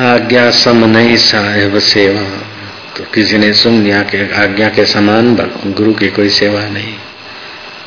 आज्ञा 0.00 0.50
सम 0.50 0.84
नहीं 0.84 1.16
साहेब 1.16 1.78
सेवा। 1.78 2.48
तो 2.96 3.04
किसी 3.14 3.38
ने 3.38 3.52
सुन 3.52 3.82
लिया 3.82 4.02
कि 4.02 4.30
आज्ञा 4.30 4.68
के 4.68 4.86
समान 4.86 5.34
गुरु 5.66 5.92
की 5.92 6.08
कोई 6.08 6.28
सेवा 6.28 6.60
नहीं। 6.60 6.94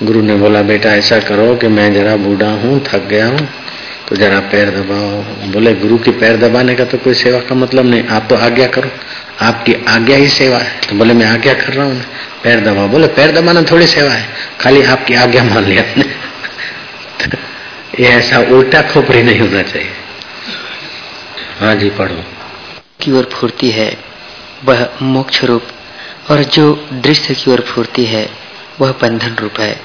गुरु 0.04 0.22
ने 0.22 0.36
बोला, 0.36 0.62
बेटा, 0.62 0.90
ऐसा 0.90 1.20
करो 1.20 1.56
कि 1.56 1.68
मैं 1.68 1.94
जरा 1.94 2.16
बूढ़ा 2.16 2.52
हूँ, 2.52 2.84
थक 2.84 3.06
गया 3.06 3.28
हूँ 3.28 3.50
तो 4.10 4.16
जरा 4.16 4.40
पैर 4.40 4.70
दबाओ। 4.70 5.52
बोले, 5.52 5.74
गुरु 5.74 5.98
की 5.98 6.12
पैर 6.12 6.38
दबाने 6.38 6.76
का 6.76 6.86
तो 6.86 6.98
कोई 6.98 7.14
सेवा 7.14 7.40
का 7.40 7.56
मतलब 7.56 7.86
नहीं। 7.86 8.04
आप 8.04 8.28
तो 8.30 8.36
आज्ञा 8.36 8.68
करो। 8.68 8.90
आपकी 9.42 9.74
आज्ञा 9.74 10.18
ही 10.18 10.30
सेवा 10.30 10.58
है। 10.58 10.80
तो 10.90 10.96
बोले, 10.96 11.14
मैं 11.14 11.26
आज्ञा 11.26 11.54
कर 11.54 11.74
रहा 11.74 11.86
हूँ 11.86 12.06
पैर 12.44 12.60
दबाओ। 12.60 12.88
बोले, 12.88 13.08
पैर 13.08 13.32
दबाना 13.32 13.62
थोड़ी 13.62 13.88
सेवा 13.88 14.12
है। 14.12 14.30
खाली 14.62 14.84
आपकी 14.84 15.14
आज्ञा 15.14 15.44
मान 15.44 15.66
लिया 15.66 15.84
ये 18.00 18.08
ऐसा 18.08 18.40
उल्टा 18.40 18.82
खोपड़ी 18.82 19.24
नहीं 19.24 19.40
होना 19.40 19.62
चाहिए। 19.62 19.92
हाँ 21.60 21.76
जी, 21.76 21.90
पढ़ो। 21.90 22.24
की 23.02 23.12
ओर 23.12 23.30
फूर्ति 23.34 23.72
है, 23.72 23.98
वह 24.66 24.90
मोक्ष 25.02 25.44
रूप, 25.44 25.64
और 26.32 26.44
जो 26.44 26.88
दृश्य 26.94 27.34
की 27.34 27.52
ओर 27.52 27.62
फूर्ति 27.62 28.06
है, 28.06 28.30
वह 28.80 28.92
बंधन 29.02 29.36
रूप 29.36 29.60
है। 29.60 29.82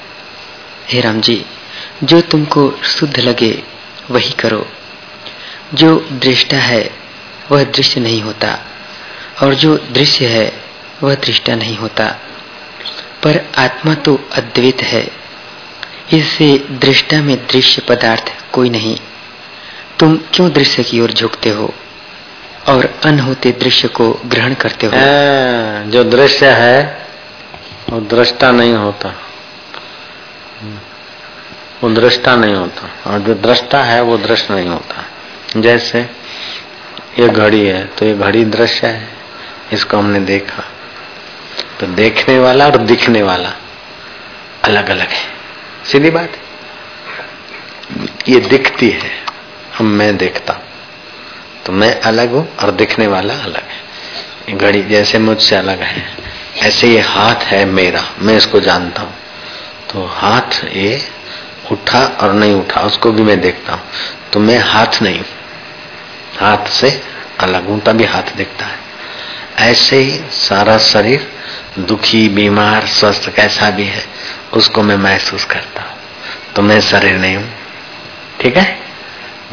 हे 0.89 1.01
राम 1.01 1.21
जी, 1.21 1.47
जो 2.05 2.21
तुमको 2.21 2.81
शुद्ध 2.85 3.21
लगे, 3.21 3.63
वही 4.11 4.31
करो। 4.31 4.69
जो 5.75 6.09
दृष्टा 6.13 6.57
है, 6.57 6.91
वह 7.51 7.65
दृश्य 7.65 8.01
नहीं 8.01 8.23
होता। 8.23 8.59
और 9.43 9.55
जो 9.55 9.77
दृश्य 9.93 10.27
है, 10.27 10.53
वह 11.03 11.15
दृष्टा 11.15 11.55
नहीं 11.55 11.77
होता। 11.77 12.17
पर 13.23 13.41
आत्मा 13.59 13.95
तो 13.95 14.29
अद्वैत 14.33 14.83
है। 14.83 15.11
इससे 16.13 16.59
दृष्टा 16.71 17.23
में 17.23 17.37
दृश्य 17.37 17.83
पदार्थ 17.89 18.33
कोई 18.53 18.71
नहीं। 18.71 18.97
तुम 19.99 20.17
क्यों 20.35 20.51
दृश्य 20.51 20.83
की 20.83 21.01
ओर 21.01 21.13
झुकते 21.13 21.51
हो 21.51 21.75
और 22.69 23.01
अन 23.05 23.19
होते 23.21 23.51
दृश्य 23.53 23.89
को 23.89 24.21
ग्रहण 24.27 24.55
करते 24.55 24.87
हो, 24.87 24.93
जो 25.91 26.05
दृश्य 26.05 26.51
है, 26.51 27.07
वो 27.91 28.01
दृष्टा 28.01 28.51
नहीं 28.51 28.75
होता। 28.75 29.09
वो 31.83 31.91
दृष्टा 31.91 32.37
नहीं 32.37 32.55
होता। 32.55 33.11
और 33.11 33.19
जो 33.19 33.35
दृष्टा 33.35 33.83
है, 33.83 34.01
वो 34.01 34.19
दृश्य 34.19 34.55
नहीं 34.55 34.69
होता। 34.69 35.05
जैसे 35.61 36.01
ये 37.19 37.29
घड़ी 37.29 37.67
है 37.67 37.85
तो 37.87 38.07
ये 38.07 38.15
घड़ी 38.15 38.45
दृश्य 38.45 38.87
है। 38.87 39.16
इसको 39.73 39.97
हमने 39.97 40.21
देखा। 40.21 40.65
तो 41.81 41.87
देखने 41.87 42.39
वाला 42.39 42.67
और 42.67 42.77
दिखने 42.77 43.23
वाला 43.23 43.53
अलग 44.65 44.89
अलग 44.91 45.09
है। 45.09 45.25
सीधी 45.85 46.11
बात 46.11 46.33
ये 48.29 48.41
दिखती 48.41 48.89
है, 48.91 49.11
हम 49.79 49.87
मैं 49.87 50.17
देखता 50.17 50.61
तो 51.67 51.73
मैं 51.73 52.01
अलग 52.01 52.33
हूँ 52.33 52.49
और 52.57 52.71
दिखने 52.71 53.07
वाला 53.07 53.35
अलग 53.35 53.63
है। 53.63 54.57
घड़ी 54.57 54.83
जैसे 54.83 55.19
मुझसे 55.19 55.57
अलग 55.57 55.81
है। 55.81 56.05
ऐसे 56.59 56.89
ये 56.89 57.01
हाथ 57.01 57.45
है 57.45 57.65
मेरा, 57.65 58.03
मैं 58.19 58.37
इसको 58.37 58.61
जानता 58.61 59.03
हूँ। 59.03 59.15
तो 59.93 60.05
हाथ 60.07 60.65
ये 60.67 61.01
उठा 61.73 62.05
और 62.21 62.33
नहीं 62.33 62.55
उठा, 62.55 62.81
उसको 62.81 63.13
भी 63.13 63.23
मैं 63.23 63.41
देखता 63.41 63.73
हूँ। 63.73 63.83
तो 64.33 64.41
मैं 64.41 64.59
हाथ 64.59 65.03
नहीं 65.03 65.21
हाथ 66.39 66.69
से 66.71 66.91
अलग 67.41 67.69
हूँ, 67.69 67.81
तभी 67.81 68.05
हाथ 68.05 68.37
दिखता 68.37 68.67
है। 68.67 68.86
ऐसे 69.59 69.97
ही 69.97 70.21
सारा 70.31 70.79
शरीर 70.79 71.33
दुखी, 71.79 72.29
बीमार, 72.29 72.87
स्वस्थ 72.87 73.31
कैसा 73.31 73.71
भी 73.71 73.85
है, 73.85 74.07
उसको 74.53 74.83
मैं 74.83 74.97
महसूस 74.97 75.45
करता 75.45 75.83
हूँ। 75.83 75.99
तो 76.57 76.63
मैं 76.63 76.81
शरीर 76.81 77.13
नहीं 77.13 77.37
हूँ। 77.37 77.53
ठीक 78.41 78.57
है? 78.57 78.81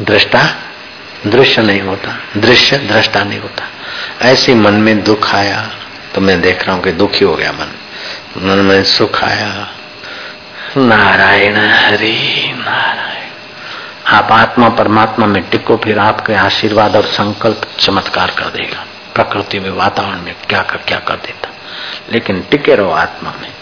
दृष्टा, 0.00 0.54
दृश्य 1.26 1.62
नहीं 1.62 1.80
होता। 1.80 2.18
दृश्य, 2.36 2.78
दृष्टा 2.78 3.24
नहीं 3.24 3.40
होता। 3.40 3.64
ऐसे 4.22 4.54
मन 4.54 4.74
में 4.74 5.04
दुख 5.04 5.34
आया 5.34 5.70
तो 6.14 6.20
मैं 6.20 6.40
देख 6.40 6.66
रहा 6.66 6.76
हूँ 6.76 6.84
कि 6.84 6.92
दुखी 6.92 7.24
हो 7.24 7.34
गया 7.34 7.52
मन। 7.52 7.74
मन 8.38 8.56
में 8.56 8.84
सुख 8.84 9.24
आया। 9.24 9.68
नारायण 10.76 11.56
हरि, 11.56 12.52
नारायण। 12.58 13.28
आप 14.06 14.32
आत्मा, 14.32 14.68
परमात्मा 14.68 15.26
में 15.26 15.42
टिको, 15.42 15.76
फिर 15.76 15.98
आपके 15.98 16.34
आशीर्वाद 16.34 16.96
और 16.96 17.04
संकल्प 17.04 17.62
चमत्कार 17.80 18.30
कर 18.30 18.44
देगा। 18.44 18.86
प्रकृति 19.14 19.60
में, 19.60 19.70
वातावरण 19.70 20.22
में 20.22 20.34
क्या 20.48 20.62
कर 20.62 20.76
क्या 20.76 20.98
कर 20.98 21.14
देता। 21.14 21.48
लेकिन 22.12 22.44
टिके 22.50 22.74
रहो 22.74 22.90
आत्मा 22.90 23.34
में। 23.42 23.52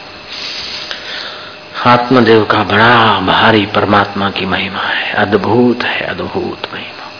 आत्मदेव 1.86 2.44
का 2.44 2.59
बड़ा, 2.59 3.20
भारी 3.20 3.66
परमात्मा 3.66 4.30
की 4.30 4.46
महिमा 4.46 4.80
है। 4.80 5.12
अद्भुत 5.12 5.84
है, 5.84 6.00
अद्भुत 6.00 6.74
महिमा। 6.74 7.12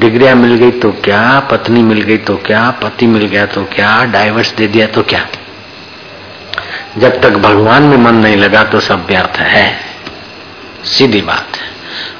डिग्रिया 0.00 0.34
मिल 0.34 0.54
गई 0.54 0.70
तो 0.70 0.92
क्या, 0.92 1.40
पत्नी 1.40 1.82
मिल 1.82 2.02
गई 2.02 2.16
तो 2.16 2.36
क्या, 2.36 2.70
पति 2.70 3.06
मिल 3.06 3.26
गया 3.26 3.46
तो 3.46 3.64
क्या 3.64 4.04
डाइवर्स 4.04 4.54
दे 4.54 4.66
दिया 4.66 4.86
तो 4.86 5.02
क्या? 5.02 5.26
जब 6.98 7.20
तक 7.20 7.30
भगवान 7.30 7.82
में 7.82 7.96
मन 7.96 8.14
नहीं 8.14 8.36
लगा 8.36 8.64
तो 8.64 8.80
सब 8.80 9.06
व्यर्थ 9.06 9.36
है। 9.36 9.80
सीधी 10.84 11.20
बात 11.20 11.56
है। 11.56 11.68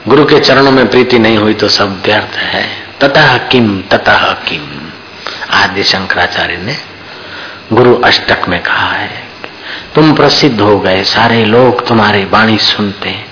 गुरु 0.08 0.24
के 0.24 0.40
चरणों 0.40 0.70
में 0.70 0.88
प्रीति 0.88 1.18
नहीं 1.18 1.38
हुई 1.38 1.54
तो 1.54 1.68
सब 1.68 2.02
व्यर्थ 2.02 2.36
है। 2.36 2.86
ततः 3.00 3.38
किम 3.38 3.82
ततः 3.90 4.32
किम 4.32 4.86
आदि 5.51 5.82
शंकराचार्य 5.82 6.57
ने 6.57 6.76
गुरु 7.72 7.94
अष्टक 7.97 8.49
में 8.49 8.62
कहा 8.62 8.90
है 8.90 9.24
तुम 9.94 10.12
प्रसिद्ध 10.14 10.61
हो 10.61 10.78
गए, 10.78 11.03
सारे 11.05 11.44
लोग 11.44 11.86
तुम्हारी 11.86 12.24
वाणी 12.24 12.59
सुनते 12.59 13.09
हैं। 13.09 13.26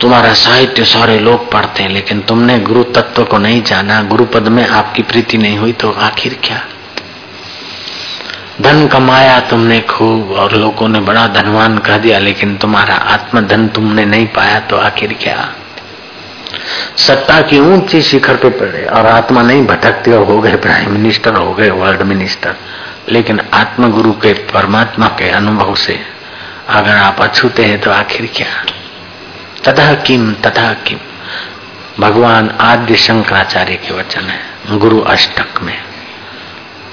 तुम्हारा 0.00 0.32
साहित्य 0.34 0.84
सारे 0.84 1.18
लोग 1.18 1.50
पढ़ते 1.52 1.82
हैं, 1.82 1.90
लेकिन 1.90 2.20
तुमने 2.20 2.58
गुरु 2.58 2.82
तत्व 2.82 3.24
को 3.24 3.38
नहीं 3.38 3.62
जाना 3.62 4.02
गुरु 4.02 4.24
पद 4.24 4.48
में 4.48 4.66
आपकी 4.68 5.02
प्रीति 5.02 5.38
नहीं 5.38 5.58
हुई 5.58 5.72
तो 5.72 5.90
आखिर 5.90 6.38
क्या? 6.44 6.62
धन 8.60 8.86
कमाया 8.88 9.40
तुमने 9.40 9.80
खूब 9.80 10.32
और 10.32 10.52
लोगों 10.52 10.88
ने 10.88 11.00
बड़ा 11.00 11.26
धनवान 11.26 11.78
कह 11.78 11.98
दिया, 11.98 12.18
लेकिन 12.18 12.56
तुम्हारा 12.56 12.94
आत्मधन 12.94 13.68
तुमने 13.68 14.04
नहीं 14.04 14.26
पाया 14.26 14.60
तो 14.60 14.76
आखिर 14.76 15.12
क्या? 15.12 15.54
सत्ता 16.96 17.40
की 17.40 17.58
ऊँची 17.58 18.02
शिखर 18.02 18.36
पे 18.36 18.50
पड़े 18.50 18.84
और 18.84 19.06
आत्मा 19.06 19.42
नहीं 19.42 19.66
भटकते 19.66 20.10
हो 20.10 20.40
गए 20.40 20.56
प्राइम 20.56 20.90
मिनिस्टर 20.90 21.34
हो 21.34 21.54
गए 21.54 21.70
वर्ल्ड 21.70 22.02
मिनिस्टर 22.02 22.56
लेकिन 23.08 23.40
आत्म 23.54 23.90
गुरु 23.92 24.12
के 24.12 24.32
परमात्मा 24.32 25.06
के 25.06 25.30
अनुभव 25.30 25.74
से 25.74 26.00
अगर 26.68 26.96
आप 26.96 27.20
अछूते 27.20 27.64
हैं 27.64 27.80
तो 27.80 27.90
आखिर 27.90 28.30
क्या? 28.36 28.64
तथा 29.68 29.94
किम 29.94 30.32
तथा 30.32 30.72
किम। 30.72 30.98
भगवान 32.00 32.50
आद्य 32.60 32.96
शंकराचार्य 32.96 33.74
के 33.74 33.94
वचन 33.94 34.20
है, 34.20 34.40
गुरु 34.78 35.00
अष्टक 35.00 35.62
में। 35.62 35.82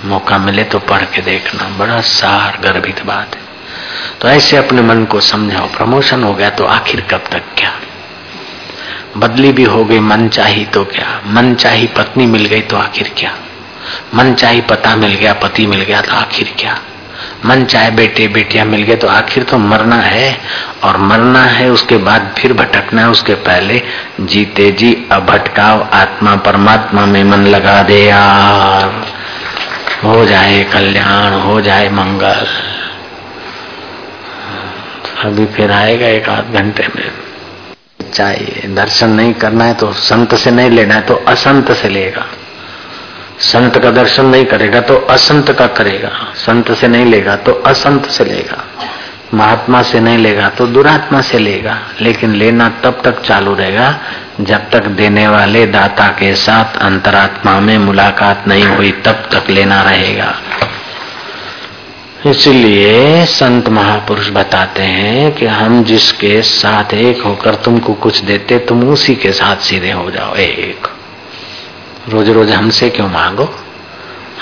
मौका 0.06 0.38
मिले 0.38 0.64
तो 0.64 0.80
पढ़ 0.80 1.02
के 1.02 1.22
देखना, 1.22 1.64
बड़ा 1.64 2.02
सार 2.02 2.60
गर्भित 2.64 3.06
बात 3.06 3.36
है। 3.36 3.42
तो 4.22 4.28
ऐसे 4.28 4.58
अपने 4.58 4.82
मन 4.82 5.06
को 5.06 5.20
समझाओ 5.20 5.68
प्रमोशन 5.68 6.24
हो 6.24 6.34
गया 6.34 6.50
तो 6.50 6.66
आखिर 6.66 7.02
कब 7.02 7.24
तक 7.32 7.44
क्या? 7.58 7.80
बदली 9.18 9.52
भी 9.52 9.64
हो 9.64 9.86
गई, 9.86 10.00
मन 10.00 10.28
चाही 10.28 10.66
तो 10.66 10.86
क्या? 10.86 11.22
मन 11.28 11.56
चाही 11.56 11.88
पत्नी 11.88 12.26
मिल 12.26 12.46
गई 12.46 12.62
तो 12.62 12.78
आखिर 12.78 13.12
क्या? 13.18 13.36
मन 14.16 14.34
चाहे 14.34 14.62
पता 14.62 14.96
मिल 14.96 15.14
गया, 15.14 15.34
पति 15.34 15.66
मिल 15.66 15.82
गया 15.82 16.02
तो 16.02 16.14
आखिर 16.14 16.56
क्या? 16.60 16.80
मन 17.46 17.66
चाहे 17.66 17.92
बेटे, 17.92 18.28
बेटियाँ 18.28 18.66
मिल 18.66 18.84
गए 18.84 18.96
तो 18.96 19.08
आखिर 19.08 19.44
तो 19.44 19.58
मरना 19.58 19.96
है। 19.96 20.38
और 20.84 20.98
मरना 20.98 21.44
है, 21.44 21.70
उसके 21.70 21.98
बाद 21.98 22.36
फिर 22.38 22.54
भटकना 22.54 23.02
है, 23.02 23.10
उसके 23.10 23.34
पहले 23.34 23.82
जीते 24.20 24.72
जी, 24.72 25.08
अब 25.12 25.26
भटकाव 25.26 25.90
आत्मा 25.94 26.36
परमात्मा 26.36 27.06
में 27.06 27.24
मन 27.24 27.48
लगा 27.48 27.84
दे 27.84 28.06
यार। 28.06 29.08
हो 30.04 30.26
जाए 30.26 30.64
कल्याण, 30.64 31.34
हो 31.34 31.62
जाए 31.62 31.90
मंगल। 31.90 32.48
अभी 35.24 35.46
फिर 35.46 35.72
आएगा 35.72 36.08
एक 36.08 36.30
आध 36.30 36.54
घंटे 36.54 36.88
में। 36.96 37.23
चाहिए। 38.14 38.68
दर्शन 38.76 39.10
नहीं 39.10 39.34
करना 39.34 39.66
है 39.66 39.74
तो 39.74 39.92
संत 39.94 40.36
से 40.36 40.52
नहीं 40.52 40.70
लेना 40.70 40.96
है 40.96 41.02
तो 41.02 41.16
असंत 41.28 41.72
से 41.72 41.90
लेगा। 41.90 42.26
संत 43.40 43.78
का 43.78 43.92
दर्शन 43.92 44.26
नहीं 44.26 44.46
करेगा 44.46 44.82
तो 44.82 44.96
असंत 45.10 45.52
का 45.52 45.68
करेगा। 45.68 46.12
संत 46.36 46.72
से 46.72 46.88
नहीं 46.88 47.06
लेगा 47.06 47.36
तो 47.36 47.52
असंत 47.66 48.06
से 48.06 48.26
लेगा। 48.26 48.64
महात्मा 49.34 49.82
से 49.82 50.00
नहीं 50.00 50.18
लेगा 50.18 50.50
तो 50.50 50.68
दुरात्मा 50.68 51.22
से 51.22 51.40
लेगा। 51.40 51.78
लेकिन 52.02 52.36
लेना 52.36 52.70
तब 52.84 53.02
तक 53.04 53.22
चालू 53.22 53.54
रहेगा 53.56 53.98
जब 54.42 54.70
तक 54.70 54.86
देने 54.92 55.28
वाले 55.28 55.66
दाता 55.68 56.08
के 56.08 56.34
साथ 56.36 56.78
अंतरात्मा 56.78 57.60
में 57.60 57.78
मुलाकात 57.78 58.48
नहीं 58.48 58.66
हुई, 58.66 58.92
तब 58.92 59.30
तक 59.32 59.50
लेना 59.50 59.82
रहेगा। 59.82 60.34
इसलिए 62.26 63.26
संत 63.26 63.70
महापुरुष 63.70 64.30
बताते 64.30 64.82
हैं 64.82 65.32
कि 65.32 65.46
हम 65.46 65.84
जिसके 65.84 66.42
साथ 66.42 66.94
एक 66.94 67.22
होकर 67.22 67.56
तुमको 67.56 67.94
कुछ 67.94 68.20
देते, 68.20 68.60
तुम 68.60 68.90
उसी 68.90 69.16
के 69.16 69.32
साथ 69.32 69.56
सीधे 69.56 69.92
हो 69.92 70.12
जाओ, 70.12 70.36
एक। 70.36 70.88
रोज 72.10 72.30
रोज 72.30 72.52
हमसे 72.52 72.90
क्यों 72.90 73.10
मांगो? 73.10 73.56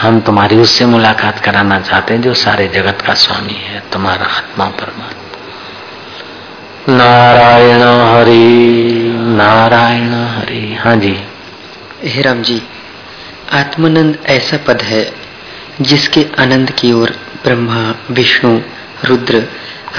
हम 0.02 0.20
तुम्हारी 0.20 0.58
उससे 0.58 0.86
मुलाकात 0.86 1.40
कराना 1.40 1.80
चाहते 1.80 2.14
हैं 2.14 2.22
जो 2.22 2.34
सारे 2.34 2.68
जगत 2.68 3.02
का 3.08 3.14
स्वामी 3.14 3.54
है, 3.54 3.84
तुम्हारा 3.94 4.26
आत्मा 4.26 4.66
परमात्मा। 4.66 5.08
नारायण 6.98 7.82
हरि 7.82 8.58
नारायण 9.16 10.14
हरि। 10.14 10.78
हाँ 10.80 10.96
जी। 10.96 11.20
हे 12.04 12.22
राम 12.22 12.42
जी, 12.42 12.62
आत्मानंद 13.54 14.18
ऐसा 14.26 14.58
पद 14.58 14.82
है 14.82 15.14
जिसके 15.82 16.26
आनंद 16.40 16.72
की 16.72 16.92
ओर 16.92 17.31
ब्रह्मा 17.44 17.96
विष्णु 18.12 18.62
रुद्र 19.06 19.48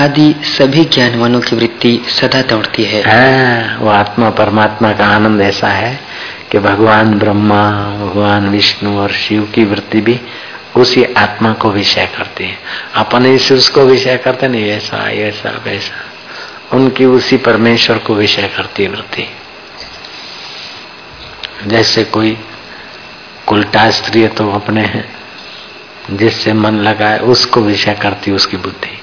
आदि 0.00 0.34
सभी 0.42 0.84
ज्ञानवानों 0.84 1.40
की 1.40 1.56
वृत्ति 1.56 2.00
सदा 2.08 2.42
दौड़ती 2.42 2.84
है। 2.84 3.02
आ, 3.02 3.10
हाँ, 3.10 3.78
वो 3.78 3.88
आत्मा 3.88 4.30
परमात्मा 4.30 4.92
का 4.92 5.06
आनंद 5.06 5.40
ऐसा 5.40 5.68
है 5.68 6.00
कि 6.50 6.58
भगवान 6.58 7.18
ब्रह्मा 7.18 7.70
भगवान 7.96 8.48
विष्णु 8.48 8.98
और 8.98 9.12
शिव 9.12 9.52
की 9.54 9.64
वृत्ति 9.64 10.00
भी 10.00 10.20
उसी 10.76 11.04
आत्मा 11.04 11.52
को 11.52 11.70
विषय 11.70 12.06
करती 12.18 12.44
है। 12.44 12.58
अपन 12.94 13.26
इसे 13.26 13.54
उसको 13.54 13.80
विषय 13.80 14.16
करते 14.16 14.48
नहीं 14.48 14.64
ऐसा 14.64 15.10
ऐसा 15.10 15.62
वैसा। 15.64 16.04
उनकी 16.76 17.04
उसी 17.04 17.36
परमेश्वर 17.36 17.98
को 17.98 18.14
विषय 18.14 18.50
करती 18.56 18.82
है 18.82 18.88
वृत्ति। 18.88 19.28
जैसे 21.66 22.04
कोई 22.04 22.38
उल्टा 23.52 23.90
स्त्री 23.90 24.28
तो 24.28 24.52
अपने 24.52 25.04
जिससे 26.10 26.52
मन 26.52 26.74
लगाए, 26.74 27.18
उसको 27.18 27.60
विषय 27.60 27.94
करती 27.94 28.32
उसकी 28.32 28.56
बुद्धि। 28.56 28.98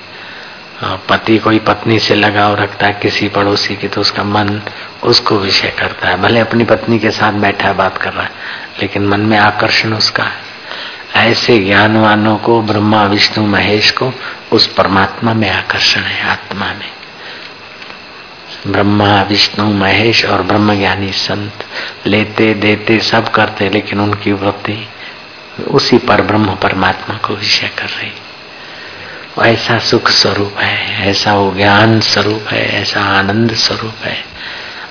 पति 0.84 1.38
कोई 1.38 1.60
पत्नी 1.60 2.00
से 2.00 2.16
लगाव 2.16 2.56
रखता 2.56 2.88
है, 2.88 2.93
किसी 2.93 3.28
पड़ोसी 3.28 3.76
की 3.76 3.88
तो 3.88 4.02
उसका 4.02 4.24
मन 4.24 4.62
उसको 5.04 5.38
विषय 5.38 5.70
करता 5.70 6.08
है। 6.08 6.22
भले 6.22 6.39
अपनी 6.39 6.64
पत्नी 6.64 7.00
के 7.00 7.12
साथ 7.12 7.34
बैठा 7.34 7.68
है, 7.68 7.74
बात 7.74 7.97
कर 7.97 8.14
रहा 8.14 8.24
है, 8.24 8.32
लेकिन 8.82 9.08
मन 9.08 9.20
में 9.20 9.38
आकर्षण 9.38 9.93
उसका 9.93 10.24
है। 10.24 10.50
ऐसे 11.16 11.58
ज्ञानवानों 11.58 12.38
को, 12.38 12.62
ब्रह्मा, 12.62 13.04
विष्णु, 13.04 13.45
महेश 13.45 13.91
को, 13.91 14.14
उस 14.52 14.68
परमात्मा 14.68 15.34
में 15.34 15.50
आकर्षण 15.50 16.02
है, 16.02 16.30
आत्मा 16.30 16.66
में। 16.66 16.91
ब्रह्मा, 18.68 19.22
विष्णु, 19.22 19.74
महेश 19.74 20.26
और 20.26 20.41
ब्रह्म 20.41 20.76
ज्ञानी 20.76 21.12
संत, 21.12 21.54
लेते, 22.06 22.54
देते, 22.54 23.00
सब 23.00 23.32
करते, 23.32 23.70
लेकिन 23.70 24.00
उनकी 24.00 24.32
वृत्ति 24.32 24.88
उसी 25.60 25.97
पर 25.97 26.22
ब्रह्म 26.22 26.55
परमात्मा 26.55 27.16
को 27.16 27.36
विषय 27.36 27.68
कर 27.68 27.86
रही 27.86 28.12
ऐसा 29.43 29.80
सुख 29.80 30.10
स्वरूप 30.10 30.53
है, 30.57 31.10
ऐसा 31.10 31.34
वो 31.34 31.53
ज्ञान 31.55 31.99
स्वरूप 31.99 32.45
है, 32.49 32.82
ऐसा 32.82 33.01
आनंद 33.01 33.53
स्वरूप 33.53 33.93
है। 34.03 34.24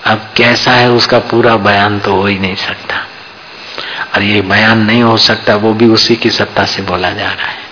अब 0.06 0.30
कैसा 0.36 0.70
है 0.70 0.90
उसका 0.90 1.18
पूरा 1.18 1.56
बयान 1.56 2.00
तो 2.00 2.12
हो 2.12 2.26
ही 2.26 2.38
नहीं 2.38 2.54
सकता। 2.54 3.06
और 4.14 4.22
ये 4.22 4.40
बयान 4.40 4.78
नहीं 4.78 5.02
हो 5.02 5.16
सकता, 5.16 5.54
वो 5.54 5.72
भी 5.72 5.86
उसी 5.86 6.16
की 6.16 6.30
सत्ता 6.30 6.64
से 6.64 6.82
बोला 6.82 7.10
जा 7.10 7.32
रहा 7.32 7.46
है। 7.46 7.68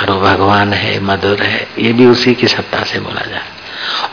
और 0.00 0.20
भगवान 0.20 0.72
है, 0.72 1.00
मधुर 1.00 1.42
है, 1.42 1.68
ये 1.78 1.92
भी 1.92 2.06
उसी 2.06 2.34
की 2.34 2.48
सत्ता 2.48 2.84
से 2.84 3.00
बोला 3.00 3.20
जा 3.20 3.36
रहा 3.36 3.38
है। 3.38 3.58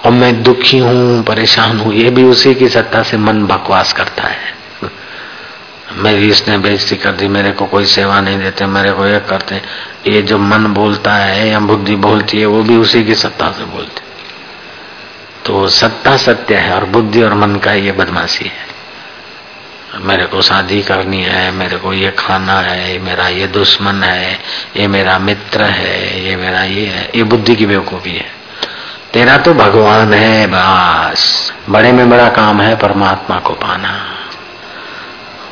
और 0.05 0.11
मैं 0.11 0.43
दुखी 0.43 0.78
हूँ, 0.78 1.23
परेशान 1.23 1.80
हूँ, 1.80 1.93
ये 1.93 2.09
भी 2.09 2.23
उसी 2.23 2.55
की 2.55 2.69
सत्ता 2.69 3.03
से 3.03 3.17
मन 3.17 3.45
बकवास 3.45 3.93
करता 3.93 4.23
है। 4.23 4.64
मेरी 5.92 6.30
इसने 6.30 6.58
बेइज्जती 6.58 6.96
कर 6.96 7.12
दी, 7.12 7.28
मेरे 7.28 7.52
को 7.52 7.66
कोई 7.66 7.86
सेवा 7.86 8.22
नहीं 8.22 8.40
देते, 8.40 8.66
मेरे 8.66 8.92
को 8.92 9.08
ये 9.08 9.20
करते। 9.20 9.56
ये 10.08 10.22
जो 10.22 10.38
मन 10.38 10.66
बोलता 10.66 11.14
है, 11.14 11.50
या 11.50 11.60
बुद्धि 11.60 11.96
बोलती 11.96 12.40
है, 12.40 12.46
वो 12.46 12.64
भी 12.64 12.78
उसी 12.78 13.04
की 13.04 13.16
सत्ता 13.16 13.52
से 13.52 13.64
बोलती 13.64 14.02
तो 15.46 15.68
सत्ता 15.68 16.18
सत्य 16.18 16.56
है, 16.56 16.74
और 16.74 16.86
बुद्धि 16.86 17.24
और 17.24 17.34
मन 17.34 17.56
का 17.56 17.74
ये 17.74 17.92
बदमाशी 17.92 18.46
है। 18.46 18.76
मेरे 20.02 20.26
को 20.26 20.42
शादी 20.42 20.82
करनी 20.82 21.24
है, 21.24 21.52
मेरे 21.52 21.78
को 21.78 21.94
ये 21.94 22.12
खाना 22.12 22.60
है 22.60 23.00
मेरा 23.00 23.28
ये 23.28 23.48
दुश्मन 23.48 24.04
है, 24.04 24.40
ये 24.78 24.88
मेरा 24.88 25.20
मित्र 25.20 25.64
है, 25.64 26.26
ये 26.26 26.36
मेरा 26.36 26.64
ये 26.64 26.86
है, 26.86 27.12
ये 27.16 27.24
बुद्धि 27.24 27.56
की 27.56 27.66
बेवकूफ़ी 27.66 28.12
है। 28.12 28.32
तेरा 29.14 29.38
तो 29.38 29.54
भगवान 29.54 30.14
है, 30.14 30.48
बस। 30.48 31.54
बड़े 31.70 31.92
में 31.92 32.10
बड़ा 32.10 32.30
काम 32.30 32.62
है, 32.62 32.76
परमात्मा 32.76 33.40
को 33.40 33.54
पाना। 33.54 34.12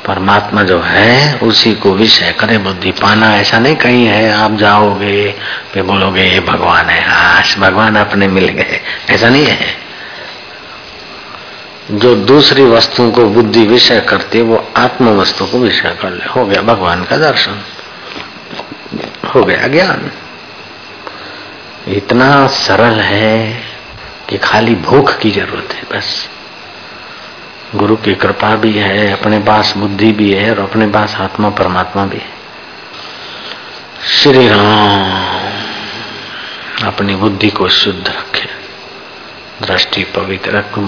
परमात्मा 0.08 0.64
जो 0.64 0.82
है, 0.82 1.40
उसी 1.40 1.74
को 1.74 1.92
विषय 1.92 2.36
करे 2.40 2.58
बुद्धि 2.58 2.92
पाना, 2.92 3.36
ऐसा 3.38 3.60
नहीं 3.60 3.76
कहीं 3.76 4.06
है, 4.06 4.34
आप 4.34 4.56
जाओगे, 4.56 5.36
फिर 5.74 5.84
बोलोगे 5.84 6.22
ये 6.22 6.40
भगवान, 6.40 6.86
है 6.86 7.06
आश 7.06 7.58
भगवान 7.58 7.96
अपने 7.96 8.28
मिल 8.28 8.48
गए। 8.48 8.82
ऐसा 9.10 9.30
नहीं 9.30 9.46
है। 9.46 9.78
जो 11.92 12.16
दूसरी 12.16 12.64
वस्तुओं 12.64 13.12
को 13.12 13.26
बुद्धि 13.26 13.66
विषय 13.66 14.00
करती 14.00 14.38
है, 14.38 14.44
वो 14.44 14.70
आत्म 14.78 15.10
वस्तु 15.10 15.46
को 15.46 15.60
विषय 15.60 15.98
कर 16.02 16.10
ले। 16.10 16.30
हो 16.30 16.46
गया 16.46 16.62
भगवान 16.62 17.04
का 17.04 17.18
दर्शन। 17.18 17.64
हो 19.36 19.44
गया 19.44 19.68
ज्ञान। 19.68 20.12
इतना 21.88 22.48
सरल 22.48 23.00
है 23.00 23.64
कि 24.30 24.38
खाली 24.38 24.76
भूख 24.76 25.18
की 25.18 25.32
ज़रूरत 25.32 25.74
है, 25.74 25.98
बस। 25.98 26.30
गुरु 27.76 27.96
की 27.96 28.16
कृपा 28.16 28.56
भी 28.56 28.74
है, 28.74 29.12
अपने 29.12 29.40
पास 29.40 29.74
बुद्धि 29.78 30.12
भी 30.12 30.34
है 30.34 30.52
और 30.52 30.60
अपने 30.60 30.88
पास 30.88 31.16
आत्मा 31.16 31.50
परमात्मा 31.50 32.06
भी 32.06 32.18
है। 32.18 32.34
श्री 34.08 34.48
राम 34.48 35.44
अपनी 36.88 37.16
बुद्धि 37.16 37.50
को 37.50 37.70
शुद्ध 37.70 38.08
रखे, 38.08 38.50
दृष्टि 39.66 40.04
पवित्र 40.04 40.52
रख 40.52 40.80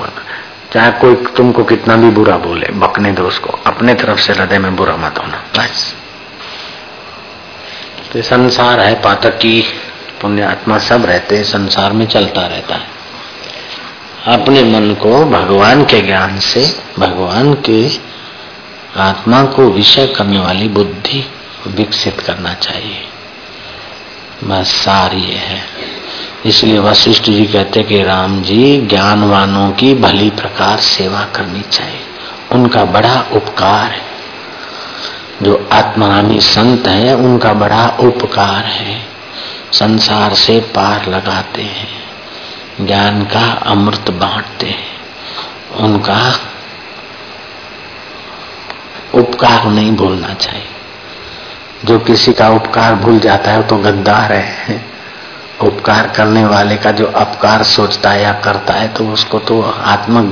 चाहे 0.73 0.91
कोई 0.91 1.15
तुमको 1.15 1.63
कितना 1.63 1.95
भी 1.95 2.09
बुरा 2.09 2.38
बोले, 2.38 2.67
बकने 2.67 3.11
दो 3.11 3.27
उसको, 3.27 3.59
अपने 3.65 3.93
तरफ़ 3.93 4.19
से 4.19 4.33
हृदय 4.33 4.59
में 4.59 4.75
बुरा 4.75 4.95
मत 4.95 5.19
होना, 5.19 5.43
बस। 5.57 5.95
तो 8.13 8.21
संसार 8.21 8.79
है, 8.79 9.01
पातकी 9.01 9.63
पुण्य 10.21 10.41
आत्मा 10.41 10.77
सब 10.77 11.05
रहते 11.05 11.43
संसार 11.43 11.93
में 11.93 12.07
चलता 12.07 12.41
रहता 12.41 12.75
है। 12.75 12.95
अपने 14.28 14.63
मन 14.63 14.93
को 14.93 15.26
भगवान 15.26 15.84
के 15.84 16.01
ज्ञान 16.01 16.39
से, 16.39 16.80
भगवान 16.99 17.53
के 17.53 17.89
आत्मा 18.97 19.43
को 19.43 19.61
विषय 19.61 20.07
करने 20.07 20.39
वाली 20.39 20.67
बुद्धि 20.67 21.26
विकसित 21.67 22.21
करना 22.21 22.53
चाहिए। 22.53 23.03
बस 24.43 24.67
सार 24.67 25.13
ये 25.13 25.36
है। 25.36 25.61
इसलिए 26.45 26.80
वशिष्ठ 26.80 27.23
जी 27.23 27.45
कहते 27.45 27.84
कि 27.84 28.03
राम 28.03 28.41
जी, 28.41 28.82
ज्ञानवानों 28.82 29.71
की 29.71 29.93
भली 29.93 30.30
प्रकार 30.30 30.78
सेवा 30.78 31.21
करनी 31.36 31.61
चाहिए। 31.61 32.01
उनका 32.51 32.86
बड़ा 32.86 33.26
उपकार 33.34 33.91
है। 33.91 34.05
जो 35.41 35.69
आत्मानी 35.71 36.41
संत 36.41 36.88
है, 36.88 37.15
उनका 37.15 37.53
बड़ा 37.53 37.97
उपकार 37.99 38.65
है। 38.65 39.07
संसार 39.73 40.34
से 40.34 40.59
पार 40.59 41.09
लगाते 41.09 41.61
हैं। 41.61 42.05
ज्ञान 42.82 43.23
का 43.23 43.51
अमृत 43.51 44.09
बांटते 44.09 44.67
हैं। 44.67 44.99
उनका 45.71 46.34
उपकार 49.13 49.65
नहीं 49.65 49.91
भूलना 49.91 50.34
चाहिए। 50.34 50.67
जो 51.86 51.99
किसी 51.99 52.34
का 52.34 52.49
उपकार 52.49 52.95
भूल 52.95 53.19
जाता 53.19 53.51
है, 53.51 53.57
वो 53.57 53.63
तो 53.63 53.78
गद्दार 53.78 54.34
है। 54.34 54.86
उपकार 55.61 56.07
करने 56.07 56.45
वाले 56.45 56.78
का 56.78 56.91
जो 56.91 57.05
अपकार 57.05 57.63
सोचता 57.63 58.09
है 58.09 58.21
या 58.23 58.34
करता 58.34 58.73
है 58.73 58.88
तो 58.88 59.07
उसको 59.07 59.39
तो 59.39 59.61
आत्म 59.61 60.32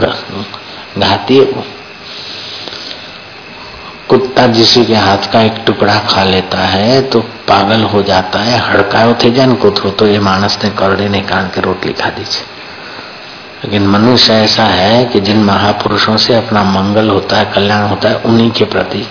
घाती 0.98 1.40
वो। 1.40 1.66
कुत्ता 4.14 4.48
जिसी 4.48 4.86
के 4.86 4.96
हाथ 4.96 5.32
का 5.34 5.42
एक 5.42 5.56
टुकड़ा 5.68 5.98
खा 6.00 6.24
लेता 6.24 6.58
है 6.58 7.02
तो 7.02 7.20
पागल 7.20 7.84
हो 7.84 8.02
जाता 8.04 8.40
है 8.40 8.58
हड़कायो 8.60 9.56
को 9.56 9.72
थो 9.72 9.90
तो 9.90 10.08
ये 10.08 10.20
मानस 10.20 10.58
ने 10.64 10.70
करड़े 10.70 11.10
निकाल 11.10 11.48
के 11.48 11.62
रोटली 11.62 11.94
खा 11.94 12.10
दी 12.10 12.26
लेकिन 13.64 13.88
मनुष्य 13.88 14.34
ऐसा 14.34 14.64
है 14.64 15.06
कि 15.06 15.20
जिन 15.20 15.44
महापुरुषों 15.44 16.18
से 16.18 16.36
अपना 16.36 16.64
मंगल 16.64 17.10
होता 17.10 17.38
है, 17.38 17.46
कल्याण 17.46 17.88
होता 17.88 18.10
है, 18.10 18.16
उन्हीं 18.16 18.52
के 18.52 18.66
प्रति, 18.66 19.06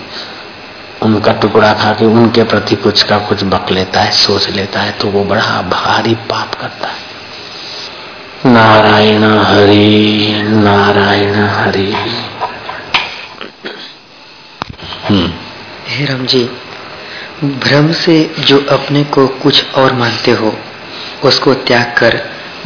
उनका 1.03 1.31
टुकड़ा 1.31 1.73
खा 1.73 1.93
के 1.93 2.05
उनके 2.05 2.43
प्रति 2.43 2.75
कुछ 2.75 3.03
का 3.03 3.17
कुछ 3.17 3.43
बक 3.43 3.71
लेता 3.71 4.01
है, 4.01 4.11
सोच 4.11 4.49
लेता 4.49 4.79
है 4.79 4.91
तो 4.91 5.07
वो 5.07 5.23
बड़ा 5.23 5.61
भारी 5.61 6.15
पाप 6.15 6.55
करता 6.55 6.87
है 6.87 8.53
नारायण 8.53 9.23
हरि 9.23 10.43
नारायण 10.43 11.35
हरि। 11.35 11.93
हे 15.05 16.05
राम 16.05 16.25
जी 16.25 16.43
भ्रम 17.43 17.91
से 17.93 18.13
जो 18.39 18.57
अपने 18.71 19.03
को 19.13 19.25
कुछ 19.41 19.73
और 19.75 19.93
मानते 19.93 20.31
हो 20.31 20.53
उसको 21.25 21.53
त्याग 21.63 21.93
कर 21.97 22.17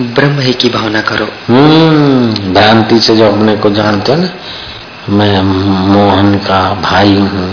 ब्रह्म 0.01 0.39
ही 0.39 0.53
की 0.53 0.69
भावना 0.69 1.01
करो। 1.01 1.27
हम्म 1.47 2.53
भ्रांति 2.53 2.99
से 2.99 3.15
जो 3.17 3.31
अपने 3.31 3.55
को 3.55 3.69
जानते 3.69 4.11
हो 4.11 4.17
ना 4.21 4.29
मैं 5.09 5.41
मोहन 5.41 6.35
का 6.39 6.61
भाई 6.81 7.15
हूँ 7.15 7.49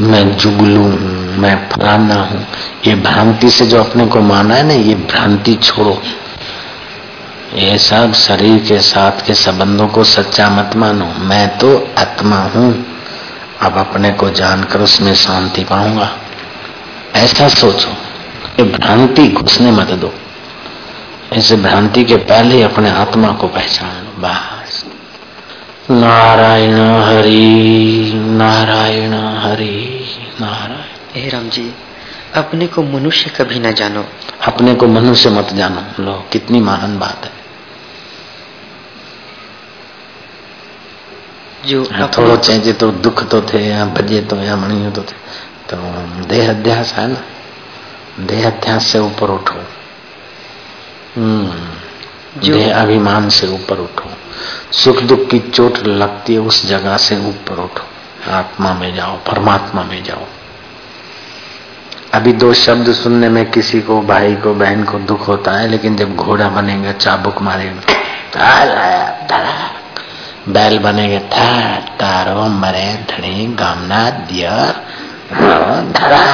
मैं 0.00 0.24
जुगलू 0.36 0.82
हूँ 0.82 1.36
मैं 1.38 1.54
फलाना 1.70 2.14
हूँ 2.22 2.40
ये 2.86 2.94
भ्रांति 3.02 3.50
से 3.50 3.66
जो 3.66 3.82
अपने 3.82 4.06
को 4.06 4.20
माना 4.22 4.54
है 4.54 4.66
ना 4.66 4.74
ये 4.74 4.94
भ्रांति 4.94 5.54
छोड़ो। 5.62 6.00
ये 7.54 7.78
सब 7.78 8.12
शरीर 8.16 8.58
के 8.68 8.80
साथ 8.82 9.26
के 9.26 9.34
संबंधों 9.36 9.88
को 9.88 10.04
सच्चा 10.06 10.48
मत 10.50 10.76
मानो 10.76 11.12
मैं 11.28 11.46
तो 11.58 11.76
आत्मा 11.98 12.38
हूँ। 12.54 12.74
अब 13.62 13.78
अपने 13.78 14.10
को 14.10 14.30
जानकर 14.30 14.80
उसमें 14.80 15.14
शांति 15.14 15.64
पाऊँगा। 15.64 16.16
ऐसा 17.14 17.48
सोचो 17.48 17.88
ये 18.58 18.64
भ्रांति 18.64 19.28
घुसने 19.28 19.70
मत 19.70 19.90
दो। 19.90 20.14
ऐसे 21.32 21.56
भ्रांति 21.56 22.04
के 22.04 22.16
पहले 22.16 22.62
अपने 22.62 22.90
आत्मा 22.90 23.32
को 23.32 23.48
पहचान 23.48 24.04
लो 24.04 24.12
बस। 24.18 24.84
नारायण 25.90 26.74
हरि 27.02 28.12
नारायण 28.14 29.12
हरि 29.14 30.04
नारायण। 30.40 31.22
हे 31.22 31.28
राम 31.28 31.48
जी 31.48 31.74
अपने 32.34 32.66
को 32.66 32.82
मनुष्य 32.82 33.30
कभी 33.30 33.58
न 33.58 33.72
जानो। 33.72 34.04
अपने 34.46 34.74
को 34.74 34.86
मनुष्य 34.86 35.30
मत 35.30 35.48
जानो। 35.54 36.02
लो 36.02 36.26
कितनी 36.32 36.60
महान 36.60 36.98
बात 36.98 37.20
है। 37.24 37.45
जो 41.66 41.88
हाँ, 41.92 42.10
थोड़ो 42.18 42.36
चेंजे 42.36 42.72
तो 42.72 42.90
दुख 42.90 43.28
तो 43.28 43.42
थे 43.42 43.68
या 43.68 43.84
भजे 43.84 44.20
तो 44.20 44.36
या 44.36 44.56
मणियो 44.56 44.90
तो 44.90 45.02
थे। 45.02 45.16
तो 45.70 45.76
देह 46.26 46.50
अध्यास 46.50 46.92
है 46.92 47.08
ना? 47.08 47.22
देह 48.20 48.46
अध्यास 48.46 48.86
से 48.86 48.98
ऊपर 48.98 49.30
उठो। 49.30 49.54
हम्म 51.16 51.52
देह 52.40 52.82
अभिमान 52.82 53.28
से 53.28 53.46
ऊपर 53.48 53.78
उठो। 53.78 54.10
सुख 54.72 55.02
दुख 55.02 55.28
की 55.28 55.38
चोट 55.38 55.78
लगती 55.78 56.32
है 56.32 56.38
उस 56.38 56.66
जगह 56.66 56.96
से 56.96 57.16
ऊपर 57.16 57.58
उठो। 57.58 57.84
आत्मा 58.30 58.74
में 58.74 58.94
जाओ 58.94 59.16
परमात्मा 59.16 59.82
में 59.82 60.04
जाओ। 60.04 60.26
अभी 62.12 62.32
दो 62.32 62.52
शब्द 62.54 62.92
सुनने 62.92 63.28
में 63.28 63.50
किसी 63.50 63.80
को 63.80 64.02
भाई 64.02 64.34
को 64.34 64.54
बहन 64.54 64.84
को 64.84 64.98
दुख 64.98 65.28
होता 65.28 65.52
है 65.52 65.68
लेकिन 65.68 65.96
जब 65.96 66.16
घोड़ा 66.16 66.48
बनेगा 66.48 66.92
चाबुक 66.92 67.42
मारेगा 67.42 67.80
बैल 70.48 70.78
बनेगा 70.78 71.18
था 71.28 71.78
तारो, 71.98 72.42
मरे 72.54 72.88
धनी 73.10 73.46
गामना 73.54 74.08
दिया 74.28 74.56
धरा। 75.92 76.24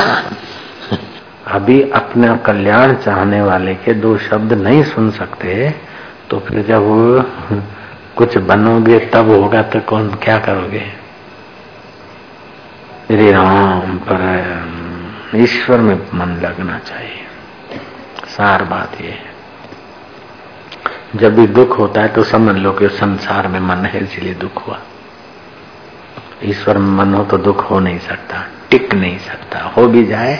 अभी 1.48 1.80
अपना 1.90 2.36
कल्याण 2.46 2.94
चाहने 2.94 3.40
वाले 3.42 3.74
के 3.74 3.94
दो 3.94 4.16
शब्द 4.20 4.52
नहीं 4.54 4.82
सुन 4.84 5.10
सकते 5.10 5.70
तो 6.30 6.38
फिर 6.40 6.62
जब 6.62 6.84
कुछ 8.16 8.36
बनोगे, 8.38 8.98
तब 9.12 9.28
होगा 9.30 9.62
तो 9.62 9.80
कौन, 9.80 10.14
क्या 10.14 10.38
करोगे? 10.38 10.84
श्री 13.06 13.30
राम 13.32 13.98
पर 14.08 14.20
ईश्वर 15.36 15.80
में 15.80 15.94
मन 16.14 16.38
लगना 16.42 16.78
चाहिए। 16.80 17.26
सार 18.28 18.64
बात 18.64 19.00
यह 19.00 19.10
है। 19.10 19.31
जब 21.16 21.34
भी 21.36 21.46
दुख 21.46 21.78
होता 21.78 22.00
है 22.00 22.08
तो 22.08 22.22
समझ 22.24 22.54
लो 22.56 22.72
कि 22.72 22.88
संसार 22.88 23.48
में 23.48 23.60
मन 23.60 23.84
है, 23.86 24.02
इसलिए 24.04 24.34
दुख 24.34 24.66
हुआ। 24.66 24.78
ईश्वर 26.44 26.78
में 26.78 26.90
मन 26.96 27.14
हो 27.14 27.24
तो 27.24 27.38
दुख 27.38 27.70
हो 27.70 27.78
नहीं 27.80 27.98
सकता, 27.98 28.44
टिक 28.70 28.94
नहीं 28.94 29.18
सकता। 29.18 29.60
हो 29.68 29.86
भी 29.88 30.04
जाए 30.06 30.36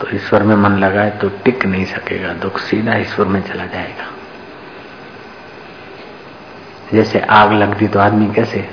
तो 0.00 0.06
ईश्वर 0.14 0.42
में 0.42 0.54
मन 0.56 0.76
लगाए 0.78 1.10
तो 1.10 1.28
टिक 1.44 1.66
नहीं 1.66 1.84
सकेगा। 1.84 2.32
दुख 2.34 2.58
सीधा 2.58 2.96
ईश्वर 2.96 3.26
में 3.26 3.40
चला 3.42 3.66
जाएगा। 3.66 4.06
जैसे 6.92 7.20
आग 7.20 7.52
लगती 7.52 7.88
तो 7.88 7.98
आदमी 7.98 8.32
कैसे 8.34 8.68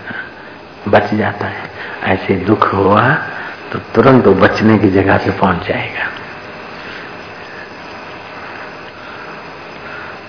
बच 0.88 1.14
जाता 1.14 1.48
है। 1.48 1.70
ऐसे 2.06 2.36
दुख 2.36 2.74
हुआ 2.74 3.04
तो 3.72 3.80
तुरंत 3.96 4.28
वो 4.28 4.34
बचने 4.36 4.78
की 4.80 4.90
जगह 4.90 5.18
पे 5.18 5.32
पहुँच 5.32 5.68
जाएगा। 5.68 6.08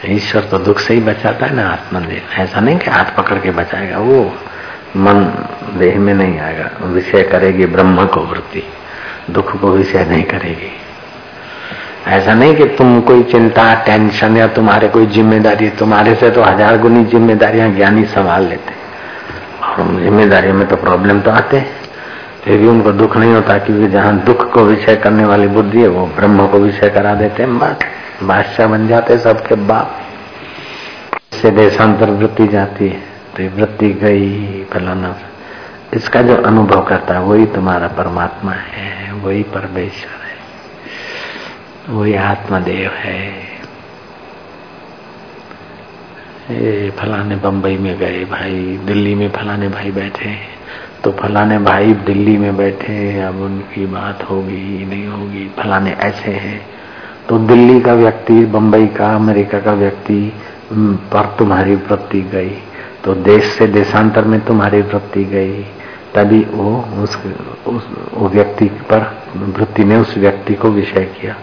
ईश्वर 0.07 0.43
तो 0.51 0.59
दुख 0.59 0.79
से 0.79 0.95
ही 0.95 1.01
बचाता 1.01 1.47
है 1.47 1.55
ना 1.55 1.69
आत्मदेव 1.69 2.41
ऐसा 2.41 2.61
नहीं 2.61 2.79
कि 2.79 2.91
हाथ 2.91 3.17
पकड़ 3.17 3.39
के 3.39 3.51
बचाएगा, 3.51 3.99
वो 3.99 4.33
मन 4.97 5.25
देह 5.79 5.99
में 5.99 6.13
नहीं 6.15 6.39
आएगा। 6.39 6.71
विषय 6.87 7.23
करेगी 7.23 7.67
ब्रह्म 7.67 8.05
को 8.07 8.21
वृत्ति, 8.23 8.63
दुख 9.31 9.57
को 9.61 9.71
विषय 9.71 10.05
नहीं 10.05 10.23
करेगी। 10.25 10.71
ऐसा 12.09 12.35
नहीं 12.35 12.55
कि 12.57 12.65
तुम 12.77 13.01
कोई 13.01 13.23
चिंता, 13.23 13.75
टेंशन 13.85 14.37
या 14.37 14.47
तुम्हारे 14.49 14.89
कोई 14.89 15.07
ज़िम्मेदारी, 15.09 15.69
तुम्हारे 15.79 16.15
से 16.15 16.31
तो 16.31 16.43
हज़ार 16.43 16.79
गुनी 16.79 17.05
जिम्मेदारियाँ 17.07 17.69
ज्ञानी 17.75 18.05
संभाल 18.07 18.47
लेते 18.49 18.75
और 19.63 20.01
ज़िम्मेदारी 20.03 20.53
में 20.53 20.67
तो 20.69 20.77
प्रॉब्लम 20.77 21.21
तो 21.21 21.31
आते 21.31 21.65
फिर 22.45 22.59
भी 22.59 22.69
उनको 22.69 22.93
दुख 22.93 23.17
नहीं 23.17 23.35
होता 23.35 23.59
क्योंकि 23.59 23.89
जहाँ 23.89 24.19
दुख 24.19 24.53
को 24.53 24.65
विषय 24.65 24.97
करने 24.97 25.25
वाली 25.25 25.47
बुद्धि 25.47 25.81
है, 25.81 25.89
वो 25.89 26.07
ब्रह्म 26.07 26.49
को 26.49 26.59
विषय 26.59 26.91
करा 26.91 27.15
देते 27.15 27.43
हैं। 27.43 27.59
बस 27.59 27.77
बादशाह 28.23 28.67
बन 28.67 28.89
जाते 28.89 29.19
सबके 29.19 29.55
बाप। 29.55 30.01
से 31.43 31.51
देशांतर 31.51 32.11
वृत्ति 32.11 32.49
जाती 32.49 32.89
है। 32.89 33.09
तो 33.37 33.57
वृत्ति 33.57 33.91
गई, 33.91 34.65
फलाना 34.65 35.17
इसका 35.95 36.23
जो 36.23 36.37
अनुभव 36.37 36.85
करता 36.85 37.15
है, 37.15 37.21
वही 37.21 37.47
तुम्हारा 37.47 37.89
परमात्मा 37.89 38.53
है, 38.53 39.13
वही 39.13 39.43
परमेश्वर 39.43 40.27
है, 40.27 40.39
वही 41.89 42.15
आत्मदेव 42.15 42.91
है। 42.91 43.29
ये 46.51 46.91
फलाने 46.91 47.37
बम्बई 47.37 47.77
में 47.77 47.99
गए 47.99 48.25
भाई, 48.25 48.81
दिल्ली 48.85 49.15
में 49.15 49.31
फलाने 49.31 49.69
भाई 49.69 49.91
बैठे 49.91 50.58
तो 51.05 51.11
फलाने 51.13 51.59
भाई 51.59 51.93
दिल्ली 51.95 52.37
में 52.37 52.57
बैठे 52.57 53.21
अब 53.21 53.41
उनकी 53.41 53.87
बात 53.87 54.23
होगी 54.31 54.87
नहीं 54.87 55.07
होगी 55.07 55.51
फलाने 55.59 55.91
ऐसे 55.91 56.31
हैं। 56.31 56.61
तो 57.29 57.39
दिल्ली 57.39 57.81
का 57.81 57.95
व्यक्ति 57.95 58.45
बम्बई 58.47 58.87
का 58.87 59.15
अमेरिका 59.15 59.61
का 59.61 59.73
व्यक्ति 59.73 60.33
पर 60.73 61.37
तुम्हारी 61.39 61.75
वृत्ति 61.75 62.21
गई। 62.21 62.59
तो 63.05 63.15
देश 63.15 63.45
से 63.45 63.67
देशांतर 63.67 64.25
में 64.25 64.41
तुम्हारी 64.41 64.83
वृत्ति 64.83 65.25
गई। 65.25 65.63
तभी 66.15 66.47
वो 66.53 66.85
उस, 67.03 67.17
उस 67.67 67.89
वो 68.15 68.29
व्यक्ति 68.29 68.65
पर 68.65 69.23
वृत्ति 69.37 69.85
ने 69.85 69.97
उस 69.97 70.19
व्यक्ति 70.19 70.55
को 70.55 70.69
विषय 70.69 71.05
किया। 71.21 71.37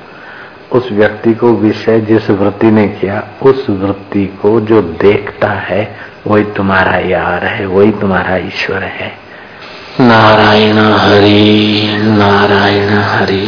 उस 0.72 0.92
व्यक्ति 0.92 1.34
को 1.34 1.54
विषय 1.54 2.02
जिस 2.02 2.30
वृत्ति 2.30 2.72
ने 2.72 2.88
किया 2.88 3.24
उस 3.44 3.70
वृत्ति 3.70 4.26
को 4.42 4.60
जो 4.62 4.82
देखता 4.82 5.50
है 5.50 5.96
वही 6.28 6.44
तुम्हारा 6.44 6.98
यार 6.98 7.46
है 7.46 7.66
वही 7.66 7.92
तुम्हारा 7.92 8.38
ईश्वर 8.38 8.84
है। 8.84 9.25
नारायण 10.00 10.78
हरि 10.78 11.88
नारायण 12.20 12.90
हरि। 12.90 13.46